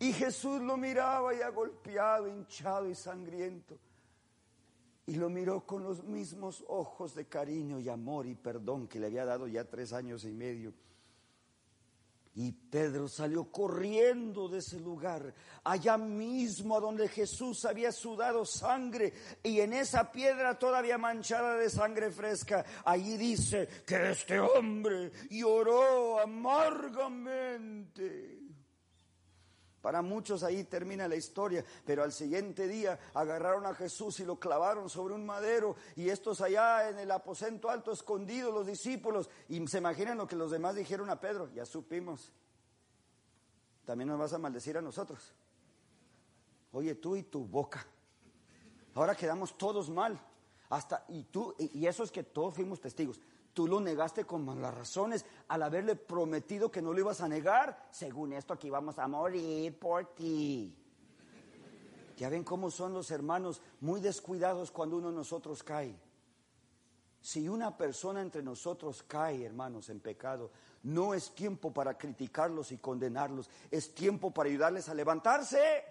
Y 0.00 0.12
Jesús 0.12 0.60
lo 0.60 0.76
miraba 0.76 1.34
ya 1.34 1.48
golpeado, 1.50 2.28
hinchado 2.28 2.88
y 2.88 2.94
sangriento. 2.94 3.78
Y 5.06 5.14
lo 5.14 5.30
miró 5.30 5.64
con 5.64 5.82
los 5.82 6.04
mismos 6.04 6.64
ojos 6.68 7.14
de 7.14 7.26
cariño 7.26 7.80
y 7.80 7.88
amor 7.88 8.26
y 8.26 8.34
perdón 8.34 8.86
que 8.86 9.00
le 9.00 9.06
había 9.06 9.24
dado 9.24 9.46
ya 9.46 9.64
tres 9.64 9.92
años 9.92 10.24
y 10.24 10.32
medio. 10.32 10.72
Y 12.40 12.52
Pedro 12.52 13.08
salió 13.08 13.50
corriendo 13.50 14.48
de 14.48 14.58
ese 14.58 14.78
lugar, 14.78 15.34
allá 15.64 15.98
mismo 15.98 16.80
donde 16.80 17.08
Jesús 17.08 17.64
había 17.64 17.90
sudado 17.90 18.44
sangre 18.44 19.12
y 19.42 19.58
en 19.58 19.72
esa 19.72 20.12
piedra 20.12 20.56
todavía 20.56 20.98
manchada 20.98 21.56
de 21.56 21.68
sangre 21.68 22.12
fresca, 22.12 22.64
allí 22.84 23.16
dice 23.16 23.66
que 23.84 24.12
este 24.12 24.38
hombre 24.38 25.10
lloró 25.28 26.20
amargamente. 26.20 28.47
Para 29.80 30.02
muchos 30.02 30.42
ahí 30.42 30.64
termina 30.64 31.06
la 31.06 31.14
historia, 31.14 31.64
pero 31.84 32.02
al 32.02 32.12
siguiente 32.12 32.66
día 32.66 32.98
agarraron 33.14 33.64
a 33.64 33.74
Jesús 33.74 34.18
y 34.18 34.24
lo 34.24 34.38
clavaron 34.38 34.90
sobre 34.90 35.14
un 35.14 35.24
madero 35.24 35.76
y 35.94 36.08
estos 36.08 36.40
allá 36.40 36.88
en 36.88 36.98
el 36.98 37.10
aposento 37.10 37.70
alto 37.70 37.92
escondidos, 37.92 38.52
los 38.52 38.66
discípulos, 38.66 39.30
y 39.48 39.64
se 39.68 39.78
imaginan 39.78 40.18
lo 40.18 40.26
que 40.26 40.34
los 40.34 40.50
demás 40.50 40.74
dijeron 40.74 41.10
a 41.10 41.20
Pedro, 41.20 41.48
ya 41.54 41.64
supimos, 41.64 42.32
también 43.84 44.08
nos 44.08 44.18
vas 44.18 44.32
a 44.32 44.38
maldecir 44.38 44.76
a 44.76 44.82
nosotros. 44.82 45.32
Oye, 46.72 46.96
tú 46.96 47.16
y 47.16 47.22
tu 47.22 47.46
boca. 47.46 47.86
Ahora 48.94 49.14
quedamos 49.14 49.56
todos 49.56 49.88
mal. 49.88 50.20
Hasta, 50.68 51.04
y 51.08 51.22
tú, 51.22 51.54
y 51.58 51.86
eso 51.86 52.02
es 52.02 52.10
que 52.10 52.22
todos 52.22 52.54
fuimos 52.54 52.80
testigos. 52.80 53.18
Tú 53.52 53.66
lo 53.66 53.80
negaste 53.80 54.24
con 54.24 54.44
malas 54.44 54.74
razones 54.74 55.24
al 55.48 55.62
haberle 55.62 55.96
prometido 55.96 56.70
que 56.70 56.82
no 56.82 56.92
lo 56.92 57.00
ibas 57.00 57.20
a 57.20 57.28
negar. 57.28 57.88
Según 57.90 58.32
esto, 58.32 58.54
aquí 58.54 58.70
vamos 58.70 58.98
a 58.98 59.08
morir 59.08 59.78
por 59.78 60.14
ti. 60.14 60.76
Ya 62.16 62.28
ven 62.28 62.44
cómo 62.44 62.70
son 62.70 62.94
los 62.94 63.10
hermanos 63.10 63.60
muy 63.80 64.00
descuidados 64.00 64.70
cuando 64.70 64.96
uno 64.96 65.10
de 65.10 65.16
nosotros 65.16 65.62
cae. 65.62 65.94
Si 67.20 67.48
una 67.48 67.76
persona 67.76 68.20
entre 68.20 68.42
nosotros 68.42 69.02
cae, 69.02 69.44
hermanos, 69.44 69.88
en 69.88 70.00
pecado, 70.00 70.50
no 70.84 71.14
es 71.14 71.34
tiempo 71.34 71.72
para 71.72 71.98
criticarlos 71.98 72.72
y 72.72 72.78
condenarlos, 72.78 73.50
es 73.70 73.94
tiempo 73.94 74.32
para 74.32 74.48
ayudarles 74.48 74.88
a 74.88 74.94
levantarse. 74.94 75.84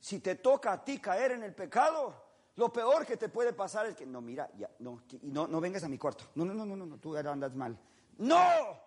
Si 0.00 0.20
te 0.20 0.36
toca 0.36 0.72
a 0.72 0.84
ti 0.84 0.98
caer 0.98 1.32
en 1.32 1.42
el 1.42 1.54
pecado, 1.54 2.14
lo 2.56 2.72
peor 2.72 3.06
que 3.06 3.16
te 3.16 3.28
puede 3.28 3.52
pasar 3.52 3.86
es 3.86 3.96
que, 3.96 4.04
no, 4.04 4.20
mira, 4.20 4.50
ya, 4.58 4.70
no, 4.80 5.02
no, 5.22 5.46
no 5.46 5.60
vengas 5.60 5.84
a 5.84 5.88
mi 5.88 5.96
cuarto. 5.96 6.24
No, 6.34 6.44
no, 6.44 6.52
no, 6.52 6.66
no, 6.66 6.76
no, 6.76 6.98
tú 6.98 7.16
andas 7.16 7.54
mal. 7.54 7.78
No, 8.18 8.78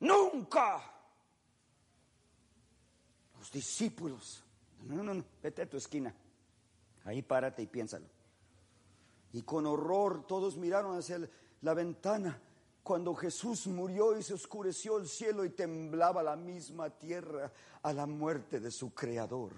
nunca. 0.00 0.82
Los 3.38 3.52
discípulos, 3.52 4.42
no, 4.84 4.96
no, 4.96 5.02
no, 5.02 5.14
no, 5.14 5.24
vete 5.42 5.62
a 5.62 5.68
tu 5.68 5.76
esquina. 5.76 6.14
Ahí 7.04 7.22
párate 7.22 7.62
y 7.62 7.66
piénsalo. 7.66 8.06
Y 9.32 9.42
con 9.42 9.66
horror 9.66 10.26
todos 10.26 10.56
miraron 10.56 10.96
hacia 10.96 11.20
la 11.60 11.74
ventana 11.74 12.40
cuando 12.82 13.14
Jesús 13.14 13.66
murió 13.66 14.16
y 14.16 14.22
se 14.22 14.32
oscureció 14.32 14.96
el 14.96 15.06
cielo 15.06 15.44
y 15.44 15.50
temblaba 15.50 16.22
la 16.22 16.36
misma 16.36 16.88
tierra 16.88 17.52
a 17.82 17.92
la 17.92 18.06
muerte 18.06 18.60
de 18.60 18.70
su 18.70 18.94
creador. 18.94 19.52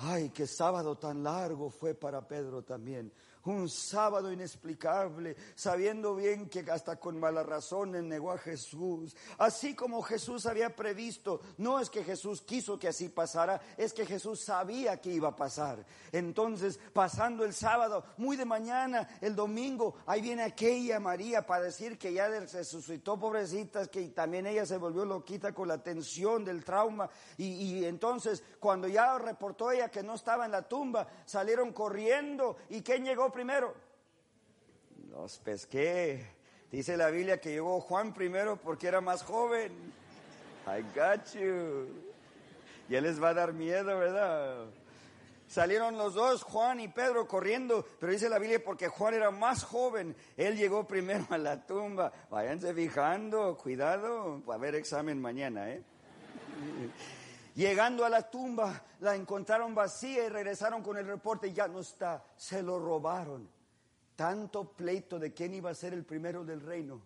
Ay, 0.00 0.30
qué 0.30 0.46
sábado 0.46 0.96
tan 0.96 1.24
largo 1.24 1.70
fue 1.70 1.92
para 1.92 2.26
Pedro 2.28 2.62
también 2.62 3.12
un 3.48 3.68
sábado 3.68 4.32
inexplicable, 4.32 5.36
sabiendo 5.54 6.14
bien 6.14 6.48
que 6.48 6.60
hasta 6.70 6.96
con 6.96 7.18
malas 7.18 7.46
razones 7.46 8.02
negó 8.02 8.32
a 8.32 8.38
Jesús. 8.38 9.16
Así 9.38 9.74
como 9.74 10.02
Jesús 10.02 10.46
había 10.46 10.74
previsto, 10.74 11.40
no 11.56 11.80
es 11.80 11.90
que 11.90 12.04
Jesús 12.04 12.42
quiso 12.42 12.78
que 12.78 12.88
así 12.88 13.08
pasara, 13.08 13.60
es 13.76 13.92
que 13.92 14.06
Jesús 14.06 14.40
sabía 14.40 15.00
que 15.00 15.10
iba 15.10 15.28
a 15.28 15.36
pasar. 15.36 15.84
Entonces, 16.12 16.78
pasando 16.92 17.44
el 17.44 17.54
sábado, 17.54 18.04
muy 18.16 18.36
de 18.36 18.44
mañana, 18.44 19.08
el 19.20 19.34
domingo, 19.34 19.96
ahí 20.06 20.20
viene 20.20 20.42
aquella 20.42 21.00
María 21.00 21.46
para 21.46 21.64
decir 21.64 21.98
que 21.98 22.12
ya 22.12 22.28
se 22.46 22.58
resucitó, 22.58 23.18
pobrecita, 23.18 23.86
que 23.86 24.08
también 24.08 24.46
ella 24.46 24.66
se 24.66 24.76
volvió 24.76 25.04
loquita 25.04 25.52
con 25.52 25.68
la 25.68 25.82
tensión 25.82 26.44
del 26.44 26.64
trauma. 26.64 27.08
Y, 27.36 27.46
y 27.46 27.84
entonces, 27.84 28.42
cuando 28.60 28.88
ya 28.88 29.18
reportó 29.18 29.70
ella 29.70 29.90
que 29.90 30.02
no 30.02 30.14
estaba 30.14 30.44
en 30.44 30.52
la 30.52 30.68
tumba, 30.68 31.06
salieron 31.24 31.72
corriendo. 31.72 32.56
¿Y 32.68 32.82
quién 32.82 33.04
llegó 33.04 33.30
primero? 33.38 33.72
Los 35.12 35.38
pesqué. 35.38 36.26
Dice 36.72 36.96
la 36.96 37.08
Biblia 37.08 37.40
que 37.40 37.52
llegó 37.52 37.80
Juan 37.80 38.12
primero 38.12 38.56
porque 38.56 38.88
era 38.88 39.00
más 39.00 39.22
joven. 39.22 39.70
I 40.66 40.82
got 40.92 41.24
you. 41.34 41.86
Ya 42.88 43.00
les 43.00 43.22
va 43.22 43.28
a 43.28 43.34
dar 43.34 43.52
miedo, 43.52 43.96
¿verdad? 43.96 44.66
Salieron 45.46 45.96
los 45.96 46.14
dos, 46.14 46.42
Juan 46.42 46.80
y 46.80 46.88
Pedro, 46.88 47.28
corriendo, 47.28 47.86
pero 48.00 48.10
dice 48.10 48.28
la 48.28 48.40
Biblia 48.40 48.60
porque 48.62 48.88
Juan 48.88 49.14
era 49.14 49.30
más 49.30 49.62
joven, 49.62 50.16
él 50.36 50.56
llegó 50.56 50.84
primero 50.84 51.24
a 51.30 51.38
la 51.38 51.64
tumba. 51.64 52.12
Váyanse 52.30 52.74
fijando, 52.74 53.56
cuidado, 53.56 54.42
va 54.44 54.54
a 54.54 54.56
haber 54.56 54.74
examen 54.74 55.22
mañana, 55.22 55.70
¿eh? 55.70 55.80
Llegando 57.58 58.04
a 58.04 58.08
la 58.08 58.30
tumba, 58.30 58.84
la 59.00 59.16
encontraron 59.16 59.74
vacía 59.74 60.24
y 60.24 60.28
regresaron 60.28 60.80
con 60.80 60.96
el 60.96 61.04
reporte, 61.04 61.52
ya 61.52 61.66
no 61.66 61.80
está, 61.80 62.24
se 62.36 62.62
lo 62.62 62.78
robaron. 62.78 63.48
Tanto 64.14 64.70
pleito 64.74 65.18
de 65.18 65.34
quién 65.34 65.54
iba 65.54 65.68
a 65.68 65.74
ser 65.74 65.92
el 65.92 66.04
primero 66.04 66.44
del 66.44 66.60
reino, 66.60 67.02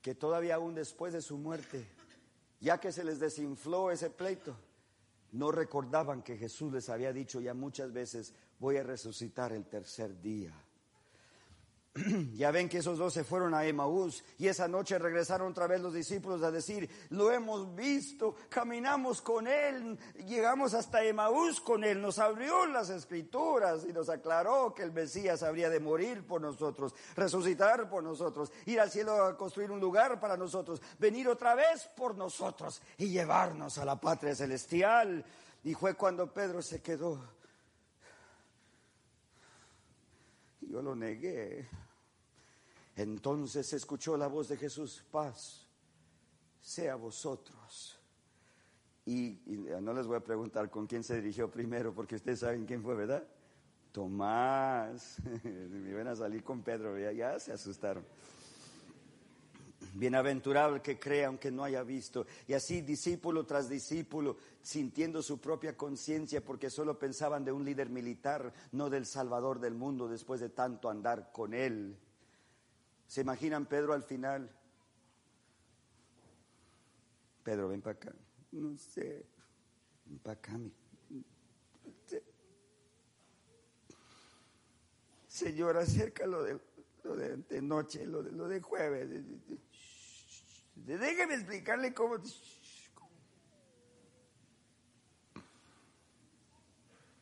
que 0.00 0.14
todavía 0.14 0.54
aún 0.54 0.74
después 0.74 1.12
de 1.12 1.20
su 1.20 1.36
muerte, 1.36 1.86
ya 2.58 2.80
que 2.80 2.90
se 2.90 3.04
les 3.04 3.20
desinfló 3.20 3.90
ese 3.90 4.08
pleito, 4.08 4.56
no 5.32 5.52
recordaban 5.52 6.22
que 6.22 6.38
Jesús 6.38 6.72
les 6.72 6.88
había 6.88 7.12
dicho 7.12 7.38
ya 7.38 7.52
muchas 7.52 7.92
veces, 7.92 8.32
voy 8.60 8.78
a 8.78 8.82
resucitar 8.82 9.52
el 9.52 9.66
tercer 9.66 10.22
día. 10.22 10.54
Ya 12.34 12.50
ven 12.50 12.68
que 12.68 12.78
esos 12.78 12.98
dos 12.98 13.12
se 13.12 13.24
fueron 13.24 13.54
a 13.54 13.66
Emaús 13.66 14.24
y 14.38 14.46
esa 14.46 14.68
noche 14.68 14.98
regresaron 14.98 15.50
otra 15.50 15.66
vez 15.66 15.80
los 15.80 15.92
discípulos 15.92 16.42
a 16.42 16.50
decir, 16.50 16.88
lo 17.10 17.32
hemos 17.32 17.74
visto, 17.74 18.36
caminamos 18.48 19.20
con 19.20 19.46
él, 19.48 19.98
llegamos 20.26 20.74
hasta 20.74 21.04
Emaús 21.04 21.60
con 21.60 21.82
él, 21.82 22.00
nos 22.00 22.18
abrió 22.18 22.66
las 22.66 22.90
escrituras 22.90 23.84
y 23.88 23.92
nos 23.92 24.08
aclaró 24.08 24.72
que 24.74 24.82
el 24.82 24.92
Mesías 24.92 25.42
habría 25.42 25.68
de 25.68 25.80
morir 25.80 26.24
por 26.26 26.40
nosotros, 26.40 26.94
resucitar 27.16 27.88
por 27.88 28.04
nosotros, 28.04 28.52
ir 28.66 28.80
al 28.80 28.90
cielo 28.90 29.24
a 29.24 29.36
construir 29.36 29.70
un 29.70 29.80
lugar 29.80 30.20
para 30.20 30.36
nosotros, 30.36 30.80
venir 30.98 31.28
otra 31.28 31.54
vez 31.54 31.88
por 31.96 32.16
nosotros 32.16 32.80
y 32.98 33.08
llevarnos 33.08 33.78
a 33.78 33.84
la 33.84 34.00
patria 34.00 34.34
celestial. 34.34 35.24
Y 35.62 35.74
fue 35.74 35.94
cuando 35.94 36.32
Pedro 36.32 36.62
se 36.62 36.80
quedó. 36.80 37.39
Yo 40.70 40.80
lo 40.80 40.94
negué. 40.94 41.68
Entonces 42.94 43.72
escuchó 43.72 44.16
la 44.16 44.28
voz 44.28 44.48
de 44.48 44.56
Jesús, 44.56 45.04
paz 45.10 45.66
sea 46.60 46.94
vosotros. 46.94 47.98
Y, 49.04 49.40
y 49.46 49.66
no 49.80 49.92
les 49.92 50.06
voy 50.06 50.16
a 50.16 50.20
preguntar 50.20 50.70
con 50.70 50.86
quién 50.86 51.02
se 51.02 51.16
dirigió 51.16 51.50
primero, 51.50 51.92
porque 51.92 52.16
ustedes 52.16 52.40
saben 52.40 52.66
quién 52.66 52.82
fue, 52.82 52.94
¿verdad? 52.94 53.26
Tomás. 53.90 55.16
Me 55.42 55.90
iban 55.90 56.06
a 56.06 56.14
salir 56.14 56.44
con 56.44 56.62
Pedro, 56.62 56.96
ya, 56.98 57.10
ya 57.10 57.40
se 57.40 57.52
asustaron. 57.52 58.04
Bienaventurado 59.94 60.76
el 60.76 60.82
que 60.82 60.98
crea 60.98 61.28
aunque 61.28 61.50
no 61.50 61.64
haya 61.64 61.82
visto. 61.82 62.26
Y 62.46 62.52
así 62.52 62.82
discípulo 62.82 63.44
tras 63.44 63.68
discípulo, 63.68 64.36
sintiendo 64.62 65.22
su 65.22 65.40
propia 65.40 65.76
conciencia 65.76 66.44
porque 66.44 66.70
solo 66.70 66.98
pensaban 66.98 67.44
de 67.44 67.52
un 67.52 67.64
líder 67.64 67.90
militar, 67.90 68.52
no 68.72 68.90
del 68.90 69.06
Salvador 69.06 69.58
del 69.58 69.74
mundo 69.74 70.08
después 70.08 70.40
de 70.40 70.50
tanto 70.50 70.88
andar 70.88 71.32
con 71.32 71.54
él. 71.54 71.96
¿Se 73.06 73.22
imaginan 73.22 73.66
Pedro 73.66 73.92
al 73.92 74.04
final? 74.04 74.50
Pedro, 77.42 77.68
ven 77.68 77.82
para 77.82 77.96
acá. 77.96 78.12
No 78.52 78.76
sé. 78.78 79.26
Ven 80.04 80.18
para 80.18 80.38
acá, 80.38 80.58
mi. 80.58 80.72
Señor, 85.26 85.76
acerca 85.76 86.26
lo 86.26 86.42
de, 86.42 86.60
lo 87.04 87.16
de 87.16 87.62
noche, 87.62 88.04
lo 88.04 88.22
de, 88.22 88.32
lo 88.32 88.46
de 88.46 88.60
jueves. 88.60 89.08
Déjeme 90.86 91.34
explicarle 91.34 91.94
cómo. 91.94 92.16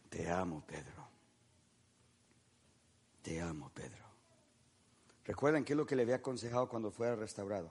Te 0.08 0.30
amo, 0.30 0.64
Pedro. 0.66 1.08
Te 3.22 3.40
amo, 3.40 3.70
Pedro. 3.74 4.04
Recuerden 5.24 5.64
qué 5.64 5.74
es 5.74 5.76
lo 5.76 5.86
que 5.86 5.94
le 5.94 6.02
había 6.02 6.16
aconsejado 6.16 6.68
cuando 6.68 6.90
fuera 6.90 7.14
restaurado. 7.14 7.70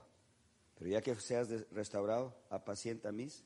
Pero 0.78 0.92
ya 0.92 1.02
que 1.02 1.16
seas 1.16 1.50
restaurado, 1.72 2.38
apacienta 2.50 3.12
mis. 3.12 3.44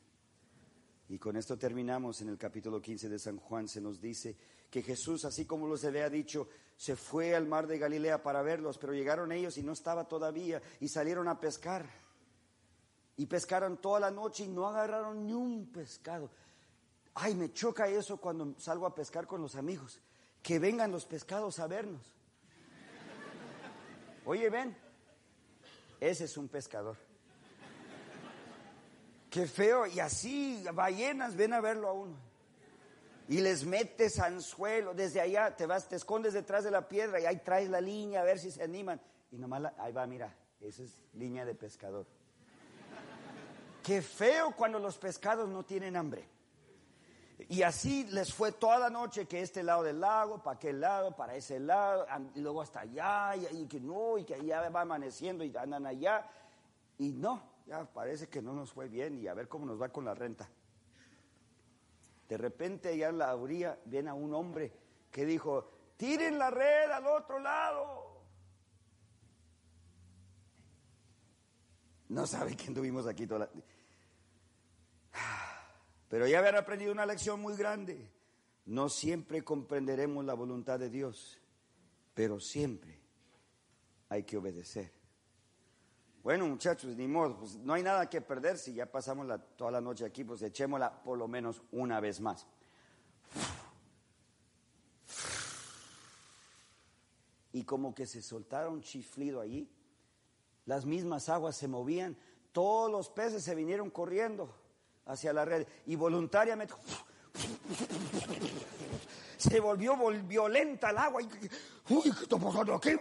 Y 1.07 1.17
con 1.17 1.37
esto 1.37 1.57
terminamos 1.57 2.21
en 2.21 2.29
el 2.29 2.37
capítulo 2.37 2.81
15 2.81 3.07
de 3.07 3.19
San 3.19 3.37
Juan. 3.37 3.67
Se 3.67 3.79
nos 3.79 4.01
dice 4.01 4.35
que 4.69 4.81
Jesús, 4.81 5.23
así 5.25 5.45
como 5.45 5.67
los 5.67 5.83
había 5.85 6.09
dicho, 6.09 6.49
se 6.75 6.95
fue 6.95 7.35
al 7.35 7.47
mar 7.47 7.67
de 7.67 7.77
Galilea 7.77 8.21
para 8.23 8.41
verlos, 8.41 8.77
pero 8.77 8.93
llegaron 8.93 9.31
ellos 9.31 9.57
y 9.57 9.63
no 9.63 9.73
estaba 9.73 10.07
todavía 10.07 10.61
y 10.79 10.89
salieron 10.89 11.27
a 11.27 11.39
pescar. 11.39 11.85
Y 13.22 13.28
pescaron 13.28 13.78
toda 13.78 13.99
la 13.99 14.09
noche 14.09 14.45
y 14.45 14.47
no 14.47 14.67
agarraron 14.67 15.28
ni 15.28 15.34
un 15.34 15.67
pescado. 15.72 16.32
Ay, 17.13 17.36
me 17.36 17.53
choca 17.53 17.88
eso 17.88 18.17
cuando 18.17 18.59
salgo 18.59 18.88
a 18.88 18.95
pescar 18.95 19.28
con 19.28 19.43
los 19.43 19.55
amigos. 19.55 20.01
Que 20.41 20.57
vengan 20.57 20.91
los 20.91 21.05
pescados 21.05 21.59
a 21.59 21.67
vernos. 21.67 22.01
Oye, 24.26 24.49
ven, 24.49 24.76
ese 25.99 26.24
es 26.24 26.36
un 26.36 26.47
pescador. 26.47 26.97
Qué 29.30 29.45
feo. 29.45 29.86
Y 29.86 29.99
así, 29.99 30.63
ballenas, 30.74 31.36
ven 31.36 31.53
a 31.53 31.61
verlo 31.61 31.89
a 31.89 31.93
uno. 31.93 32.17
Y 33.28 33.39
les 33.41 33.65
metes 33.65 34.17
anzuelo. 34.17 34.95
Desde 34.95 35.22
allá 35.22 35.55
te 35.55 35.67
vas, 35.67 35.88
te 35.88 35.97
escondes 35.97 36.34
detrás 36.34 36.63
de 36.63 36.72
la 36.72 36.88
piedra 36.88 37.22
y 37.22 37.28
ahí 37.28 37.38
traes 37.38 37.69
la 37.69 37.82
línea 37.82 38.22
a 38.22 38.24
ver 38.24 38.39
si 38.39 38.49
se 38.49 38.63
animan. 38.63 38.99
Y 39.30 39.38
nomás 39.38 39.72
ahí 39.78 39.93
va, 39.93 40.07
mira, 40.07 40.36
esa 40.59 40.82
es 40.82 40.99
línea 41.13 41.45
de 41.45 41.53
pescador. 41.53 42.07
Qué 43.84 44.01
feo 44.01 44.53
cuando 44.55 44.79
los 44.79 44.97
pescados 44.97 45.49
no 45.49 45.63
tienen 45.63 45.95
hambre. 45.95 46.27
Y 47.49 47.63
así 47.63 48.05
les 48.05 48.34
fue 48.34 48.51
toda 48.51 48.77
la 48.77 48.89
noche 48.89 49.25
que 49.25 49.41
este 49.41 49.63
lado 49.63 49.84
del 49.84 49.99
lago, 49.99 50.41
para 50.43 50.55
aquel 50.55 50.79
lado, 50.79 51.15
para 51.15 51.36
ese 51.36 51.59
lado, 51.59 52.05
y 52.36 52.39
luego 52.39 52.61
hasta 52.61 52.82
allá, 52.82 53.36
y, 53.36 53.65
que 53.67 53.79
no, 53.79 54.17
y 54.17 54.23
que 54.23 54.36
allá 54.36 54.69
va 54.69 54.82
amaneciendo 54.82 55.43
y 55.43 55.55
andan 55.57 55.86
allá. 55.86 56.29
Y 56.99 57.09
no, 57.13 57.41
ya 57.65 57.84
parece 57.86 58.29
que 58.29 58.41
no 58.41 58.53
nos 58.53 58.71
fue 58.71 58.88
bien 58.88 59.17
y 59.17 59.27
a 59.27 59.34
ver 59.34 59.47
cómo 59.47 59.65
nos 59.65 59.82
va 59.82 59.89
con 59.89 60.05
la 60.05 60.13
renta. 60.13 60.47
De 62.29 62.38
repente 62.38 62.89
allá 62.89 63.09
en 63.09 63.17
la 63.17 63.36
orilla 63.36 63.77
viene 63.86 64.11
un 64.11 64.34
hombre 64.34 64.71
que 65.11 65.25
dijo, 65.25 65.69
tiren 65.97 66.38
la 66.38 66.49
red 66.51 66.91
al 66.91 67.07
otro 67.07 67.39
lado. 67.39 68.11
No 72.07 72.27
sabe 72.27 72.55
que 72.55 72.71
tuvimos 72.71 73.07
aquí 73.07 73.25
toda 73.25 73.39
la... 73.41 73.49
Pero 76.12 76.28
ya 76.28 76.39
habían 76.39 76.57
aprendido 76.57 76.91
una 76.91 77.05
lección 77.05 77.39
muy 77.39 77.55
grande. 77.55 78.12
No 78.66 78.89
siempre 78.89 79.43
comprenderemos 79.43 80.26
la 80.26 80.34
voluntad 80.34 80.78
de 80.78 80.89
Dios, 80.89 81.39
pero 82.14 82.39
siempre 82.39 83.01
hay 84.09 84.24
que 84.24 84.38
obedecer. 84.38 84.91
Bueno, 86.22 86.45
muchachos, 86.47 86.95
ni 86.97 87.07
modo, 87.07 87.39
pues 87.39 87.55
no 87.55 87.74
hay 87.74 87.82
nada 87.82 88.09
que 88.09 88.22
perder. 88.22 88.57
Si 88.57 88.74
ya 88.74 88.91
pasamos 88.91 89.28
toda 89.55 89.72
la 89.72 89.82
noche 89.82 90.05
aquí, 90.05 90.24
pues 90.24 90.41
echémosla 90.41 91.01
por 91.01 91.18
lo 91.18 91.28
menos 91.28 91.62
una 91.72 91.99
vez 91.99 92.20
más. 92.20 92.45
Y 97.53 97.64
como 97.64 97.95
que 97.95 98.05
se 98.05 98.22
soltaron 98.22 98.74
un 98.74 98.82
chiflido 98.82 99.41
allí, 99.41 99.70
las 100.66 100.86
mismas 100.86 101.28
aguas 101.30 101.55
se 101.55 101.68
movían, 101.68 102.18
todos 102.51 102.91
los 102.91 103.09
peces 103.09 103.43
se 103.43 103.55
vinieron 103.55 103.89
corriendo 103.89 104.61
hacia 105.06 105.34
la 105.34 105.45
red 105.45 105.68
y 105.86 105.95
voluntariamente 105.95 106.74
se 109.38 109.60
volvió 109.60 109.97
violenta 110.24 110.91
el 110.91 110.97
agua. 110.97 111.22
Y, 111.22 111.30
Uy, 111.89 112.04
¿qué 112.04 112.24
está 112.24 112.38
pasando 112.38 112.76
aquí? 112.76 112.91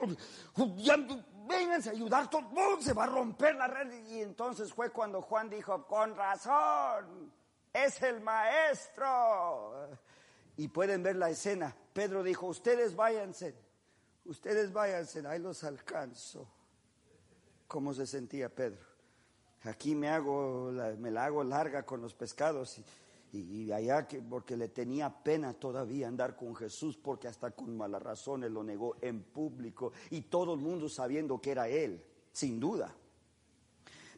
vénganse 1.47 1.91
a 1.91 1.93
ayudar, 1.93 2.31
todo, 2.31 2.81
se 2.81 2.93
va 2.93 3.05
a 3.05 3.07
romper 3.07 3.57
la 3.57 3.67
red. 3.67 3.93
Y 4.09 4.21
entonces 4.21 4.73
fue 4.73 4.91
cuando 4.91 5.21
Juan 5.21 5.51
dijo, 5.51 5.87
con 5.87 6.17
razón, 6.17 7.33
es 7.73 8.01
el 8.03 8.21
maestro. 8.21 9.91
Y 10.57 10.69
pueden 10.69 11.03
ver 11.03 11.17
la 11.17 11.31
escena. 11.31 11.77
Pedro 11.93 12.23
dijo, 12.23 12.47
ustedes 12.47 12.95
váyanse, 12.95 13.55
ustedes 14.25 14.73
váyanse, 14.73 15.27
ahí 15.27 15.41
los 15.41 15.65
alcanzo. 15.65 16.49
¿Cómo 17.67 17.93
se 17.93 18.07
sentía 18.07 18.49
Pedro? 18.49 18.90
Aquí 19.65 19.95
me 19.95 20.09
hago, 20.09 20.73
me 20.99 21.11
la 21.11 21.27
hago 21.27 21.45
larga 21.45 21.85
con 21.85 22.01
los 22.01 22.15
pescados 22.15 22.81
y, 23.33 23.71
allá 23.71 24.09
que, 24.09 24.21
porque 24.21 24.57
le 24.57 24.69
tenía 24.69 25.11
pena 25.11 25.53
todavía 25.53 26.09
andar 26.09 26.35
con 26.35 26.57
Jesús 26.57 26.97
porque 26.97 27.29
hasta 27.29 27.51
con 27.51 27.77
malas 27.77 28.03
razones 28.03 28.51
lo 28.51 28.65
negó 28.65 28.97
en 29.01 29.23
público 29.23 29.93
y 30.11 30.23
todo 30.23 30.55
el 30.55 30.61
mundo 30.61 30.89
sabiendo 30.89 31.41
que 31.41 31.51
era 31.53 31.69
él, 31.69 32.03
sin 32.33 32.59
duda. 32.59 32.95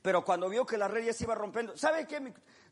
Pero 0.01 0.25
cuando 0.25 0.49
vio 0.49 0.65
que 0.65 0.79
la 0.79 0.89
red 0.89 1.07
ya 1.07 1.13
se 1.13 1.25
iba 1.25 1.35
rompiendo, 1.35 1.77
¿sabe 1.77 2.07
qué? 2.07 2.21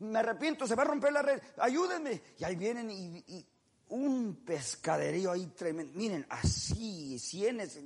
Me, 0.00 0.18
arrepiento, 0.18 0.66
se 0.66 0.74
va 0.74 0.82
a 0.82 0.86
romper 0.86 1.12
la 1.12 1.22
red, 1.22 1.40
ayúdenme. 1.58 2.22
Y 2.38 2.44
ahí 2.44 2.56
vienen 2.56 2.90
y, 2.90 3.46
un 3.88 4.44
pescaderío 4.44 5.32
ahí 5.32 5.46
tremendo. 5.48 5.92
Miren, 5.96 6.24
así, 6.28 7.18
cienes. 7.18 7.78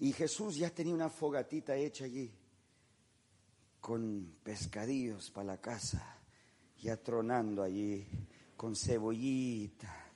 Y 0.00 0.12
Jesús 0.12 0.56
ya 0.56 0.70
tenía 0.70 0.94
una 0.94 1.08
fogatita 1.08 1.76
hecha 1.76 2.04
allí 2.04 2.30
con 3.80 4.36
pescadillos 4.42 5.30
para 5.30 5.46
la 5.46 5.60
casa, 5.60 6.18
ya 6.80 6.96
tronando 6.96 7.62
allí 7.62 8.06
con 8.56 8.76
cebollita, 8.76 10.12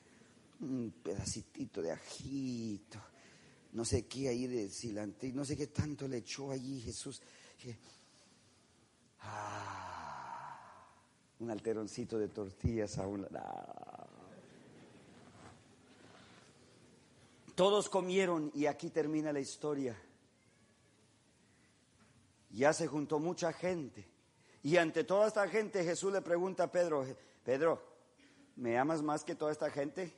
un 0.61 0.95
pedacitito 1.03 1.83
de 1.83 1.93
ajito, 1.93 3.01
no 3.73 3.85
sé 3.85 4.07
qué 4.07 4.29
ahí 4.29 4.47
de 4.47 4.69
cilantro, 4.69 5.29
no 5.33 5.45
sé 5.45 5.57
qué 5.57 5.69
tanto 5.69 6.07
le 6.07 6.19
echó 6.19 6.51
allí 6.51 6.81
Jesús. 6.81 7.21
ah, 9.21 10.33
un 11.41 11.51
alteroncito 11.51 12.19
de 12.19 12.29
tortillas 12.29 12.99
a 12.99 13.07
un. 13.07 13.27
Todos 17.55 17.89
comieron 17.89 18.51
y 18.55 18.67
aquí 18.67 18.91
termina 18.91 19.33
la 19.33 19.41
historia. 19.41 20.01
Ya 22.51 22.73
se 22.73 22.87
juntó 22.87 23.19
mucha 23.19 23.53
gente. 23.53 24.09
Y 24.63 24.77
ante 24.77 25.05
toda 25.05 25.27
esta 25.27 25.49
gente 25.49 25.85
Jesús 25.85 26.13
le 26.13 26.23
pregunta 26.23 26.65
a 26.65 26.73
Pedro, 26.73 27.05
Pedro, 27.45 27.83
¿me 28.57 28.79
amas 28.79 29.03
más 29.03 29.25
que 29.25 29.35
toda 29.35 29.53
esta 29.53 29.71
gente? 29.71 30.13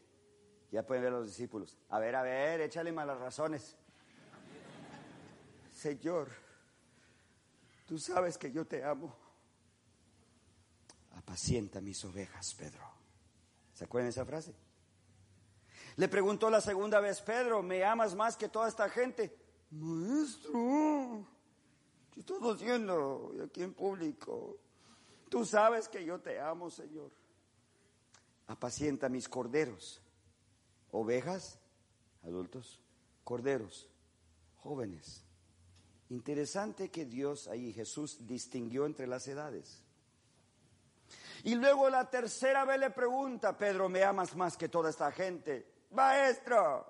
Ya 0.70 0.84
pueden 0.84 1.04
ver 1.04 1.12
los 1.12 1.26
discípulos. 1.26 1.78
A 1.88 1.98
ver, 1.98 2.14
a 2.16 2.22
ver, 2.22 2.60
échale 2.60 2.92
malas 2.92 3.18
razones. 3.18 3.76
Señor, 5.72 6.28
tú 7.86 7.98
sabes 7.98 8.36
que 8.38 8.50
yo 8.50 8.66
te 8.66 8.84
amo. 8.84 9.14
Apacienta 11.12 11.80
mis 11.80 12.04
ovejas, 12.04 12.54
Pedro. 12.54 12.82
¿Se 13.72 13.84
acuerdan 13.84 14.06
de 14.06 14.10
esa 14.10 14.24
frase? 14.24 14.54
Le 15.96 16.08
preguntó 16.08 16.50
la 16.50 16.60
segunda 16.60 16.98
vez, 16.98 17.20
Pedro, 17.20 17.62
¿me 17.62 17.84
amas 17.84 18.14
más 18.16 18.36
que 18.36 18.48
toda 18.48 18.68
esta 18.68 18.88
gente? 18.88 19.36
Maestro, 19.70 21.24
¿qué 22.10 22.20
estás 22.20 22.38
haciendo 22.42 23.32
aquí 23.44 23.62
en 23.62 23.74
público? 23.74 24.58
Tú 25.28 25.44
sabes 25.44 25.88
que 25.88 26.04
yo 26.04 26.20
te 26.20 26.40
amo, 26.40 26.68
Señor. 26.70 27.10
Apacienta 28.46 29.08
mis 29.08 29.28
corderos, 29.28 30.02
ovejas, 30.90 31.58
adultos, 32.24 32.80
corderos, 33.22 33.88
jóvenes. 34.56 35.24
Interesante 36.10 36.90
que 36.90 37.04
Dios 37.04 37.46
ahí, 37.48 37.72
Jesús, 37.72 38.26
distinguió 38.26 38.84
entre 38.84 39.06
las 39.06 39.26
edades. 39.28 39.82
Y 41.44 41.54
luego 41.54 41.88
la 41.88 42.10
tercera 42.10 42.64
vez 42.64 42.80
le 42.80 42.90
pregunta, 42.90 43.56
Pedro, 43.56 43.88
¿me 43.88 44.02
amas 44.02 44.34
más 44.34 44.56
que 44.56 44.68
toda 44.68 44.90
esta 44.90 45.12
gente? 45.12 45.73
Maestro, 45.94 46.86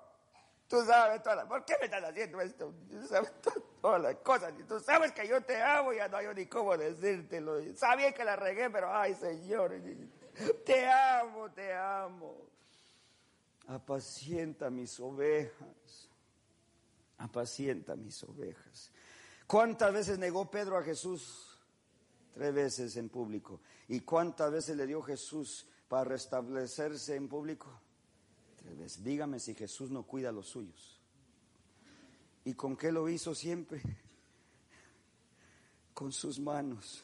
tú 0.67 0.83
sabes 0.83 1.21
todas 1.21 1.45
¿por 1.45 1.63
qué 1.63 1.75
me 1.79 1.85
estás 1.85 2.03
haciendo 2.03 2.41
esto? 2.41 2.73
Tú 2.89 3.07
sabes 3.07 3.31
todas 3.81 4.01
las 4.01 4.15
cosas, 4.15 4.53
y 4.59 4.63
tú 4.63 4.79
sabes 4.79 5.11
que 5.11 5.27
yo 5.27 5.41
te 5.41 5.61
amo, 5.61 5.93
ya 5.93 6.07
no 6.07 6.17
hay 6.17 6.27
ni 6.35 6.47
cómo 6.47 6.75
decírtelo. 6.75 7.61
Sabía 7.75 8.11
que 8.11 8.23
la 8.23 8.35
regué, 8.35 8.69
pero 8.69 8.93
ay 8.93 9.13
Señor, 9.15 9.73
te 10.65 10.87
amo, 10.89 11.51
te 11.51 11.73
amo. 11.73 12.35
Apacienta 13.67 14.69
mis 14.69 14.99
ovejas, 14.99 16.09
apacienta 17.17 17.95
mis 17.95 18.23
ovejas. 18.23 18.91
¿Cuántas 19.47 19.93
veces 19.93 20.17
negó 20.17 20.49
Pedro 20.49 20.77
a 20.77 20.83
Jesús? 20.83 21.51
Tres 22.33 22.53
veces 22.53 22.97
en 22.97 23.09
público. 23.09 23.61
¿Y 23.87 24.01
cuántas 24.01 24.51
veces 24.51 24.75
le 24.75 24.85
dio 24.87 25.01
Jesús 25.01 25.67
para 25.87 26.03
restablecerse 26.03 27.15
en 27.15 27.29
público? 27.29 27.81
Dígame 29.03 29.39
si 29.39 29.53
Jesús 29.53 29.89
no 29.89 30.03
cuida 30.03 30.29
a 30.29 30.31
los 30.31 30.47
suyos. 30.47 30.99
¿Y 32.43 32.53
con 32.53 32.75
qué 32.75 32.91
lo 32.91 33.09
hizo 33.09 33.33
siempre? 33.33 33.81
Con 35.93 36.11
sus 36.11 36.39
manos. 36.39 37.03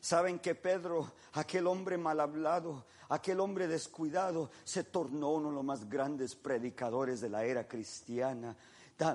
Saben 0.00 0.38
que 0.38 0.54
Pedro, 0.54 1.12
aquel 1.32 1.66
hombre 1.66 1.98
mal 1.98 2.20
hablado, 2.20 2.86
aquel 3.10 3.40
hombre 3.40 3.68
descuidado, 3.68 4.50
se 4.64 4.84
tornó 4.84 5.32
uno 5.32 5.50
de 5.50 5.56
los 5.56 5.64
más 5.64 5.88
grandes 5.88 6.34
predicadores 6.34 7.20
de 7.20 7.28
la 7.28 7.44
era 7.44 7.68
cristiana 7.68 8.56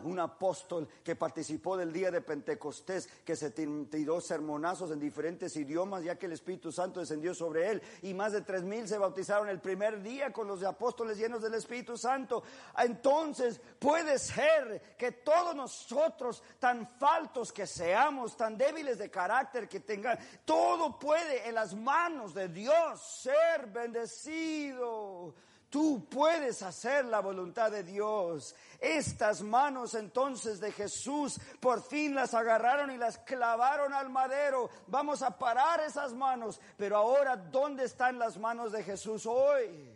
un 0.04 0.20
apóstol 0.20 0.88
que 1.04 1.16
participó 1.16 1.78
del 1.78 1.94
día 1.94 2.12
de 2.12 2.22
Pentecostés, 2.22 3.08
que 3.24 3.36
se 3.36 3.52
tiró 3.52 4.20
sermonazos 4.20 4.92
en 4.92 5.00
diferentes 5.00 5.56
idiomas, 5.56 6.04
ya 6.04 6.18
que 6.18 6.26
el 6.26 6.34
Espíritu 6.34 6.72
Santo 6.72 7.00
descendió 7.00 7.34
sobre 7.34 7.70
él, 7.70 7.82
y 8.02 8.14
más 8.14 8.34
de 8.34 8.42
tres 8.42 8.64
mil 8.64 8.88
se 8.88 8.98
bautizaron 8.98 9.50
el 9.50 9.60
primer 9.60 10.02
día 10.02 10.32
con 10.34 10.48
los 10.48 10.64
apóstoles 10.64 11.18
llenos 11.18 11.42
del 11.42 11.54
Espíritu 11.54 11.98
Santo. 11.98 12.44
Entonces 12.78 13.62
puede 13.80 14.18
ser 14.20 14.96
que 14.98 15.12
todos 15.12 15.56
nosotros, 15.56 16.42
tan 16.60 16.88
faltos 16.98 17.52
que 17.52 17.68
seamos, 17.68 18.36
tan 18.36 18.58
débiles 18.58 18.98
de 18.98 19.10
carácter 19.10 19.70
que 19.70 19.82
tengan, 19.82 20.18
todo 20.46 20.98
puede 20.98 21.48
en 21.48 21.56
las 21.56 21.74
manos 21.74 22.34
de 22.34 22.48
Dios 22.48 23.02
ser 23.02 23.68
bendecido. 23.68 25.34
Tú 25.76 26.08
puedes 26.10 26.64
hacer 26.64 27.04
la 27.04 27.20
voluntad 27.20 27.70
de 27.70 27.84
Dios. 27.84 28.56
Estas 28.80 29.42
manos 29.42 29.94
entonces 29.94 30.62
de 30.62 30.72
Jesús 30.72 31.38
por 31.60 31.84
fin 31.84 32.16
las 32.16 32.34
agarraron 32.34 32.92
y 32.92 32.98
las 32.98 33.18
clavaron 33.18 33.92
al 33.92 34.10
madero. 34.10 34.70
Vamos 34.88 35.22
a 35.22 35.38
parar 35.38 35.82
esas 35.82 36.14
manos. 36.14 36.62
Pero 36.78 36.96
ahora, 36.96 37.36
¿dónde 37.36 37.84
están 37.84 38.18
las 38.18 38.38
manos 38.38 38.72
de 38.72 38.84
Jesús 38.84 39.26
hoy? 39.26 39.95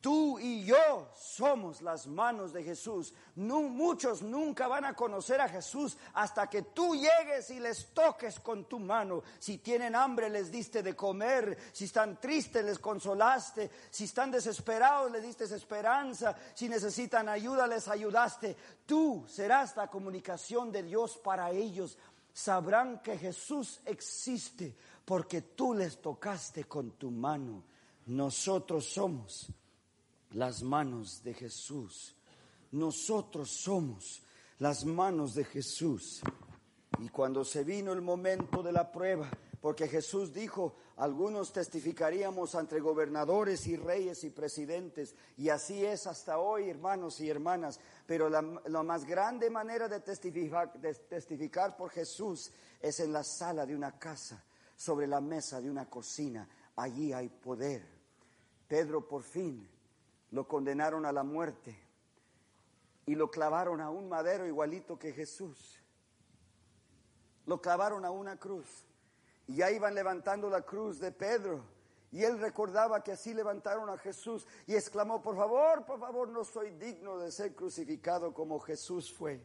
Tú 0.00 0.38
y 0.38 0.62
yo 0.62 1.08
somos 1.16 1.82
las 1.82 2.06
manos 2.06 2.52
de 2.52 2.62
Jesús. 2.62 3.12
muchos 3.34 4.22
nunca 4.22 4.68
van 4.68 4.84
a 4.84 4.94
conocer 4.94 5.40
a 5.40 5.48
Jesús 5.48 5.96
hasta 6.14 6.48
que 6.48 6.62
tú 6.62 6.94
llegues 6.94 7.50
y 7.50 7.58
les 7.58 7.92
toques 7.92 8.38
con 8.38 8.66
tu 8.66 8.78
mano. 8.78 9.24
Si 9.40 9.58
tienen 9.58 9.96
hambre 9.96 10.30
les 10.30 10.52
diste 10.52 10.84
de 10.84 10.94
comer, 10.94 11.58
si 11.72 11.86
están 11.86 12.20
tristes 12.20 12.64
les 12.64 12.78
consolaste, 12.78 13.68
si 13.90 14.04
están 14.04 14.30
desesperados 14.30 15.10
les 15.10 15.24
diste 15.24 15.44
esperanza, 15.44 16.36
si 16.54 16.68
necesitan 16.68 17.28
ayuda 17.28 17.66
les 17.66 17.88
ayudaste. 17.88 18.56
Tú 18.86 19.24
serás 19.28 19.76
la 19.76 19.88
comunicación 19.88 20.70
de 20.70 20.84
Dios 20.84 21.18
para 21.18 21.50
ellos. 21.50 21.98
Sabrán 22.32 23.00
que 23.00 23.18
Jesús 23.18 23.80
existe 23.84 24.76
porque 25.04 25.42
tú 25.42 25.74
les 25.74 26.00
tocaste 26.00 26.64
con 26.64 26.92
tu 26.92 27.10
mano. 27.10 27.64
Nosotros 28.06 28.84
somos 28.84 29.50
las 30.32 30.62
manos 30.62 31.22
de 31.22 31.34
Jesús. 31.34 32.14
Nosotros 32.72 33.50
somos 33.50 34.22
las 34.58 34.84
manos 34.84 35.34
de 35.34 35.44
Jesús. 35.44 36.20
Y 36.98 37.08
cuando 37.08 37.44
se 37.44 37.64
vino 37.64 37.92
el 37.92 38.02
momento 38.02 38.62
de 38.62 38.72
la 38.72 38.90
prueba, 38.90 39.30
porque 39.60 39.88
Jesús 39.88 40.32
dijo, 40.32 40.76
algunos 40.96 41.52
testificaríamos 41.52 42.54
ante 42.54 42.80
gobernadores 42.80 43.66
y 43.66 43.76
reyes 43.76 44.24
y 44.24 44.30
presidentes, 44.30 45.14
y 45.36 45.48
así 45.48 45.84
es 45.84 46.06
hasta 46.06 46.38
hoy, 46.38 46.68
hermanos 46.68 47.20
y 47.20 47.28
hermanas, 47.28 47.80
pero 48.06 48.28
la, 48.28 48.42
más 48.42 49.04
grande 49.04 49.50
manera 49.50 49.88
de 49.88 50.00
testificar, 50.00 50.72
de 50.80 50.94
testificar 50.94 51.76
por 51.76 51.90
Jesús 51.90 52.50
es 52.80 53.00
en 53.00 53.12
la 53.12 53.24
sala 53.24 53.66
de 53.66 53.74
una 53.74 53.98
casa, 53.98 54.44
sobre 54.76 55.08
la 55.08 55.20
mesa 55.20 55.60
de 55.60 55.70
una 55.70 55.90
cocina, 55.90 56.48
allí 56.76 57.12
hay 57.12 57.28
poder. 57.28 57.84
Pedro 58.68 59.08
por 59.08 59.22
fin 59.22 59.68
lo 60.30 60.46
condenaron 60.46 61.06
a 61.06 61.12
la 61.12 61.22
muerte 61.22 61.78
y 63.06 63.14
lo 63.14 63.30
clavaron 63.30 63.80
a 63.80 63.90
un 63.90 64.08
madero 64.08 64.46
igualito 64.46 64.98
que 64.98 65.12
Jesús. 65.12 65.80
Lo 67.46 67.60
clavaron 67.60 68.04
a 68.04 68.10
una 68.10 68.36
cruz. 68.38 68.84
Y 69.46 69.56
ya 69.56 69.70
iban 69.70 69.94
levantando 69.94 70.50
la 70.50 70.60
cruz 70.60 70.98
de 70.98 71.10
Pedro. 71.10 71.64
Y 72.10 72.22
él 72.22 72.38
recordaba 72.38 73.02
que 73.02 73.12
así 73.12 73.32
levantaron 73.32 73.88
a 73.88 73.96
Jesús 73.96 74.46
y 74.66 74.74
exclamó, 74.74 75.22
por 75.22 75.36
favor, 75.36 75.86
por 75.86 75.98
favor, 75.98 76.28
no 76.28 76.44
soy 76.44 76.70
digno 76.72 77.18
de 77.18 77.32
ser 77.32 77.54
crucificado 77.54 78.34
como 78.34 78.58
Jesús 78.60 79.10
fue. 79.10 79.42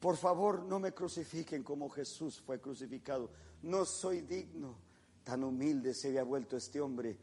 Por 0.00 0.16
favor, 0.16 0.64
no 0.64 0.80
me 0.80 0.92
crucifiquen 0.92 1.62
como 1.62 1.88
Jesús 1.90 2.40
fue 2.40 2.60
crucificado. 2.60 3.30
No 3.62 3.84
soy 3.84 4.22
digno. 4.22 4.76
Tan 5.22 5.44
humilde 5.44 5.94
se 5.94 6.08
había 6.08 6.24
vuelto 6.24 6.56
este 6.56 6.80
hombre 6.80 7.16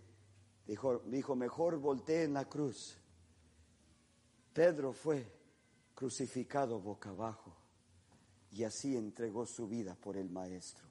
Dijo, 0.70 1.00
dijo, 1.08 1.36
mejor 1.36 1.80
volteé 1.80 2.26
en 2.26 2.34
la 2.34 2.46
cruz. 2.46 2.96
Pedro 4.54 4.94
fue 4.94 5.26
crucificado 5.96 6.80
boca 6.80 7.10
abajo 7.10 7.56
y 8.52 8.64
así 8.64 8.96
entregó 8.96 9.48
su 9.48 9.68
vida 9.68 9.96
por 9.96 10.16
el 10.16 10.30
Maestro. 10.30 10.86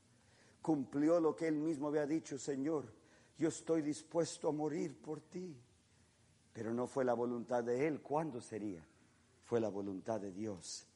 Cumplió 0.60 1.20
lo 1.20 1.36
que 1.36 1.46
él 1.46 1.58
mismo 1.58 1.86
había 1.86 2.06
dicho, 2.06 2.38
Señor, 2.38 2.92
yo 3.38 3.50
estoy 3.50 3.82
dispuesto 3.82 4.48
a 4.48 4.52
morir 4.52 5.00
por 5.00 5.20
ti. 5.20 5.56
Pero 6.52 6.74
no 6.74 6.88
fue 6.88 7.04
la 7.04 7.14
voluntad 7.14 7.62
de 7.62 7.86
él, 7.86 8.02
¿cuándo 8.02 8.40
sería? 8.40 8.84
Fue 9.44 9.60
la 9.60 9.68
voluntad 9.68 10.20
de 10.20 10.32
Dios. 10.32 10.88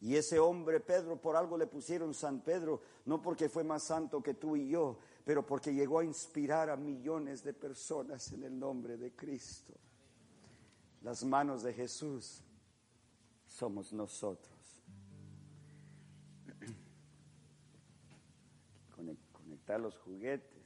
Y 0.00 0.16
ese 0.16 0.38
hombre, 0.38 0.80
Pedro, 0.80 1.18
por 1.18 1.34
algo 1.34 1.56
le 1.56 1.66
pusieron 1.66 2.12
San 2.12 2.42
Pedro, 2.42 2.82
no 3.06 3.22
porque 3.22 3.48
fue 3.48 3.64
más 3.64 3.84
santo 3.84 4.22
que 4.22 4.34
tú 4.34 4.54
y 4.54 4.68
yo, 4.68 4.98
pero 5.28 5.44
porque 5.44 5.74
llegó 5.74 5.98
a 5.98 6.04
inspirar 6.06 6.70
a 6.70 6.76
millones 6.78 7.44
de 7.44 7.52
personas 7.52 8.32
en 8.32 8.44
el 8.44 8.58
nombre 8.58 8.96
de 8.96 9.12
Cristo. 9.12 9.74
Las 11.02 11.22
manos 11.22 11.62
de 11.62 11.74
Jesús 11.74 12.42
somos 13.46 13.92
nosotros. 13.92 14.80
Conectar 19.34 19.78
los 19.78 19.98
juguetes. 19.98 20.64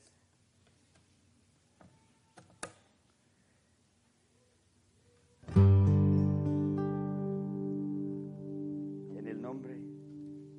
En 9.17 9.27
el 9.27 9.43
nombre 9.43 9.77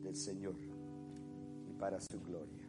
del 0.01 0.15
Señor 0.17 0.55
y 1.69 1.73
para 1.79 2.01
su 2.01 2.21
gloria. 2.21 2.62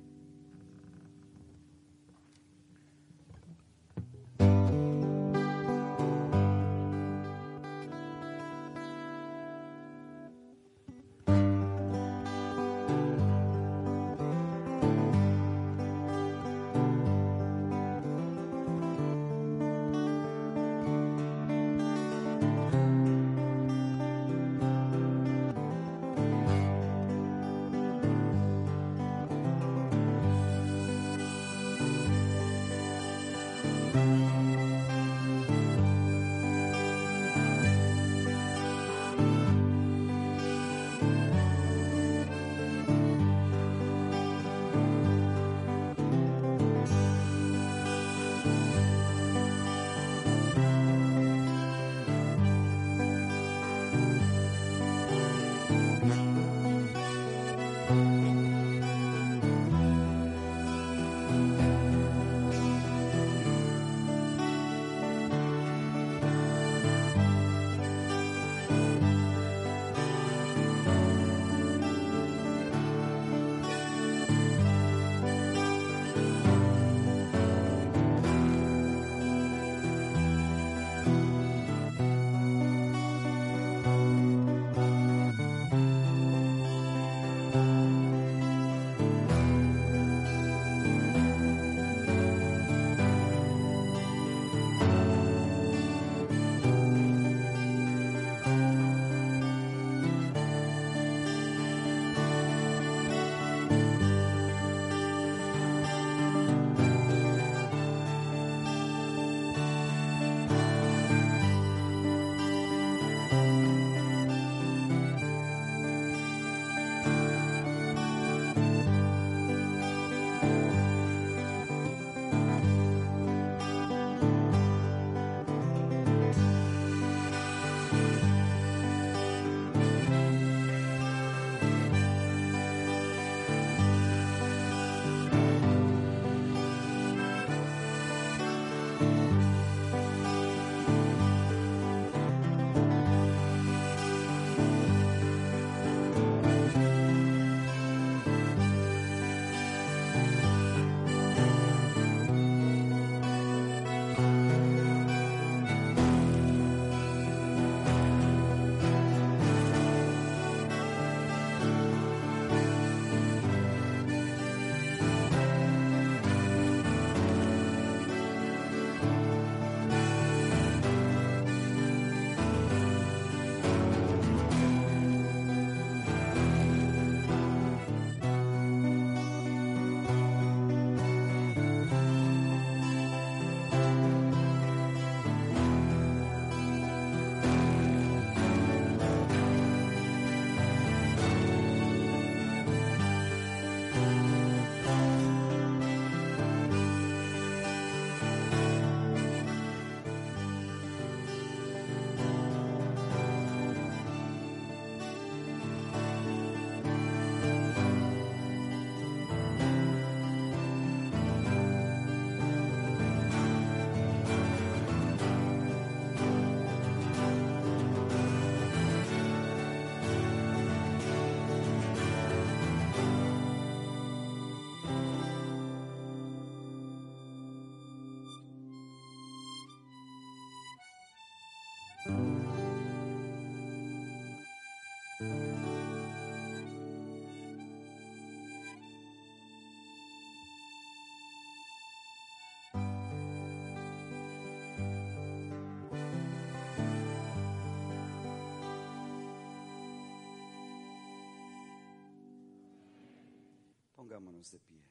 Pongámonos 254.05 254.50
de 254.50 254.59
pie. 254.61 254.84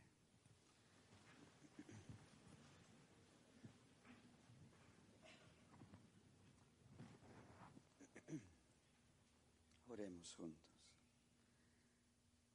Oremos 9.86 10.34
juntos. 10.34 10.66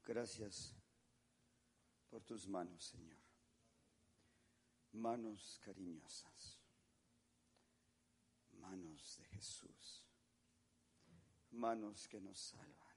Gracias 0.05 0.75
por 2.11 2.25
tus 2.25 2.49
manos, 2.49 2.87
Señor. 2.87 3.21
Manos 4.95 5.61
cariñosas. 5.63 6.59
Manos 8.55 9.17
de 9.19 9.25
Jesús. 9.27 10.05
Manos 11.53 12.09
que 12.09 12.21
nos 12.21 12.37
salvan. 12.37 12.88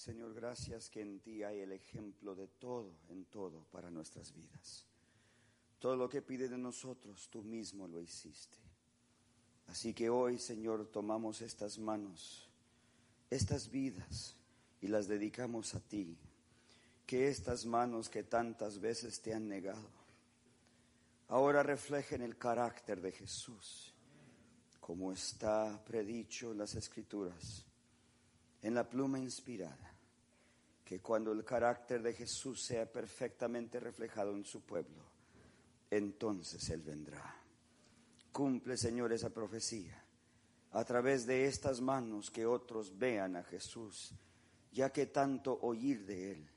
Señor, 0.00 0.32
gracias 0.32 0.88
que 0.88 1.02
en 1.02 1.20
ti 1.20 1.42
hay 1.42 1.60
el 1.60 1.72
ejemplo 1.72 2.34
de 2.34 2.46
todo, 2.46 2.90
en 3.10 3.26
todo, 3.26 3.66
para 3.70 3.90
nuestras 3.90 4.32
vidas. 4.32 4.86
Todo 5.78 5.94
lo 5.94 6.08
que 6.08 6.22
pide 6.22 6.48
de 6.48 6.56
nosotros, 6.56 7.28
tú 7.28 7.42
mismo 7.42 7.86
lo 7.86 8.00
hiciste. 8.00 8.56
Así 9.66 9.92
que 9.92 10.08
hoy, 10.08 10.38
Señor, 10.38 10.86
tomamos 10.86 11.42
estas 11.42 11.78
manos, 11.78 12.48
estas 13.28 13.70
vidas, 13.70 14.36
y 14.80 14.88
las 14.88 15.06
dedicamos 15.06 15.74
a 15.74 15.80
ti. 15.80 16.16
Que 17.06 17.28
estas 17.28 17.66
manos 17.66 18.08
que 18.08 18.22
tantas 18.22 18.80
veces 18.80 19.20
te 19.20 19.34
han 19.34 19.48
negado, 19.48 19.90
ahora 21.28 21.62
reflejen 21.62 22.22
el 22.22 22.38
carácter 22.38 23.02
de 23.02 23.12
Jesús, 23.12 23.92
como 24.80 25.12
está 25.12 25.84
predicho 25.84 26.52
en 26.52 26.58
las 26.58 26.74
Escrituras, 26.74 27.66
en 28.62 28.74
la 28.74 28.88
pluma 28.88 29.18
inspirada, 29.18 29.89
que 30.90 30.98
cuando 30.98 31.30
el 31.30 31.44
carácter 31.44 32.02
de 32.02 32.12
Jesús 32.12 32.64
sea 32.64 32.84
perfectamente 32.84 33.78
reflejado 33.78 34.34
en 34.34 34.44
su 34.44 34.62
pueblo, 34.62 35.04
entonces 35.88 36.68
Él 36.70 36.82
vendrá. 36.82 37.32
Cumple, 38.32 38.76
Señor, 38.76 39.12
esa 39.12 39.30
profecía 39.30 40.02
a 40.72 40.84
través 40.84 41.26
de 41.26 41.44
estas 41.44 41.80
manos 41.80 42.28
que 42.28 42.44
otros 42.44 42.98
vean 42.98 43.36
a 43.36 43.44
Jesús, 43.44 44.12
ya 44.72 44.90
que 44.90 45.06
tanto 45.06 45.60
oír 45.62 46.04
de 46.04 46.32
Él. 46.32 46.50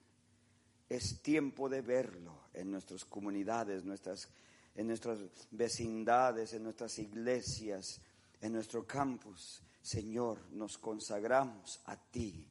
Es 0.90 1.22
tiempo 1.22 1.70
de 1.70 1.82
verlo 1.82 2.46
en 2.56 2.72
nuestras 2.72 3.06
comunidades, 3.06 3.84
nuestras, 3.84 4.30
en 4.74 4.88
nuestras 4.88 5.20
vecindades, 5.52 6.54
en 6.54 6.64
nuestras 6.64 6.98
iglesias, 6.98 8.02
en 8.42 8.54
nuestro 8.54 8.88
campus. 8.88 9.62
Señor, 9.80 10.40
nos 10.54 10.80
consagramos 10.80 11.80
a 11.86 11.96
ti, 11.96 12.48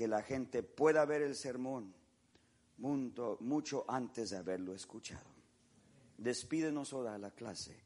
que 0.00 0.08
la 0.08 0.22
gente 0.22 0.62
pueda 0.62 1.04
ver 1.04 1.20
el 1.20 1.34
sermón 1.34 1.92
mucho, 2.78 3.36
mucho 3.40 3.84
antes 3.86 4.30
de 4.30 4.38
haberlo 4.38 4.72
escuchado. 4.72 5.28
Despídenos 6.16 6.94
ahora 6.94 7.16
a 7.16 7.18
la 7.18 7.32
clase 7.32 7.78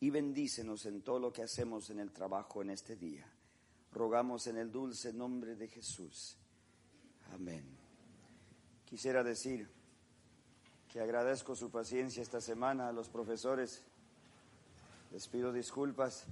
y 0.00 0.08
bendícenos 0.08 0.86
en 0.86 1.02
todo 1.02 1.18
lo 1.18 1.30
que 1.30 1.42
hacemos 1.42 1.90
en 1.90 2.00
el 2.00 2.12
trabajo 2.12 2.62
en 2.62 2.70
este 2.70 2.96
día. 2.96 3.30
Rogamos 3.92 4.46
en 4.46 4.56
el 4.56 4.72
dulce 4.72 5.12
nombre 5.12 5.54
de 5.54 5.68
Jesús. 5.68 6.38
Amén. 7.34 7.76
Quisiera 8.86 9.22
decir 9.22 9.68
que 10.90 11.00
agradezco 11.00 11.54
su 11.54 11.70
paciencia 11.70 12.22
esta 12.22 12.40
semana 12.40 12.88
a 12.88 12.92
los 12.92 13.10
profesores. 13.10 13.84
Les 15.12 15.28
pido 15.28 15.52
disculpas 15.52 16.24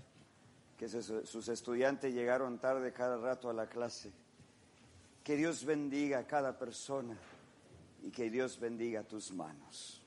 que 0.78 0.88
sus 0.88 1.48
estudiantes 1.48 2.14
llegaron 2.14 2.58
tarde 2.58 2.94
cada 2.94 3.18
rato 3.18 3.50
a 3.50 3.52
la 3.52 3.68
clase. 3.68 4.10
Que 5.28 5.36
Dios 5.36 5.62
bendiga 5.62 6.20
a 6.20 6.26
cada 6.26 6.58
persona 6.58 7.14
y 8.02 8.10
que 8.10 8.30
Dios 8.30 8.58
bendiga 8.58 9.02
tus 9.02 9.30
manos. 9.30 9.97